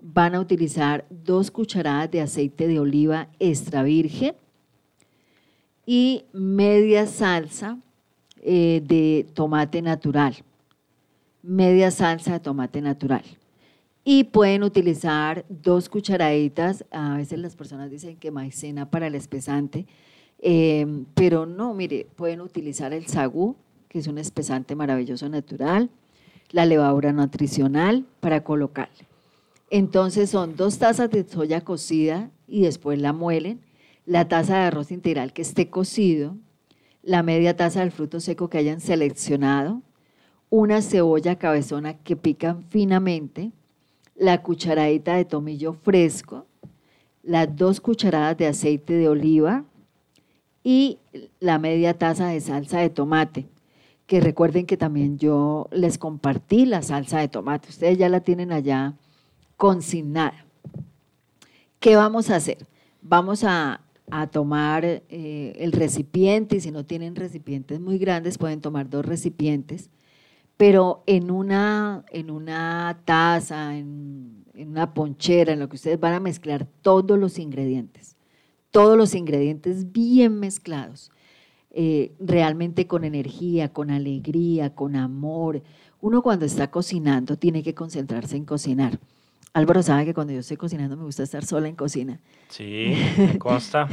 Van 0.00 0.34
a 0.34 0.40
utilizar 0.40 1.04
dos 1.08 1.52
cucharadas 1.52 2.10
de 2.10 2.20
aceite 2.20 2.66
de 2.66 2.80
oliva 2.80 3.28
extra 3.38 3.84
virgen 3.84 4.34
y 5.84 6.24
media 6.32 7.06
salsa 7.06 7.78
eh, 8.48 8.80
de 8.84 9.26
tomate 9.34 9.82
natural 9.82 10.36
media 11.46 11.90
salsa 11.90 12.32
de 12.32 12.40
tomate 12.40 12.80
natural. 12.80 13.22
Y 14.04 14.24
pueden 14.24 14.62
utilizar 14.62 15.44
dos 15.48 15.88
cucharaditas, 15.88 16.84
a 16.90 17.16
veces 17.16 17.38
las 17.38 17.56
personas 17.56 17.90
dicen 17.90 18.16
que 18.16 18.30
maicena 18.30 18.90
para 18.90 19.06
el 19.06 19.14
espesante, 19.14 19.86
eh, 20.38 21.04
pero 21.14 21.46
no, 21.46 21.74
mire, 21.74 22.06
pueden 22.16 22.40
utilizar 22.40 22.92
el 22.92 23.06
sagú, 23.06 23.56
que 23.88 23.98
es 23.98 24.06
un 24.06 24.18
espesante 24.18 24.74
maravilloso 24.74 25.28
natural, 25.28 25.90
la 26.50 26.66
levadura 26.66 27.12
nutricional 27.12 28.04
para 28.20 28.44
colocarle. 28.44 29.06
Entonces 29.70 30.30
son 30.30 30.54
dos 30.56 30.78
tazas 30.78 31.10
de 31.10 31.28
soya 31.28 31.62
cocida 31.62 32.30
y 32.46 32.62
después 32.62 33.00
la 33.00 33.12
muelen, 33.12 33.60
la 34.04 34.28
taza 34.28 34.58
de 34.58 34.64
arroz 34.64 34.92
integral 34.92 35.32
que 35.32 35.42
esté 35.42 35.68
cocido, 35.68 36.36
la 37.06 37.22
media 37.22 37.54
taza 37.54 37.80
del 37.80 37.92
fruto 37.92 38.18
seco 38.18 38.50
que 38.50 38.58
hayan 38.58 38.80
seleccionado, 38.80 39.80
una 40.50 40.82
cebolla 40.82 41.36
cabezona 41.36 41.94
que 41.94 42.16
pican 42.16 42.64
finamente, 42.64 43.52
la 44.16 44.42
cucharadita 44.42 45.14
de 45.14 45.24
tomillo 45.24 45.72
fresco, 45.72 46.46
las 47.22 47.54
dos 47.54 47.80
cucharadas 47.80 48.36
de 48.36 48.48
aceite 48.48 48.94
de 48.94 49.08
oliva 49.08 49.64
y 50.64 50.98
la 51.38 51.60
media 51.60 51.94
taza 51.94 52.26
de 52.26 52.40
salsa 52.40 52.80
de 52.80 52.90
tomate. 52.90 53.46
Que 54.06 54.20
recuerden 54.20 54.66
que 54.66 54.76
también 54.76 55.16
yo 55.16 55.68
les 55.70 55.98
compartí 55.98 56.66
la 56.66 56.82
salsa 56.82 57.20
de 57.20 57.28
tomate. 57.28 57.68
Ustedes 57.68 57.98
ya 57.98 58.08
la 58.08 58.20
tienen 58.20 58.50
allá 58.50 58.94
consignada. 59.56 60.44
¿Qué 61.78 61.94
vamos 61.94 62.30
a 62.30 62.36
hacer? 62.36 62.66
Vamos 63.00 63.44
a, 63.44 63.80
tomar 64.30 64.84
eh, 64.84 65.02
el 65.58 65.72
recipiente 65.72 66.56
y 66.56 66.60
si 66.60 66.70
no 66.70 66.84
tienen 66.84 67.16
recipientes 67.16 67.80
muy 67.80 67.98
grandes 67.98 68.38
pueden 68.38 68.60
tomar 68.60 68.88
dos 68.88 69.04
recipientes 69.04 69.90
pero 70.56 71.02
en 71.06 71.30
una, 71.30 72.04
en 72.10 72.30
una 72.30 73.00
taza, 73.04 73.76
en, 73.76 74.44
una 74.54 74.94
ponchera, 74.94 75.52
en 75.52 75.58
lo 75.58 75.68
que 75.68 75.76
ustedes 75.76 76.00
van 76.00 76.14
a 76.14 76.20
mezclar 76.20 76.66
todos 76.80 77.18
los 77.18 77.38
ingredientes, 77.38 78.16
todos 78.70 78.96
los 78.96 79.14
ingredientes 79.14 79.92
bien 79.92 80.40
mezclados, 80.40 81.10
eh, 81.70 82.14
realmente 82.18 82.86
con 82.86 83.04
energía, 83.04 83.70
con 83.70 83.90
alegría, 83.90 84.74
con 84.74 84.96
amor. 84.96 85.62
Uno 86.00 86.22
cuando 86.22 86.46
está 86.46 86.70
cocinando 86.70 87.36
tiene 87.36 87.62
que 87.62 87.74
concentrarse 87.74 88.36
en 88.36 88.46
cocinar. 88.46 88.98
Álvaro 89.56 89.82
sabe 89.82 90.04
que 90.04 90.14
cuando 90.14 90.32
yo 90.32 90.40
estoy 90.40 90.56
cocinando 90.56 90.96
me 90.96 91.04
gusta 91.04 91.22
estar 91.22 91.44
sola 91.44 91.68
en 91.68 91.76
cocina. 91.76 92.20
Sí, 92.48 92.94
me 93.16 93.38
consta. 93.38 93.88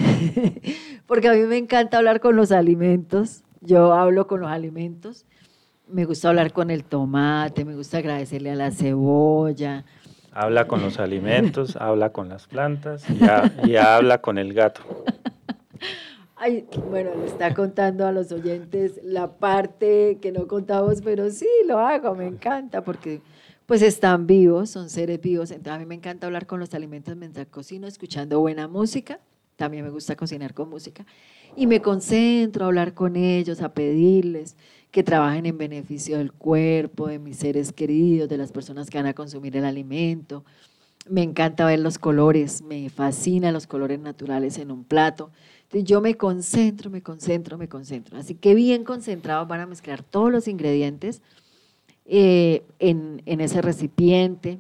Porque 1.08 1.30
a 1.30 1.34
mí 1.34 1.42
me 1.42 1.58
encanta 1.58 1.98
hablar 1.98 2.20
con 2.20 2.36
los 2.36 2.52
alimentos. 2.52 3.44
Yo 3.62 3.94
hablo 3.94 4.28
con 4.28 4.42
los 4.42 4.50
alimentos 4.50 5.26
me 5.88 6.06
gusta 6.06 6.30
hablar 6.30 6.52
con 6.54 6.72
el 6.72 6.84
tomate, 6.84 7.66
me 7.66 7.76
gusta 7.76 8.00
agradecerle 8.00 8.52
a 8.52 8.56
la 8.56 8.72
cebolla. 8.72 9.84
Habla 10.32 10.68
con 10.68 10.82
los 10.82 11.00
alimentos, 11.00 11.76
habla 11.80 12.12
con 12.12 12.30
las 12.30 12.48
plantas 12.48 13.06
y, 13.64 13.76
habla 13.76 14.20
con 14.20 14.38
el 14.38 14.54
gato. 14.54 14.82
Ay, 16.36 16.68
bueno, 16.90 17.12
le 17.16 17.26
está 17.26 17.54
contando 17.54 18.06
a 18.06 18.12
los 18.12 18.32
oyentes 18.32 19.00
la 19.04 19.32
parte 19.34 20.18
que 20.22 20.32
no 20.32 20.48
contamos, 20.48 21.02
pero 21.02 21.30
sí, 21.30 21.48
lo 21.68 21.80
hago, 21.80 22.16
me 22.16 22.26
encanta 22.26 22.84
porque 22.84 23.22
pues 23.66 23.82
están 23.82 24.28
vivos, 24.28 24.70
son 24.70 24.90
seres 24.90 25.22
vivos. 25.22 25.52
Entonces 25.52 25.74
a 25.74 25.80
mí 25.80 25.86
me 25.86 25.96
encanta 25.96 26.28
hablar 26.28 26.46
con 26.46 26.60
los 26.60 26.74
alimentos 26.74 27.16
mientras 27.16 27.48
cocino, 27.48 27.88
escuchando 27.88 28.40
buena 28.40 28.68
música. 28.68 29.20
También 29.56 29.84
me 29.84 29.92
gusta 29.92 30.16
cocinar 30.16 30.54
con 30.54 30.70
música. 30.70 31.06
Y 31.56 31.68
me 31.68 31.82
concentro 31.82 32.66
a 32.66 32.68
hablar 32.68 32.94
con 32.94 33.16
ellos, 33.16 33.62
a 33.62 33.74
pedirles 33.74 34.56
que 34.92 35.04
trabajen 35.04 35.46
en 35.46 35.58
beneficio 35.58 36.18
del 36.18 36.32
cuerpo, 36.32 37.08
de 37.08 37.20
mis 37.20 37.38
seres 37.38 37.72
queridos, 37.72 38.30
de 38.30 38.38
las 38.38 38.52
personas 38.52 38.90
que 38.90 38.98
van 38.98 39.08
a 39.08 39.14
consumir 39.14 39.56
el 39.56 39.66
alimento. 39.66 40.44
Me 41.10 41.22
encanta 41.22 41.66
ver 41.66 41.80
los 41.80 41.98
colores, 41.98 42.62
me 42.62 42.90
fascinan 42.90 43.54
los 43.54 43.68
colores 43.68 44.00
naturales 44.00 44.58
en 44.58 44.72
un 44.72 44.84
plato. 44.84 45.32
Entonces 45.64 45.84
yo 45.84 46.02
me 46.02 46.16
concentro, 46.16 46.90
me 46.90 47.02
concentro, 47.02 47.58
me 47.58 47.68
concentro. 47.68 48.18
Así 48.18 48.36
que 48.36 48.56
bien 48.56 48.84
concentrados 48.84 49.48
van 49.48 49.62
a 49.62 49.66
mezclar 49.66 50.04
todos 50.04 50.32
los 50.32 50.48
ingredientes 50.48 51.22
eh, 52.06 52.64
en, 52.80 53.22
ese 53.26 53.62
recipiente. 53.62 54.60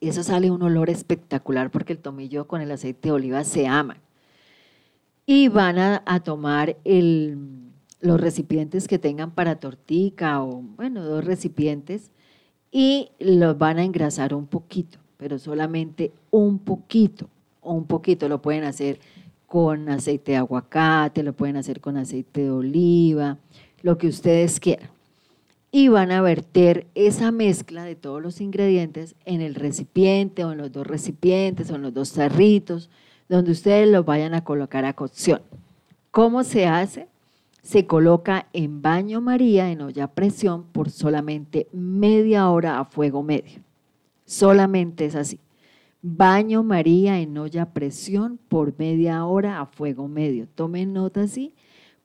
Y 0.00 0.08
eso 0.08 0.22
sale 0.22 0.50
un 0.50 0.62
olor 0.62 0.90
espectacular 0.90 1.70
porque 1.70 1.92
el 1.92 1.98
tomillo 1.98 2.46
con 2.46 2.60
el 2.60 2.70
aceite 2.70 3.08
de 3.08 3.12
oliva 3.12 3.44
se 3.44 3.66
ama. 3.66 3.96
Y 5.26 5.48
van 5.48 5.78
a 5.78 6.20
tomar 6.22 6.76
los 6.84 8.20
recipientes 8.20 8.86
que 8.86 8.98
tengan 8.98 9.30
para 9.30 9.56
tortica 9.56 10.42
o, 10.42 10.60
bueno, 10.60 11.02
dos 11.02 11.24
recipientes 11.24 12.10
y 12.76 13.12
los 13.20 13.56
van 13.56 13.78
a 13.78 13.84
engrasar 13.84 14.34
un 14.34 14.48
poquito, 14.48 14.98
pero 15.16 15.38
solamente 15.38 16.12
un 16.32 16.58
poquito, 16.58 17.28
un 17.62 17.86
poquito. 17.86 18.28
Lo 18.28 18.42
pueden 18.42 18.64
hacer 18.64 18.98
con 19.46 19.88
aceite 19.88 20.32
de 20.32 20.38
aguacate, 20.38 21.22
lo 21.22 21.34
pueden 21.34 21.56
hacer 21.56 21.80
con 21.80 21.96
aceite 21.96 22.42
de 22.42 22.50
oliva, 22.50 23.38
lo 23.82 23.96
que 23.96 24.08
ustedes 24.08 24.58
quieran. 24.58 24.90
Y 25.74 25.88
van 25.88 26.12
a 26.12 26.22
verter 26.22 26.86
esa 26.94 27.32
mezcla 27.32 27.82
de 27.82 27.96
todos 27.96 28.22
los 28.22 28.40
ingredientes 28.40 29.16
en 29.24 29.40
el 29.40 29.56
recipiente 29.56 30.44
o 30.44 30.52
en 30.52 30.58
los 30.58 30.70
dos 30.70 30.86
recipientes 30.86 31.68
o 31.68 31.74
en 31.74 31.82
los 31.82 31.92
dos 31.92 32.12
tarritos, 32.12 32.90
donde 33.28 33.50
ustedes 33.50 33.88
los 33.88 34.04
vayan 34.04 34.34
a 34.34 34.44
colocar 34.44 34.84
a 34.84 34.92
cocción. 34.92 35.42
¿Cómo 36.12 36.44
se 36.44 36.66
hace? 36.66 37.08
se 37.64 37.86
coloca 37.86 38.46
en 38.52 38.82
baño 38.82 39.22
María 39.22 39.72
en 39.72 39.80
olla 39.80 40.04
a 40.04 40.12
presión 40.12 40.64
por 40.64 40.90
solamente 40.90 41.66
media 41.72 42.50
hora 42.50 42.78
a 42.78 42.84
fuego 42.84 43.22
medio. 43.22 43.62
Solamente 44.26 45.06
es 45.06 45.14
así. 45.14 45.40
Baño 46.02 46.62
María 46.62 47.18
en 47.20 47.36
olla 47.38 47.62
a 47.62 47.72
presión 47.72 48.38
por 48.48 48.78
media 48.78 49.24
hora 49.24 49.60
a 49.60 49.66
fuego 49.66 50.08
medio. 50.08 50.46
Tomen 50.54 50.92
nota 50.92 51.22
así 51.22 51.54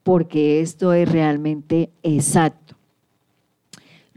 porque 0.01 0.61
esto 0.61 0.93
es 0.93 1.11
realmente 1.11 1.91
exacto. 2.03 2.68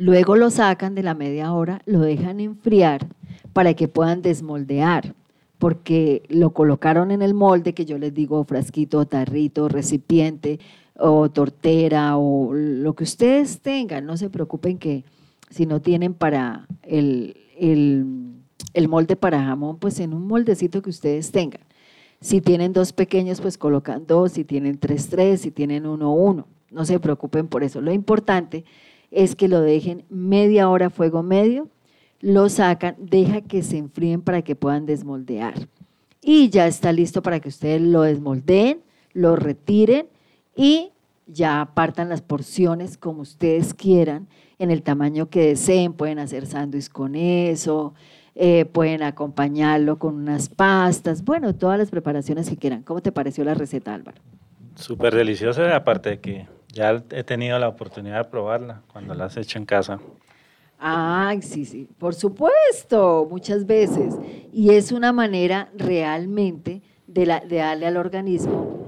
Luego 0.03 0.35
lo 0.35 0.51
sacan 0.51 0.97
de 0.97 1.05
la 1.05 1.15
media 1.15 1.53
hora, 1.53 1.81
lo 1.87 2.01
dejan 2.01 2.41
enfriar 2.41 3.07
para 3.53 3.75
que 3.75 3.87
puedan 3.87 4.21
desmoldear, 4.21 5.15
porque 5.59 6.25
lo 6.29 6.51
colocaron 6.51 7.13
en 7.13 7.23
el 7.23 7.35
molde 7.35 7.73
que 7.73 7.85
yo 7.85 7.99
les 7.99 8.13
digo 8.13 8.43
frasquito, 8.43 9.07
tarrito, 9.07 9.69
recipiente, 9.69 10.59
o 10.99 11.31
tortera 11.31 12.17
o 12.17 12.53
lo 12.53 12.95
que 12.95 13.05
ustedes 13.05 13.61
tengan, 13.61 14.05
no 14.05 14.17
se 14.17 14.29
preocupen 14.29 14.77
que 14.77 15.05
si 15.51 15.67
no 15.67 15.81
tienen 15.81 16.15
para 16.15 16.67
el, 16.83 17.37
el, 17.57 18.89
molde 18.89 19.15
para 19.15 19.45
jamón, 19.45 19.79
pues 19.79 20.01
en 20.01 20.15
un 20.15 20.27
moldecito 20.27 20.83
que 20.83 20.91
ustedes 20.91 21.31
tengan. 21.31 21.63
Si 22.21 22.41
tienen 22.41 22.73
dos 22.73 22.93
pequeños, 22.93 23.41
pues 23.41 23.57
colocan 23.57 24.05
dos, 24.09 24.33
si 24.33 24.43
tienen 24.43 24.79
tres, 24.79 25.09
tres, 25.09 25.43
si 25.43 25.53
tienen 25.53 25.87
uno, 25.87 26.13
uno. 26.13 26.49
No 26.73 26.85
se 26.85 26.99
preocupen 26.99 27.47
por 27.47 27.63
eso. 27.63 27.81
Lo 27.81 27.93
importante 27.93 28.65
que 29.37 29.49
lo 29.49 29.61
dejen 29.61 30.05
media 30.09 30.69
hora 30.69 30.87
a 30.87 30.91
fuego 30.91 31.23
medio, 31.23 31.69
lo 32.21 32.49
sacan, 32.49 32.97
deja 32.99 33.41
que 33.41 33.63
se 33.63 33.77
enfríen 33.77 34.23
para 34.23 34.43
que 34.43 34.57
puedan 34.57 34.87
desmoldear. 34.87 35.69
Y 36.21 36.51
ya 36.51 36.67
está 36.67 36.93
listo 36.93 37.23
para 37.23 37.41
que 37.41 37.49
ustedes 37.49 37.83
lo 37.83 38.03
desmoldeen, 38.03 38.81
lo 39.13 39.37
retiren 39.37 40.07
y 40.55 40.93
ya 41.27 41.61
apartan 41.61 42.09
las 42.09 42.23
porciones 42.23 42.97
como 42.97 43.23
ustedes 43.23 43.75
quieran, 43.75 44.29
en 44.59 44.71
el 44.71 44.83
tamaño 44.83 45.29
que 45.29 45.49
deseen, 45.49 45.93
pueden 45.93 46.19
hacer 46.21 46.47
sándwich 46.47 46.89
con 46.89 47.17
eso, 47.17 47.95
eh, 48.35 48.65
pueden 48.65 49.03
acompañarlo 49.03 49.99
con 49.99 50.15
unas 50.15 50.49
pastas, 50.49 51.25
bueno, 51.25 51.55
todas 51.55 51.79
las 51.79 51.91
preparaciones 51.91 52.49
que 52.49 52.57
quieran. 52.57 52.83
¿Cómo 52.83 53.03
te 53.03 53.13
pareció 53.13 53.45
la 53.45 53.55
receta, 53.55 53.95
Álvaro? 53.95 54.19
Súper 54.77 55.15
deliciosa, 55.15 55.75
aparte 55.75 56.11
de 56.11 56.21
que 56.21 56.47
ya 56.73 57.03
he 57.11 57.23
tenido 57.23 57.59
la 57.59 57.69
oportunidad 57.69 58.25
de 58.25 58.31
probarla 58.31 58.83
cuando 58.93 59.15
la 59.15 59.27
has 59.27 59.37
hecho 59.37 59.59
en 59.59 59.67
casa. 59.67 60.01
Ay, 60.79 61.43
sí, 61.43 61.65
sí, 61.65 61.89
por 61.99 62.15
supuesto, 62.15 63.27
muchas 63.31 63.67
veces. 63.67 64.17
Y 64.53 64.71
es 64.71 64.91
una 64.91 65.13
manera 65.13 65.71
realmente 65.77 66.83
de, 67.07 67.41
de 67.47 67.57
darle 67.57 67.87
al 67.87 67.97
organismo 67.97 68.83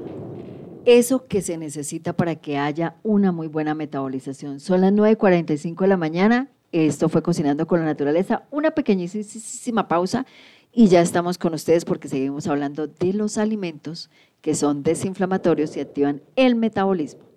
eso 0.85 1.27
que 1.27 1.41
se 1.41 1.57
necesita 1.57 2.13
para 2.13 2.37
que 2.37 2.59
haya 2.59 2.97
una 3.03 3.33
muy 3.33 3.47
buena 3.47 3.75
metabolización. 3.75 4.61
Son 4.61 4.81
las 4.81 4.93
9.45 4.93 5.81
de 5.81 5.87
la 5.87 5.97
mañana. 5.97 6.49
Esto 6.73 7.09
fue 7.09 7.23
Cocinando 7.23 7.67
con 7.67 7.81
la 7.81 7.87
Naturaleza. 7.87 8.43
Una 8.51 8.73
pequeñísima 8.73 9.89
pausa 9.89 10.27
y 10.73 10.89
ya 10.89 11.01
estamos 11.01 11.39
con 11.39 11.55
ustedes 11.55 11.85
porque 11.85 12.09
seguimos 12.09 12.47
hablando 12.49 12.89
de 12.89 13.13
los 13.13 13.39
alimentos 13.39 14.11
que 14.41 14.55
son 14.55 14.83
desinflamatorios 14.83 15.77
y 15.77 15.81
activan 15.81 16.23
el 16.37 16.57
metabolismo. 16.57 17.34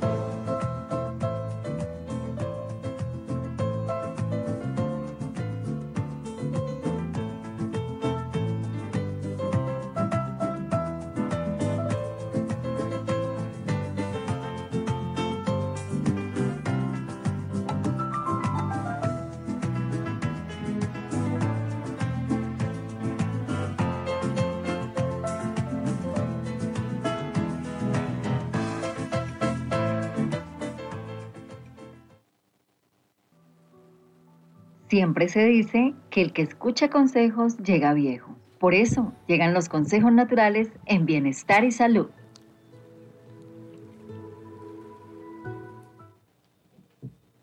Thank 0.00 0.22
you. 0.22 0.27
Siempre 34.98 35.28
se 35.28 35.44
dice 35.44 35.94
que 36.10 36.22
el 36.22 36.32
que 36.32 36.42
escucha 36.42 36.90
consejos 36.90 37.56
llega 37.58 37.94
viejo. 37.94 38.34
Por 38.58 38.74
eso 38.74 39.12
llegan 39.28 39.54
los 39.54 39.68
consejos 39.68 40.10
naturales 40.10 40.72
en 40.86 41.06
bienestar 41.06 41.62
y 41.62 41.70
salud. 41.70 42.08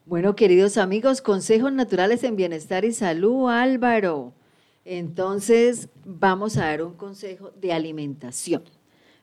Bueno, 0.05 0.35
queridos 0.35 0.77
amigos, 0.77 1.21
consejos 1.21 1.71
naturales 1.71 2.25
en 2.25 2.35
bienestar 2.35 2.83
y 2.83 2.91
salud, 2.91 3.49
Álvaro. 3.49 4.33
Entonces, 4.83 5.87
vamos 6.03 6.57
a 6.57 6.65
dar 6.65 6.83
un 6.83 6.95
consejo 6.95 7.51
de 7.51 7.71
alimentación. 7.71 8.63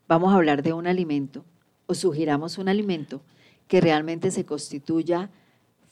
Vamos 0.09 0.33
a 0.33 0.37
hablar 0.37 0.63
de 0.63 0.73
un 0.73 0.87
alimento 0.87 1.45
o 1.85 1.93
sugiramos 1.93 2.57
un 2.57 2.71
alimento 2.71 3.21
que 3.69 3.83
realmente 3.83 4.31
se 4.31 4.47
constituya 4.47 5.29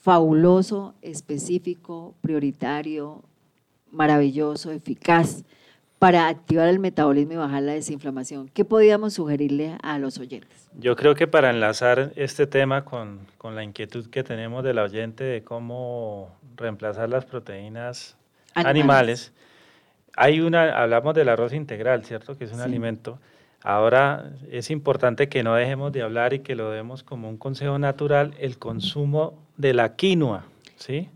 fabuloso, 0.01 0.95
específico, 1.03 2.15
prioritario, 2.21 3.23
maravilloso, 3.91 4.73
eficaz 4.73 5.45
para 5.99 6.29
activar 6.29 6.69
el 6.69 6.79
metabolismo 6.79 7.35
y 7.35 7.37
bajar 7.37 7.63
la 7.63 7.73
desinflamación. 7.73 8.49
¿Qué 8.49 8.65
podríamos 8.65 9.13
sugerirle 9.13 9.77
a 9.83 9.99
los 9.99 10.19
oyentes? 10.19 10.71
Yo 10.79 10.97
creo 10.97 11.15
que 11.15 11.27
para 11.27 11.51
enlazar 11.51 12.13
este 12.17 12.47
tema 12.47 12.87
con, 12.87 13.21
con 13.37 13.55
la 13.55 13.63
inquietud 13.63 14.09
que 14.09 14.25
tenemos 14.25 14.65
del 14.65 14.79
oyente 14.79 15.25
de 15.25 15.45
cómo 15.45 16.35
reemplazar 16.57 17.11
las 17.11 17.27
proteínas 17.27 18.17
animales, 18.55 18.71
animales 18.81 19.33
hay 20.17 20.41
una, 20.41 20.83
hablamos 20.83 21.15
del 21.15 21.29
arroz 21.29 21.53
integral, 21.53 22.05
¿cierto? 22.05 22.37
Que 22.37 22.45
es 22.45 22.53
un 22.53 22.59
sí. 22.59 22.65
alimento. 22.65 23.19
Ahora 23.63 24.33
es 24.51 24.71
importante 24.71 25.29
que 25.29 25.43
no 25.43 25.55
dejemos 25.55 25.93
de 25.93 26.03
hablar 26.03 26.33
y 26.33 26.39
que 26.39 26.55
lo 26.55 26.71
demos 26.71 27.03
como 27.03 27.29
un 27.29 27.37
consejo 27.37 27.79
natural, 27.79 28.35
el 28.39 28.57
consumo 28.59 29.39
de 29.61 29.75
la 29.75 29.95
quinoa, 29.95 30.45
¿sí? 30.77 31.09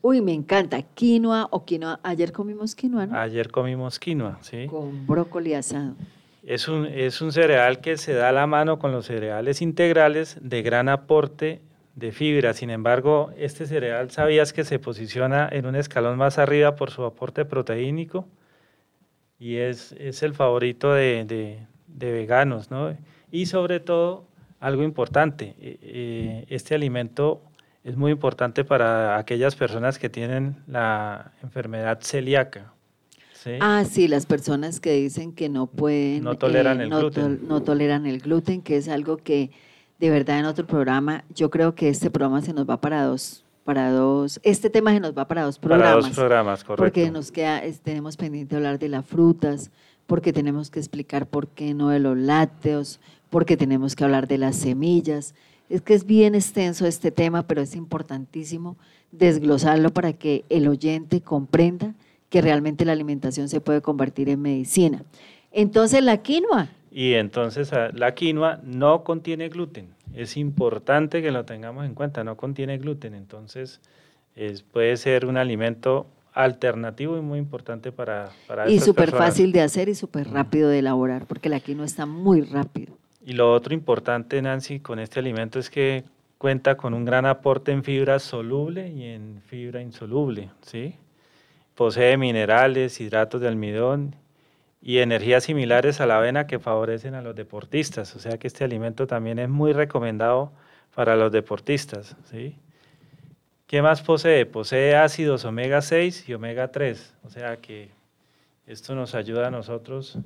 Uy, 0.00 0.22
me 0.22 0.32
encanta. 0.32 0.80
Quinoa 0.82 1.48
o 1.50 1.64
quinoa. 1.64 2.00
Ayer 2.02 2.32
comimos 2.32 2.74
quinoa, 2.74 3.06
¿no? 3.06 3.18
Ayer 3.18 3.50
comimos 3.50 3.98
quinoa, 3.98 4.38
sí. 4.40 4.66
Con 4.66 5.06
brócoli 5.06 5.52
asado. 5.54 5.94
Es 6.42 6.68
un, 6.68 6.86
es 6.86 7.20
un 7.20 7.32
cereal 7.32 7.80
que 7.80 7.96
se 7.96 8.14
da 8.14 8.30
a 8.30 8.32
la 8.32 8.46
mano 8.46 8.78
con 8.78 8.92
los 8.92 9.06
cereales 9.06 9.60
integrales 9.60 10.38
de 10.40 10.62
gran 10.62 10.88
aporte 10.88 11.60
de 11.96 12.12
fibra. 12.12 12.54
Sin 12.54 12.70
embargo, 12.70 13.30
este 13.36 13.66
cereal, 13.66 14.10
¿sabías 14.10 14.52
que 14.52 14.64
se 14.64 14.78
posiciona 14.78 15.48
en 15.50 15.66
un 15.66 15.76
escalón 15.76 16.16
más 16.16 16.38
arriba 16.38 16.76
por 16.76 16.90
su 16.90 17.04
aporte 17.04 17.44
proteínico? 17.44 18.26
Y 19.38 19.56
es, 19.56 19.92
es 19.98 20.22
el 20.22 20.34
favorito 20.34 20.94
de, 20.94 21.24
de, 21.24 21.58
de, 21.88 22.12
veganos, 22.12 22.70
¿no? 22.70 22.96
Y 23.30 23.46
sobre 23.46 23.80
todo, 23.80 24.24
algo 24.60 24.82
importante, 24.82 25.54
eh, 25.58 26.46
este 26.48 26.74
alimento 26.74 27.42
es 27.86 27.96
muy 27.96 28.10
importante 28.10 28.64
para 28.64 29.16
aquellas 29.16 29.54
personas 29.54 29.96
que 29.96 30.08
tienen 30.08 30.56
la 30.66 31.30
enfermedad 31.40 32.00
celíaca. 32.02 32.72
¿sí? 33.32 33.52
Ah, 33.60 33.84
sí, 33.88 34.08
las 34.08 34.26
personas 34.26 34.80
que 34.80 34.92
dicen 34.94 35.32
que 35.32 35.48
no 35.48 35.68
pueden... 35.68 36.24
No 36.24 36.34
toleran 36.34 36.80
eh, 36.80 36.84
el 36.84 36.90
no 36.90 36.98
gluten. 36.98 37.38
To 37.38 37.46
no 37.46 37.62
toleran 37.62 38.04
el 38.06 38.18
gluten, 38.18 38.60
que 38.60 38.76
es 38.76 38.88
algo 38.88 39.18
que 39.18 39.52
de 40.00 40.10
verdad 40.10 40.40
en 40.40 40.46
otro 40.46 40.66
programa, 40.66 41.24
yo 41.32 41.48
creo 41.48 41.76
que 41.76 41.88
este 41.88 42.10
programa 42.10 42.42
se 42.42 42.52
nos 42.52 42.68
va 42.68 42.80
para 42.80 43.04
dos, 43.04 43.44
para 43.62 43.92
dos, 43.92 44.40
este 44.42 44.68
tema 44.68 44.92
se 44.92 44.98
nos 44.98 45.16
va 45.16 45.28
para 45.28 45.44
dos 45.44 45.60
programas. 45.60 45.94
Para 45.94 46.06
dos 46.08 46.16
programas, 46.16 46.64
correcto. 46.64 46.82
Porque 46.82 47.12
nos 47.12 47.30
queda, 47.30 47.62
tenemos 47.84 48.16
pendiente 48.16 48.56
hablar 48.56 48.80
de 48.80 48.88
las 48.88 49.06
frutas, 49.06 49.70
porque 50.08 50.32
tenemos 50.32 50.72
que 50.72 50.80
explicar 50.80 51.28
por 51.28 51.46
qué 51.46 51.72
no 51.72 51.90
de 51.90 52.00
los 52.00 52.18
lácteos, 52.18 52.98
porque 53.30 53.56
tenemos 53.56 53.94
que 53.94 54.02
hablar 54.02 54.26
de 54.26 54.38
las 54.38 54.56
semillas. 54.56 55.36
Es 55.68 55.82
que 55.82 55.94
es 55.94 56.06
bien 56.06 56.34
extenso 56.34 56.86
este 56.86 57.10
tema, 57.10 57.46
pero 57.46 57.62
es 57.62 57.74
importantísimo 57.74 58.76
desglosarlo 59.12 59.90
para 59.90 60.12
que 60.12 60.44
el 60.48 60.68
oyente 60.68 61.20
comprenda 61.20 61.94
que 62.28 62.40
realmente 62.40 62.84
la 62.84 62.92
alimentación 62.92 63.48
se 63.48 63.60
puede 63.60 63.80
convertir 63.80 64.28
en 64.28 64.42
medicina. 64.42 65.04
Entonces, 65.52 66.02
la 66.02 66.18
quinoa. 66.18 66.68
Y 66.90 67.12
entonces 67.14 67.70
la 67.92 68.14
quinoa 68.14 68.60
no 68.64 69.04
contiene 69.04 69.48
gluten. 69.48 69.88
Es 70.14 70.36
importante 70.36 71.20
que 71.20 71.30
lo 71.30 71.44
tengamos 71.44 71.84
en 71.84 71.94
cuenta, 71.94 72.24
no 72.24 72.36
contiene 72.36 72.78
gluten. 72.78 73.14
Entonces, 73.14 73.80
es, 74.34 74.62
puede 74.62 74.96
ser 74.96 75.26
un 75.26 75.36
alimento 75.36 76.06
alternativo 76.32 77.16
y 77.16 77.20
muy 77.20 77.38
importante 77.38 77.92
para, 77.92 78.30
para 78.46 78.70
Y 78.70 78.80
súper 78.80 79.10
fácil 79.10 79.52
de 79.52 79.62
hacer 79.62 79.88
y 79.88 79.94
súper 79.94 80.28
rápido 80.30 80.68
de 80.68 80.78
elaborar, 80.78 81.26
porque 81.26 81.48
la 81.48 81.60
quinoa 81.60 81.86
está 81.86 82.06
muy 82.06 82.42
rápido. 82.42 82.96
Y 83.26 83.32
lo 83.32 83.52
otro 83.52 83.74
importante, 83.74 84.40
Nancy, 84.40 84.78
con 84.78 85.00
este 85.00 85.18
alimento 85.18 85.58
es 85.58 85.68
que 85.68 86.04
cuenta 86.38 86.76
con 86.76 86.94
un 86.94 87.04
gran 87.04 87.26
aporte 87.26 87.72
en 87.72 87.82
fibra 87.82 88.20
soluble 88.20 88.88
y 88.88 89.02
en 89.02 89.42
fibra 89.44 89.82
insoluble, 89.82 90.50
¿sí? 90.62 90.94
Posee 91.74 92.16
minerales, 92.18 93.00
hidratos 93.00 93.40
de 93.40 93.48
almidón 93.48 94.14
y 94.80 94.98
energías 94.98 95.42
similares 95.42 96.00
a 96.00 96.06
la 96.06 96.18
avena 96.18 96.46
que 96.46 96.60
favorecen 96.60 97.16
a 97.16 97.20
los 97.20 97.34
deportistas. 97.34 98.14
O 98.14 98.20
sea 98.20 98.38
que 98.38 98.46
este 98.46 98.62
alimento 98.62 99.08
también 99.08 99.40
es 99.40 99.48
muy 99.48 99.72
recomendado 99.72 100.52
para 100.94 101.16
los 101.16 101.32
deportistas, 101.32 102.16
¿sí? 102.30 102.56
¿Qué 103.66 103.82
más 103.82 104.02
posee? 104.02 104.46
Posee 104.46 104.94
ácidos 104.94 105.44
omega 105.44 105.82
6 105.82 106.28
y 106.28 106.34
omega 106.34 106.70
3. 106.70 107.14
O 107.24 107.30
sea 107.30 107.56
que 107.56 107.90
esto 108.68 108.94
nos 108.94 109.16
ayuda 109.16 109.48
a 109.48 109.50
nosotros 109.50 110.16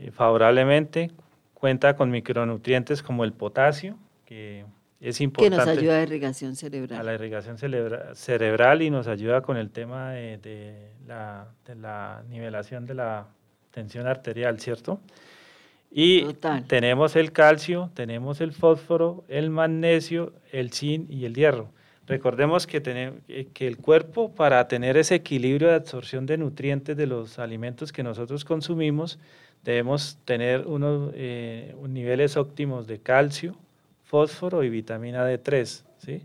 eh, 0.00 0.10
favorablemente 0.10 1.12
cuenta 1.58 1.96
con 1.96 2.10
micronutrientes 2.10 3.02
como 3.02 3.24
el 3.24 3.32
potasio, 3.32 3.96
que 4.26 4.66
es 5.00 5.20
importante. 5.22 5.56
Que 5.56 5.70
nos 5.70 5.78
ayuda 5.78 5.94
a 5.94 5.96
la 5.98 6.02
irrigación 6.02 6.54
cerebral. 6.54 7.00
A 7.00 7.02
la 7.02 7.14
irrigación 7.14 7.56
cerebra 7.56 8.14
cerebral 8.14 8.82
y 8.82 8.90
nos 8.90 9.08
ayuda 9.08 9.40
con 9.40 9.56
el 9.56 9.70
tema 9.70 10.12
de, 10.12 10.36
de, 10.38 10.90
la, 11.06 11.48
de, 11.66 11.74
la, 11.76 12.22
nivelación 12.28 12.84
de 12.84 12.94
la 12.94 13.26
tensión 13.70 14.06
arterial, 14.06 14.60
¿cierto? 14.60 15.00
Y 15.90 16.24
Total. 16.24 16.64
tenemos 16.66 17.16
el 17.16 17.32
calcio, 17.32 17.90
tenemos 17.94 18.42
el 18.42 18.52
fósforo, 18.52 19.24
el 19.28 19.48
magnesio, 19.48 20.34
el 20.52 20.72
zinc 20.72 21.10
y 21.10 21.24
el 21.24 21.34
hierro. 21.34 21.70
Recordemos 22.06 22.66
que, 22.66 22.80
tenemos, 22.80 23.20
que 23.54 23.66
el 23.66 23.78
cuerpo, 23.78 24.34
para 24.34 24.68
tener 24.68 24.96
ese 24.98 25.14
equilibrio 25.16 25.68
de 25.68 25.74
absorción 25.74 26.26
de 26.26 26.36
nutrientes 26.36 26.96
de 26.96 27.06
los 27.06 27.38
alimentos 27.38 27.92
que 27.92 28.02
nosotros 28.02 28.44
consumimos, 28.44 29.18
debemos 29.66 30.18
tener 30.24 30.66
unos 30.66 31.10
eh, 31.14 31.74
niveles 31.88 32.36
óptimos 32.36 32.86
de 32.86 33.00
calcio, 33.00 33.56
fósforo 34.04 34.62
y 34.62 34.70
vitamina 34.70 35.28
D3, 35.28 35.82
¿sí? 35.98 36.22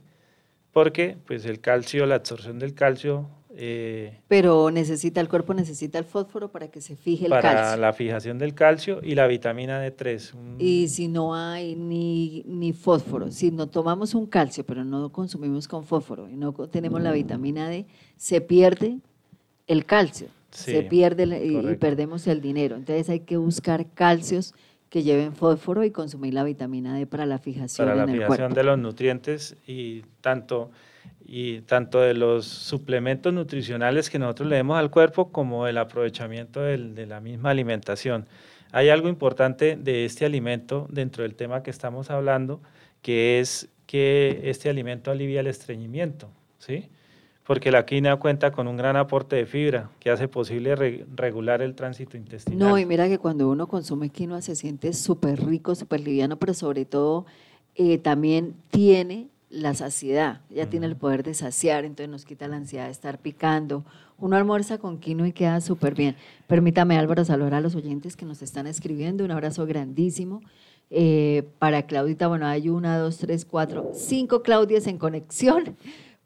Porque 0.72 1.18
pues 1.26 1.46
el 1.46 1.60
calcio, 1.60 2.06
la 2.06 2.16
absorción 2.16 2.60
del 2.60 2.76
calcio... 2.76 3.28
Eh, 3.54 4.20
Pero 4.30 4.72
necesita, 4.72 5.20
el 5.20 5.28
cuerpo 5.28 5.54
necesita 5.54 6.00
el 6.00 6.06
fósforo 6.06 6.52
para 6.52 6.70
que 6.70 6.80
se 6.80 6.96
fije 6.96 7.26
el 7.26 7.32
para 7.32 7.42
calcio. 7.42 7.64
Para 7.64 7.78
la 7.78 7.94
fijación 7.94 8.38
del 8.38 8.54
calcio 8.54 9.02
y 9.04 9.16
la 9.16 9.28
vitamina 9.28 9.86
D3. 9.86 10.34
Un... 10.36 10.56
Y 10.60 10.88
si 10.88 11.08
no 11.10 11.36
hay 11.36 11.76
ni, 11.76 12.44
ni 12.46 12.72
fósforo, 12.72 13.32
si 13.32 13.52
no 13.52 13.68
tomamos 13.68 14.14
un 14.14 14.28
calcio 14.28 14.64
pero 14.66 14.86
no 14.86 15.12
consumimos 15.12 15.68
con 15.68 15.84
fósforo 15.84 16.30
y 16.30 16.36
no 16.38 16.54
tenemos 16.70 17.02
la 17.02 17.12
vitamina 17.12 17.68
D, 17.68 17.88
se 18.16 18.40
pierde 18.40 19.00
el 19.68 19.86
calcio. 19.86 20.28
Sí, 20.52 20.72
se 20.72 20.84
pierde 20.84 21.24
y, 21.46 21.58
y, 21.58 21.76
perdemos 21.76 22.28
el 22.28 22.42
dinero. 22.42 22.76
Entonces 22.76 23.10
hay 23.10 23.22
que 23.22 23.38
buscar 23.38 23.88
calcios 23.94 24.54
que 24.92 25.04
lleven 25.04 25.34
fósforo 25.34 25.86
y 25.86 25.92
consumir 25.92 26.34
la 26.34 26.44
vitamina 26.44 26.98
D 26.98 27.08
para 27.08 27.26
la 27.26 27.40
fijación. 27.40 27.88
Para 27.88 27.96
la 27.96 28.04
en 28.04 28.10
fijación 28.10 28.32
el 28.32 28.38
cuerpo. 28.38 28.56
de 28.56 28.64
los 28.64 28.78
nutrientes 28.78 29.56
y 29.66 30.02
tanto, 30.20 30.70
y 31.26 31.62
tanto 31.62 32.02
de 32.02 32.14
los 32.14 32.46
suplementos 32.46 33.34
nutricionales 33.34 34.10
que 34.10 34.20
nosotros 34.20 34.50
le 34.50 34.58
demos 34.58 34.78
al 34.78 34.92
cuerpo 34.92 35.32
como 35.32 35.66
el 35.66 35.78
aprovechamiento 35.78 36.60
del, 36.60 36.94
de 36.94 37.06
la 37.06 37.22
misma 37.22 37.52
alimentación. 37.52 38.28
Hay 38.74 38.90
algo 38.90 39.08
importante 39.08 39.78
de 39.78 40.04
este 40.04 40.26
alimento 40.26 40.88
dentro 40.90 41.24
del 41.24 41.36
tema 41.36 41.64
que 41.64 41.70
estamos 41.70 42.10
hablando, 42.10 42.62
que 43.02 43.40
es 43.40 43.70
que 43.86 44.42
este 44.44 44.70
alimento 44.70 45.10
alivia 45.10 45.40
el 45.40 45.48
estreñimiento, 45.48 46.30
¿sí? 46.60 46.90
Porque 47.52 47.70
la 47.70 47.86
quinoa 47.86 48.16
cuenta 48.16 48.54
con 48.54 48.70
un 48.70 48.78
gran 48.78 48.96
aporte 48.96 49.36
de 49.36 49.46
fibra 49.46 49.90
que 50.00 50.10
hace 50.10 50.30
posible 50.30 50.74
re 50.74 51.06
regular 51.18 51.62
el 51.62 51.76
tránsito 51.76 52.16
intestinal. 52.16 52.58
No, 52.58 52.78
y 52.78 52.86
mira 52.86 53.10
que 53.10 53.18
cuando 53.18 53.50
uno 53.50 53.68
consume 53.68 54.08
quinoa 54.08 54.42
se 54.42 54.56
siente 54.56 54.94
súper 54.94 55.46
rico, 55.46 55.76
súper 55.76 56.00
liviano, 56.00 56.38
pero 56.38 56.54
sobre 56.54 56.86
todo 56.86 57.26
eh, 57.76 57.98
también 57.98 58.54
tiene 58.70 59.28
la 59.50 59.74
saciedad, 59.74 60.40
ya 60.50 60.64
uh 60.64 60.66
-huh. 60.66 60.70
tiene 60.70 60.86
el 60.86 60.96
poder 60.96 61.24
de 61.24 61.34
saciar, 61.34 61.84
entonces 61.84 62.10
nos 62.10 62.24
quita 62.24 62.48
la 62.48 62.56
ansiedad 62.56 62.86
de 62.86 62.92
estar 62.92 63.18
picando. 63.20 63.84
Uno 64.18 64.38
almuerza 64.38 64.78
con 64.78 64.98
quinoa 64.98 65.28
y 65.28 65.34
queda 65.34 65.60
súper 65.60 65.94
bien. 65.94 66.16
Permítame, 66.48 66.98
Álvaro, 66.98 67.26
saludar 67.26 67.56
a 67.56 67.60
los 67.60 67.76
oyentes 67.76 68.16
que 68.16 68.24
nos 68.24 68.42
están 68.42 68.66
escribiendo. 68.66 69.26
Un 69.26 69.32
abrazo 69.32 69.66
grandísimo. 69.66 70.42
Eh, 70.90 71.44
para 71.60 71.82
Claudita, 71.82 72.30
bueno, 72.30 72.46
hay 72.46 72.70
una, 72.70 72.98
dos, 72.98 73.18
tres, 73.18 73.44
cuatro, 73.44 73.92
cinco 73.94 74.42
Claudias 74.42 74.88
en 74.88 74.98
conexión 74.98 75.76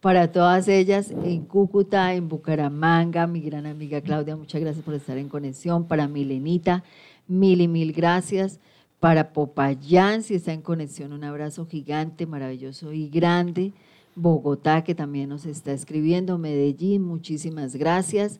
para 0.05 0.31
todas 0.31 0.67
ellas 0.67 1.09
en 1.09 1.45
Cúcuta, 1.45 2.13
en 2.13 2.29
Bucaramanga, 2.29 3.25
mi 3.25 3.41
gran 3.41 3.65
amiga 3.65 4.01
Claudia, 4.01 4.35
muchas 4.35 4.61
gracias 4.61 4.85
por 4.85 4.93
estar 4.93 5.17
en 5.17 5.29
conexión, 5.29 5.87
para 5.87 6.07
Milenita, 6.07 6.83
mil 7.27 7.59
y 7.59 7.67
mil 7.67 7.91
gracias, 7.91 8.59
para 8.99 9.33
Popayán, 9.33 10.21
si 10.21 10.35
está 10.35 10.53
en 10.53 10.61
conexión, 10.61 11.11
un 11.11 11.23
abrazo 11.23 11.65
gigante, 11.65 12.27
maravilloso 12.27 12.93
y 12.93 13.09
grande, 13.09 13.73
Bogotá, 14.13 14.83
que 14.83 14.93
también 14.93 15.29
nos 15.29 15.47
está 15.47 15.71
escribiendo, 15.71 16.37
Medellín, 16.37 17.01
muchísimas 17.01 17.75
gracias. 17.75 18.39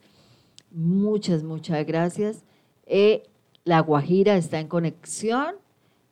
Muchas, 0.69 1.41
muchas 1.41 1.83
gracias. 1.87 2.43
Eh, 2.85 3.23
la 3.63 3.79
Guajira 3.79 4.37
está 4.37 4.59
en 4.59 4.67
conexión 4.67 5.55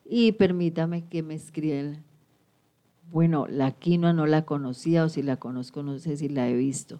y 0.04 0.32
permítame 0.32 1.06
que 1.06 1.22
me 1.22 1.36
escriban. 1.36 2.04
Bueno, 3.14 3.46
la 3.48 3.70
quinoa 3.72 4.12
no 4.12 4.26
la 4.26 4.42
conocía 4.44 5.06
o 5.06 5.10
si 5.10 5.22
la 5.22 5.38
conozco 5.38 5.84
no 5.84 6.00
sé 6.00 6.18
si 6.18 6.30
la 6.30 6.50
he 6.50 6.56
visto. 6.56 7.00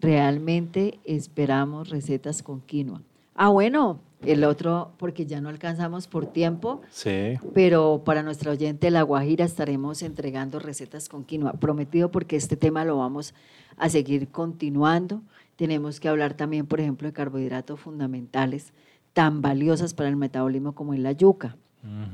Realmente 0.00 1.00
esperamos 1.04 1.88
recetas 1.90 2.44
con 2.44 2.60
quinoa. 2.60 3.02
Ah, 3.34 3.48
bueno, 3.48 3.98
el 4.24 4.44
otro, 4.44 4.92
porque 4.98 5.26
ya 5.26 5.40
no 5.40 5.48
alcanzamos 5.48 6.06
por 6.06 6.26
tiempo, 6.26 6.80
Sí. 6.90 7.34
pero 7.54 8.02
para 8.04 8.22
nuestra 8.22 8.52
oyente 8.52 8.92
La 8.92 9.02
Guajira 9.02 9.44
estaremos 9.44 10.02
entregando 10.02 10.60
recetas 10.60 11.08
con 11.08 11.24
quinoa. 11.24 11.54
Prometido 11.54 12.10
porque 12.12 12.36
este 12.36 12.56
tema 12.56 12.84
lo 12.84 12.96
vamos 12.98 13.34
a 13.76 13.88
seguir 13.88 14.28
continuando. 14.28 15.22
Tenemos 15.56 15.98
que 15.98 16.08
hablar 16.08 16.34
también, 16.34 16.66
por 16.66 16.78
ejemplo, 16.80 17.08
de 17.08 17.12
carbohidratos 17.12 17.80
fundamentales 17.80 18.72
tan 19.12 19.42
valiosas 19.42 19.92
para 19.92 20.08
el 20.08 20.14
metabolismo 20.16 20.72
como 20.72 20.94
es 20.94 21.00
la 21.00 21.10
yuca, 21.10 21.56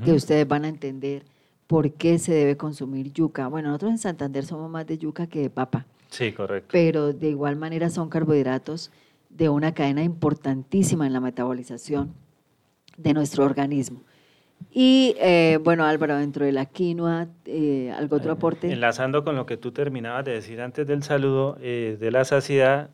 que 0.03 0.13
ustedes 0.13 0.47
van 0.47 0.65
a 0.65 0.69
entender 0.69 1.23
por 1.67 1.91
qué 1.93 2.19
se 2.19 2.33
debe 2.33 2.57
consumir 2.57 3.11
yuca. 3.11 3.47
Bueno, 3.47 3.69
nosotros 3.69 3.91
en 3.91 3.97
Santander 3.97 4.45
somos 4.45 4.69
más 4.69 4.85
de 4.85 4.97
yuca 4.97 5.27
que 5.27 5.41
de 5.41 5.49
papa 5.49 5.85
Sí, 6.09 6.31
correcto. 6.31 6.69
pero 6.71 7.13
de 7.13 7.29
igual 7.29 7.55
manera 7.55 7.89
son 7.89 8.09
carbohidratos 8.09 8.91
de 9.29 9.49
una 9.49 9.73
cadena 9.73 10.03
importantísima 10.03 11.05
en 11.07 11.13
la 11.13 11.19
metabolización 11.19 12.13
de 12.97 13.13
nuestro 13.13 13.43
organismo. 13.43 14.01
Y 14.71 15.15
eh, 15.19 15.59
bueno, 15.61 15.85
Álvaro, 15.85 16.17
dentro 16.17 16.45
de 16.45 16.51
la 16.51 16.65
quinoa, 16.65 17.27
eh, 17.45 17.93
¿algo 17.95 18.17
otro 18.17 18.31
aporte? 18.31 18.71
Enlazando 18.71 19.23
con 19.23 19.35
lo 19.35 19.45
que 19.45 19.57
tú 19.57 19.71
terminabas 19.71 20.23
de 20.25 20.31
decir 20.31 20.61
antes 20.61 20.87
del 20.87 21.03
saludo, 21.03 21.57
eh, 21.61 21.97
de 21.99 22.11
la 22.11 22.23
saciedad, 22.23 22.89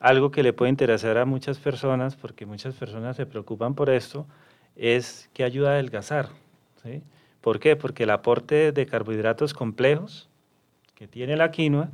algo 0.00 0.30
que 0.30 0.42
le 0.42 0.52
puede 0.52 0.70
interesar 0.70 1.18
a 1.18 1.24
muchas 1.24 1.58
personas, 1.58 2.16
porque 2.16 2.46
muchas 2.46 2.74
personas 2.74 3.16
se 3.16 3.26
preocupan 3.26 3.74
por 3.74 3.90
esto, 3.90 4.26
es 4.76 5.30
que 5.32 5.44
ayuda 5.44 5.70
a 5.70 5.72
adelgazar. 5.74 6.28
¿sí? 6.82 7.02
¿Por 7.44 7.60
qué? 7.60 7.76
Porque 7.76 8.04
el 8.04 8.10
aporte 8.10 8.72
de 8.72 8.86
carbohidratos 8.86 9.52
complejos 9.52 10.30
que 10.94 11.06
tiene 11.06 11.36
la 11.36 11.50
quinoa 11.50 11.90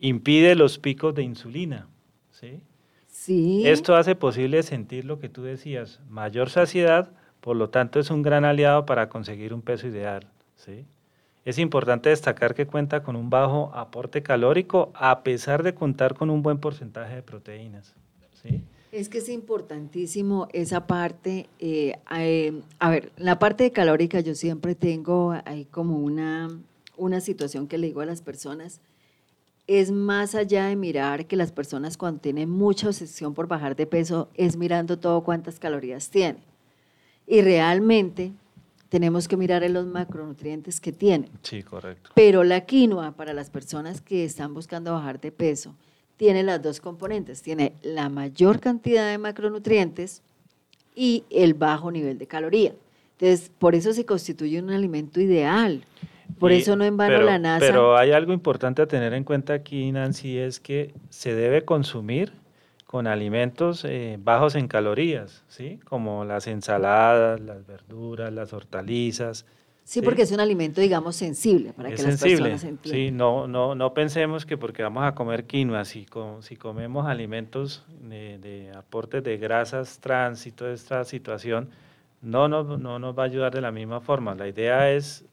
impide 0.00 0.56
los 0.56 0.80
picos 0.80 1.14
de 1.14 1.22
insulina. 1.22 1.86
¿sí? 2.32 2.60
Sí. 3.06 3.62
Esto 3.64 3.94
hace 3.94 4.16
posible 4.16 4.60
sentir 4.64 5.04
lo 5.04 5.20
que 5.20 5.28
tú 5.28 5.44
decías, 5.44 6.00
mayor 6.08 6.50
saciedad, 6.50 7.12
por 7.40 7.54
lo 7.54 7.70
tanto 7.70 8.00
es 8.00 8.10
un 8.10 8.22
gran 8.22 8.44
aliado 8.44 8.86
para 8.86 9.08
conseguir 9.08 9.54
un 9.54 9.62
peso 9.62 9.86
ideal. 9.86 10.26
¿sí? 10.56 10.84
Es 11.44 11.60
importante 11.60 12.08
destacar 12.08 12.56
que 12.56 12.66
cuenta 12.66 13.04
con 13.04 13.14
un 13.14 13.30
bajo 13.30 13.70
aporte 13.76 14.24
calórico 14.24 14.90
a 14.96 15.22
pesar 15.22 15.62
de 15.62 15.74
contar 15.74 16.14
con 16.14 16.28
un 16.28 16.42
buen 16.42 16.58
porcentaje 16.58 17.14
de 17.14 17.22
proteínas. 17.22 17.94
¿sí? 18.32 18.64
Es 18.90 19.08
que 19.08 19.18
es 19.18 19.28
importantísimo 19.28 20.48
esa 20.52 20.86
parte. 20.86 21.48
eh, 21.58 21.96
eh, 22.16 22.62
a 22.78 22.90
ver, 22.90 23.12
la 23.16 23.38
parte 23.38 23.70
calórica 23.70 24.20
yo 24.20 24.34
siempre 24.34 24.74
tengo 24.74 25.36
ahí 25.44 25.66
como 25.66 25.98
una, 25.98 26.48
una 26.96 27.20
situación 27.20 27.68
que 27.68 27.78
le 27.78 27.88
digo 27.88 28.00
a 28.00 28.06
las 28.06 28.22
personas. 28.22 28.80
Es 29.66 29.90
más 29.90 30.34
allá 30.34 30.66
de 30.66 30.76
mirar 30.76 31.26
que 31.26 31.36
las 31.36 31.52
personas 31.52 31.98
cuando 31.98 32.20
tienen 32.20 32.48
mucha 32.48 32.88
obsesión 32.88 33.34
por 33.34 33.48
bajar 33.48 33.76
de 33.76 33.86
peso, 33.86 34.30
es 34.34 34.56
mirando 34.56 34.98
todo 34.98 35.22
cuántas 35.22 35.58
calorías 35.58 36.08
tiene. 36.08 36.38
Y 37.26 37.42
realmente 37.42 38.32
tenemos 38.88 39.28
que 39.28 39.36
mirar 39.36 39.62
en 39.62 39.74
los 39.74 39.86
macronutrientes 39.86 40.80
que 40.80 40.92
tiene. 40.92 41.28
Sí, 41.42 41.62
correcto. 41.62 42.10
Pero 42.14 42.44
la 42.44 42.62
quinoa, 42.62 43.12
para 43.12 43.34
las 43.34 43.50
personas 43.50 44.00
que 44.00 44.24
están 44.24 44.54
buscando 44.54 44.92
bajar 44.94 45.20
de 45.20 45.30
peso, 45.30 45.74
tiene 46.18 46.42
las 46.42 46.60
dos 46.62 46.80
componentes. 46.82 47.40
Tiene 47.40 47.72
la 47.82 48.10
mayor 48.10 48.60
cantidad 48.60 49.08
de 49.10 49.16
macronutrientes 49.16 50.20
y 50.94 51.24
el 51.30 51.54
bajo 51.54 51.90
nivel 51.90 52.18
de 52.18 52.26
caloría. 52.26 52.74
Entonces, 53.18 53.50
por 53.58 53.74
eso 53.74 53.92
se 53.94 54.04
constituye 54.04 54.60
un 54.60 54.70
alimento 54.70 55.20
ideal. 55.20 55.82
Por 56.38 56.52
Y- 56.52 56.56
eso 56.56 56.76
no 56.76 56.84
en 56.84 56.96
vano 56.96 57.14
pero, 57.14 57.24
la 57.26 57.38
NASA. 57.38 57.64
Pero 57.64 57.96
hay 57.96 58.12
algo 58.12 58.32
importante 58.32 58.82
a 58.82 58.86
tener 58.86 59.14
en 59.14 59.24
cuenta 59.24 59.54
aquí, 59.54 59.90
Nancy, 59.90 60.38
es 60.38 60.60
que 60.60 60.92
se 61.08 61.34
debe 61.34 61.64
consumir 61.64 62.32
con 62.86 63.06
alimentos 63.06 63.84
eh, 63.84 64.18
bajos 64.22 64.54
en 64.54 64.66
calorías, 64.66 65.44
¿sí? 65.48 65.78
Como 65.84 66.24
las 66.24 66.46
ensaladas, 66.46 67.40
las 67.40 67.66
verduras, 67.66 68.32
las 68.32 68.52
hortalizas. 68.52 69.46
Sí, 69.90 70.02
porque 70.02 70.22
es 70.22 70.32
un 70.32 70.40
alimento, 70.40 70.80
digamos, 70.80 71.16
sensible 71.16 71.72
para 71.72 71.88
es 71.88 71.96
que 71.96 72.02
las 72.02 72.18
sensible, 72.18 72.50
personas 72.50 72.64
entiendan. 72.64 73.06
sí, 73.06 73.10
no, 73.16 73.46
no, 73.48 73.74
no 73.74 73.94
pensemos 73.94 74.44
que 74.46 74.56
porque 74.58 74.82
vamos 74.82 75.04
a 75.04 75.14
comer 75.14 75.46
quinoa, 75.46 75.84
si, 75.84 76.04
co- 76.04 76.42
si 76.42 76.56
comemos 76.56 77.06
alimentos 77.06 77.84
de, 78.00 78.38
de 78.38 78.72
aportes 78.76 79.22
de 79.24 79.36
grasas 79.38 79.98
trans 80.00 80.46
y 80.46 80.52
toda 80.52 80.72
esta 80.72 81.04
situación, 81.04 81.70
no, 82.20 82.48
no, 82.48 82.76
no 82.78 82.98
nos 82.98 83.16
va 83.18 83.22
a 83.22 83.26
ayudar 83.26 83.54
de 83.54 83.60
la 83.62 83.70
misma 83.72 84.00
forma. 84.00 84.34
La 84.34 84.48
idea 84.48 84.90
es 84.92 85.24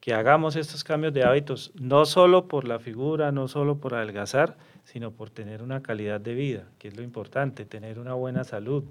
que 0.00 0.14
hagamos 0.14 0.56
estos 0.56 0.84
cambios 0.84 1.14
de 1.14 1.24
hábitos, 1.24 1.72
no 1.80 2.06
solo 2.06 2.48
por 2.48 2.66
la 2.68 2.78
figura, 2.80 3.32
no 3.32 3.48
solo 3.48 3.78
por 3.78 3.94
adelgazar, 3.94 4.56
sino 4.84 5.12
por 5.12 5.30
tener 5.30 5.62
una 5.62 5.82
calidad 5.82 6.20
de 6.20 6.34
vida, 6.34 6.64
que 6.78 6.88
es 6.88 6.96
lo 6.96 7.02
importante, 7.02 7.66
tener 7.66 7.98
una 7.98 8.14
buena 8.14 8.44
salud. 8.44 8.84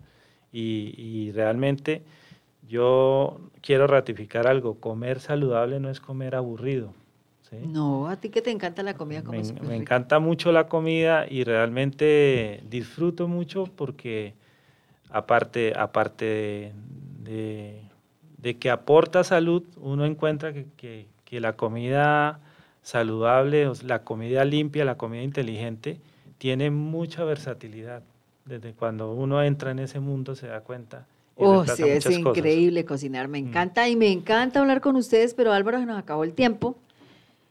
Y, 0.51 0.93
y 0.97 1.31
realmente 1.31 2.03
yo 2.67 3.39
quiero 3.61 3.87
ratificar 3.87 4.47
algo, 4.47 4.75
comer 4.79 5.19
saludable 5.19 5.79
no 5.79 5.89
es 5.89 5.99
comer 5.99 6.35
aburrido. 6.35 6.93
¿sí? 7.49 7.57
No, 7.67 8.07
a 8.07 8.17
ti 8.17 8.29
que 8.29 8.41
te 8.41 8.51
encanta 8.51 8.83
la 8.83 8.93
comida, 8.93 9.23
como 9.23 9.37
Me, 9.41 9.43
me 9.67 9.75
encanta 9.75 10.19
mucho 10.19 10.51
la 10.51 10.67
comida 10.67 11.25
y 11.29 11.43
realmente 11.43 12.61
disfruto 12.69 13.27
mucho 13.27 13.65
porque 13.65 14.33
aparte, 15.09 15.73
aparte 15.75 16.25
de, 16.25 16.71
de- 17.23 17.81
de 18.37 18.57
que 18.57 18.69
aporta 18.69 19.23
salud, 19.23 19.63
uno 19.77 20.05
encuentra 20.05 20.51
que, 20.53 20.65
que- 20.75 21.07
que 21.25 21.39
la 21.39 21.53
comida 21.53 22.39
saludable, 22.81 23.71
la 23.85 24.03
comida 24.03 24.43
limpia, 24.45 24.83
la 24.85 24.97
comida 24.97 25.21
inteligente, 25.23 25.99
tiene 26.37 26.69
mucha 26.69 27.23
versatilidad. 27.23 28.03
Desde 28.45 28.73
cuando 28.73 29.13
uno 29.13 29.41
entra 29.41 29.71
en 29.71 29.79
ese 29.79 29.99
mundo 30.01 30.35
se 30.35 30.47
da 30.47 30.59
cuenta. 30.61 31.05
Oh, 31.35 31.65
sí, 31.65 31.83
es 31.83 32.05
cosas. 32.05 32.19
increíble 32.19 32.85
cocinar. 32.85 33.27
Me 33.27 33.41
Mm. 33.41 33.47
encanta 33.47 33.89
y 33.89 33.95
me 33.95 34.11
encanta 34.11 34.59
hablar 34.59 34.81
con 34.81 34.95
ustedes, 34.95 35.33
pero 35.33 35.51
Álvaro, 35.51 35.79
se 35.79 35.85
nos 35.85 35.97
acabó 35.97 36.23
el 36.23 36.33
tiempo. 36.33 36.75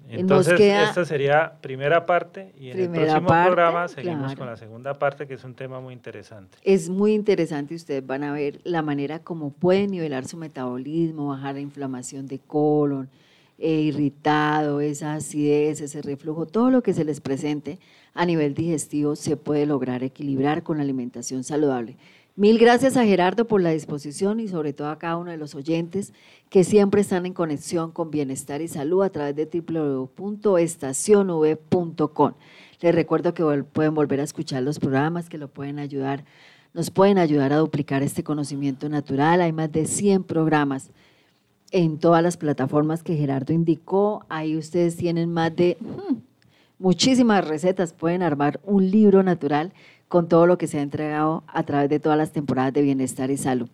Nos 0.09 0.20
Entonces, 0.20 0.55
queda- 0.55 0.85
esta 0.85 1.05
sería 1.05 1.53
primera 1.61 2.05
parte 2.07 2.53
y 2.59 2.70
en 2.70 2.78
el 2.80 2.91
próximo 2.91 3.26
parte, 3.28 3.47
programa 3.47 3.89
seguimos 3.89 4.18
claro. 4.26 4.37
con 4.37 4.47
la 4.49 4.57
segunda 4.57 4.95
parte, 4.95 5.26
que 5.26 5.35
es 5.35 5.45
un 5.45 5.55
tema 5.55 5.80
muy 5.80 5.95
interesante. 5.95 6.59
Es 6.62 6.89
muy 6.91 7.12
interesante 7.14 7.74
y 7.74 7.76
ustedes 7.76 8.05
van 8.07 8.24
a 8.24 8.33
ver 8.33 8.61
la 8.64 8.83
manera 8.83 9.20
como 9.20 9.51
pueden 9.51 9.91
nivelar 9.93 10.26
su 10.26 10.37
metabolismo, 10.37 11.28
bajar 11.28 11.55
la 11.55 11.61
inflamación 11.61 12.26
de 12.26 12.41
colon, 12.41 13.09
eh, 13.59 13.80
irritado, 13.80 14.80
esa 14.80 15.14
acidez, 15.14 15.80
ese 15.80 16.03
reflujo, 16.03 16.47
todo 16.47 16.70
lo 16.70 16.83
que 16.83 16.93
se 16.95 17.05
les 17.05 17.20
presente 17.20 17.78
a 18.12 18.26
nivel 18.26 18.55
digestivo 18.55 19.14
se 19.16 19.37
puede 19.37 19.66
lograr 19.66 20.03
equilibrar 20.03 20.62
con 20.64 20.78
la 20.78 20.83
alimentación 20.83 21.45
saludable. 21.45 21.97
Mil 22.35 22.59
gracias 22.59 22.97
a 22.97 23.05
Gerardo 23.05 23.47
por 23.47 23.61
la 23.61 23.72
disposición 23.72 24.41
y 24.41 24.49
sobre 24.49 24.72
todo 24.72 24.89
a 24.89 24.99
cada 24.99 25.18
uno 25.18 25.30
de 25.30 25.37
los 25.37 25.55
oyentes 25.55 26.14
que 26.49 26.64
siempre 26.64 27.03
están 27.03 27.26
en 27.26 27.35
conexión 27.35 27.93
con 27.93 28.11
bienestar 28.11 28.62
y 28.62 28.68
salud 28.68 29.03
a 29.03 29.11
través 29.11 29.37
de 29.37 29.45
www.estacionv.com. 29.45 32.33
Les 32.80 32.95
recuerdo 32.95 33.35
que 33.35 33.45
pueden 33.64 33.95
volver 33.95 34.20
a 34.20 34.22
escuchar 34.22 34.62
los 34.62 34.78
programas 34.78 35.28
que 35.28 35.37
lo 35.37 35.49
pueden 35.49 35.78
ayudar, 35.78 36.24
nos 36.72 36.91
pueden 36.91 37.18
ayudar 37.18 37.53
a 37.53 37.59
duplicar 37.59 38.03
este 38.03 38.24
conocimiento 38.24 38.89
natural. 38.89 39.43
Hay 39.43 39.53
más 39.53 39.70
de 39.70 39.85
100 39.85 40.24
programas 40.24 40.91
en 41.70 41.99
todas 41.99 42.22
las 42.22 42.39
plataformas 42.39 43.03
que 43.03 43.14
Gerardo 43.14 43.53
indicó. 43.53 44.24
Ahí 44.30 44.57
ustedes 44.57 44.97
tienen 44.97 45.30
más 45.30 45.55
de 45.55 45.76
hmm, 45.78 46.14
muchísimas 46.78 47.47
recetas. 47.47 47.93
Pueden 47.93 48.22
armar 48.22 48.59
un 48.64 48.91
libro 48.91 49.22
natural 49.22 49.74
con 50.13 50.29
todo 50.29 50.47
lo 50.47 50.59
que 50.59 50.67
se 50.67 50.79
ha 50.79 50.83
entregado 50.83 51.43
a 51.47 51.63
través 51.63 51.89
de 51.89 51.99
todas 51.99 52.19
las 52.19 52.33
temporadas 52.33 52.75
de 52.75 52.83
bienestar 52.83 53.31
y 53.31 53.39
salud. 53.39 53.71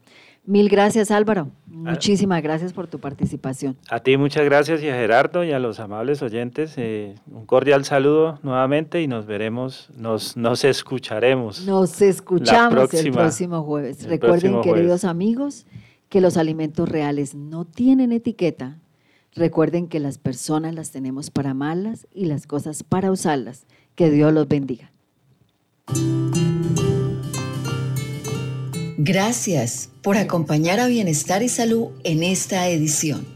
Mil 0.46 0.68
gracias 0.68 1.10
Álvaro. 1.10 1.48
Muchísimas 1.66 2.40
gracias 2.44 2.72
por 2.72 2.86
tu 2.86 3.00
participación. 3.00 3.76
A 3.90 3.98
ti 3.98 4.16
muchas 4.16 4.44
gracias 4.44 4.80
y 4.84 4.88
a 4.88 4.94
Gerardo 4.94 5.42
y 5.42 5.50
a 5.50 5.58
los 5.58 5.80
amables 5.80 6.22
oyentes. 6.22 6.74
eh, 6.76 7.16
un 7.26 7.44
cordial 7.44 7.84
saludo 7.84 8.38
nuevamente 8.44 9.02
y 9.02 9.08
nos 9.08 9.26
veremos, 9.26 9.90
nos, 9.96 10.36
nos 10.36 10.62
escucharemos. 10.62 11.66
Nos 11.66 12.00
escuchamos 12.00 12.94
el 12.94 13.10
próximo 13.10 13.64
jueves. 13.64 14.04
el 14.04 14.10
Recuerden, 14.10 14.38
próximo 14.38 14.62
jueves. 14.62 14.78
queridos 14.78 15.04
amigos, 15.04 15.66
que 16.08 16.20
los 16.20 16.36
alimentos 16.36 16.88
reales 16.88 17.34
no 17.34 17.64
tienen 17.64 18.12
etiqueta. 18.12 18.78
Recuerden 19.34 19.88
que 19.88 19.98
las 19.98 20.18
personas 20.18 20.72
las 20.72 20.92
tenemos 20.92 21.30
para 21.32 21.50
amarlas 21.50 22.06
y 22.14 22.26
las 22.26 22.46
cosas 22.46 22.84
para 22.84 23.10
usarlas. 23.10 23.66
Que 23.96 24.08
Dios 24.08 24.32
los 24.32 24.46
bendiga. 24.46 24.92
Gracias 29.10 29.88
por 30.02 30.18
acompañar 30.18 30.80
a 30.80 30.86
Bienestar 30.86 31.42
y 31.42 31.48
Salud 31.48 31.88
en 32.04 32.22
esta 32.22 32.68
edición. 32.68 33.26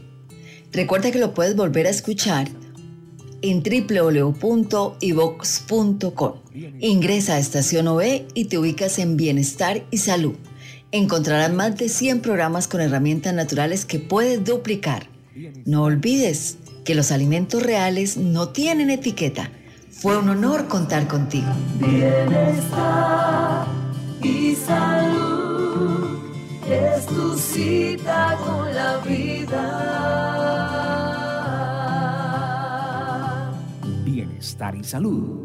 Recuerda 0.71 1.09
que 1.09 1.19
lo 1.19 1.33
puedes 1.33 1.55
volver 1.55 1.87
a 1.87 1.89
escuchar 1.89 2.49
en 3.41 3.63
www.ivox.com. 3.63 4.93
Ingresa 6.79 7.35
a 7.35 7.39
Estación 7.39 7.87
OE 7.87 8.27
y 8.33 8.45
te 8.45 8.57
ubicas 8.57 8.99
en 8.99 9.17
Bienestar 9.17 9.83
y 9.89 9.97
Salud. 9.97 10.35
Encontrarás 10.91 11.51
más 11.51 11.77
de 11.77 11.89
100 11.89 12.21
programas 12.21 12.67
con 12.67 12.81
herramientas 12.81 13.33
naturales 13.33 13.85
que 13.85 13.99
puedes 13.99 14.43
duplicar. 14.43 15.09
No 15.65 15.83
olvides 15.85 16.57
que 16.85 16.93
los 16.93 17.11
alimentos 17.11 17.63
reales 17.63 18.17
no 18.17 18.49
tienen 18.49 18.89
etiqueta. 18.89 19.51
Fue 20.03 20.17
un 20.17 20.27
honor 20.27 20.67
contar 20.67 21.07
contigo. 21.07 21.47
Bienestar 21.79 23.65
y 24.21 24.53
salud 24.53 26.19
es 26.69 27.05
tu 27.05 27.37
cita 27.37 28.37
con 28.45 28.75
la 28.75 28.97
vida. 28.97 29.63
Bienestar 34.03 34.75
y 34.75 34.83
salud. 34.83 35.42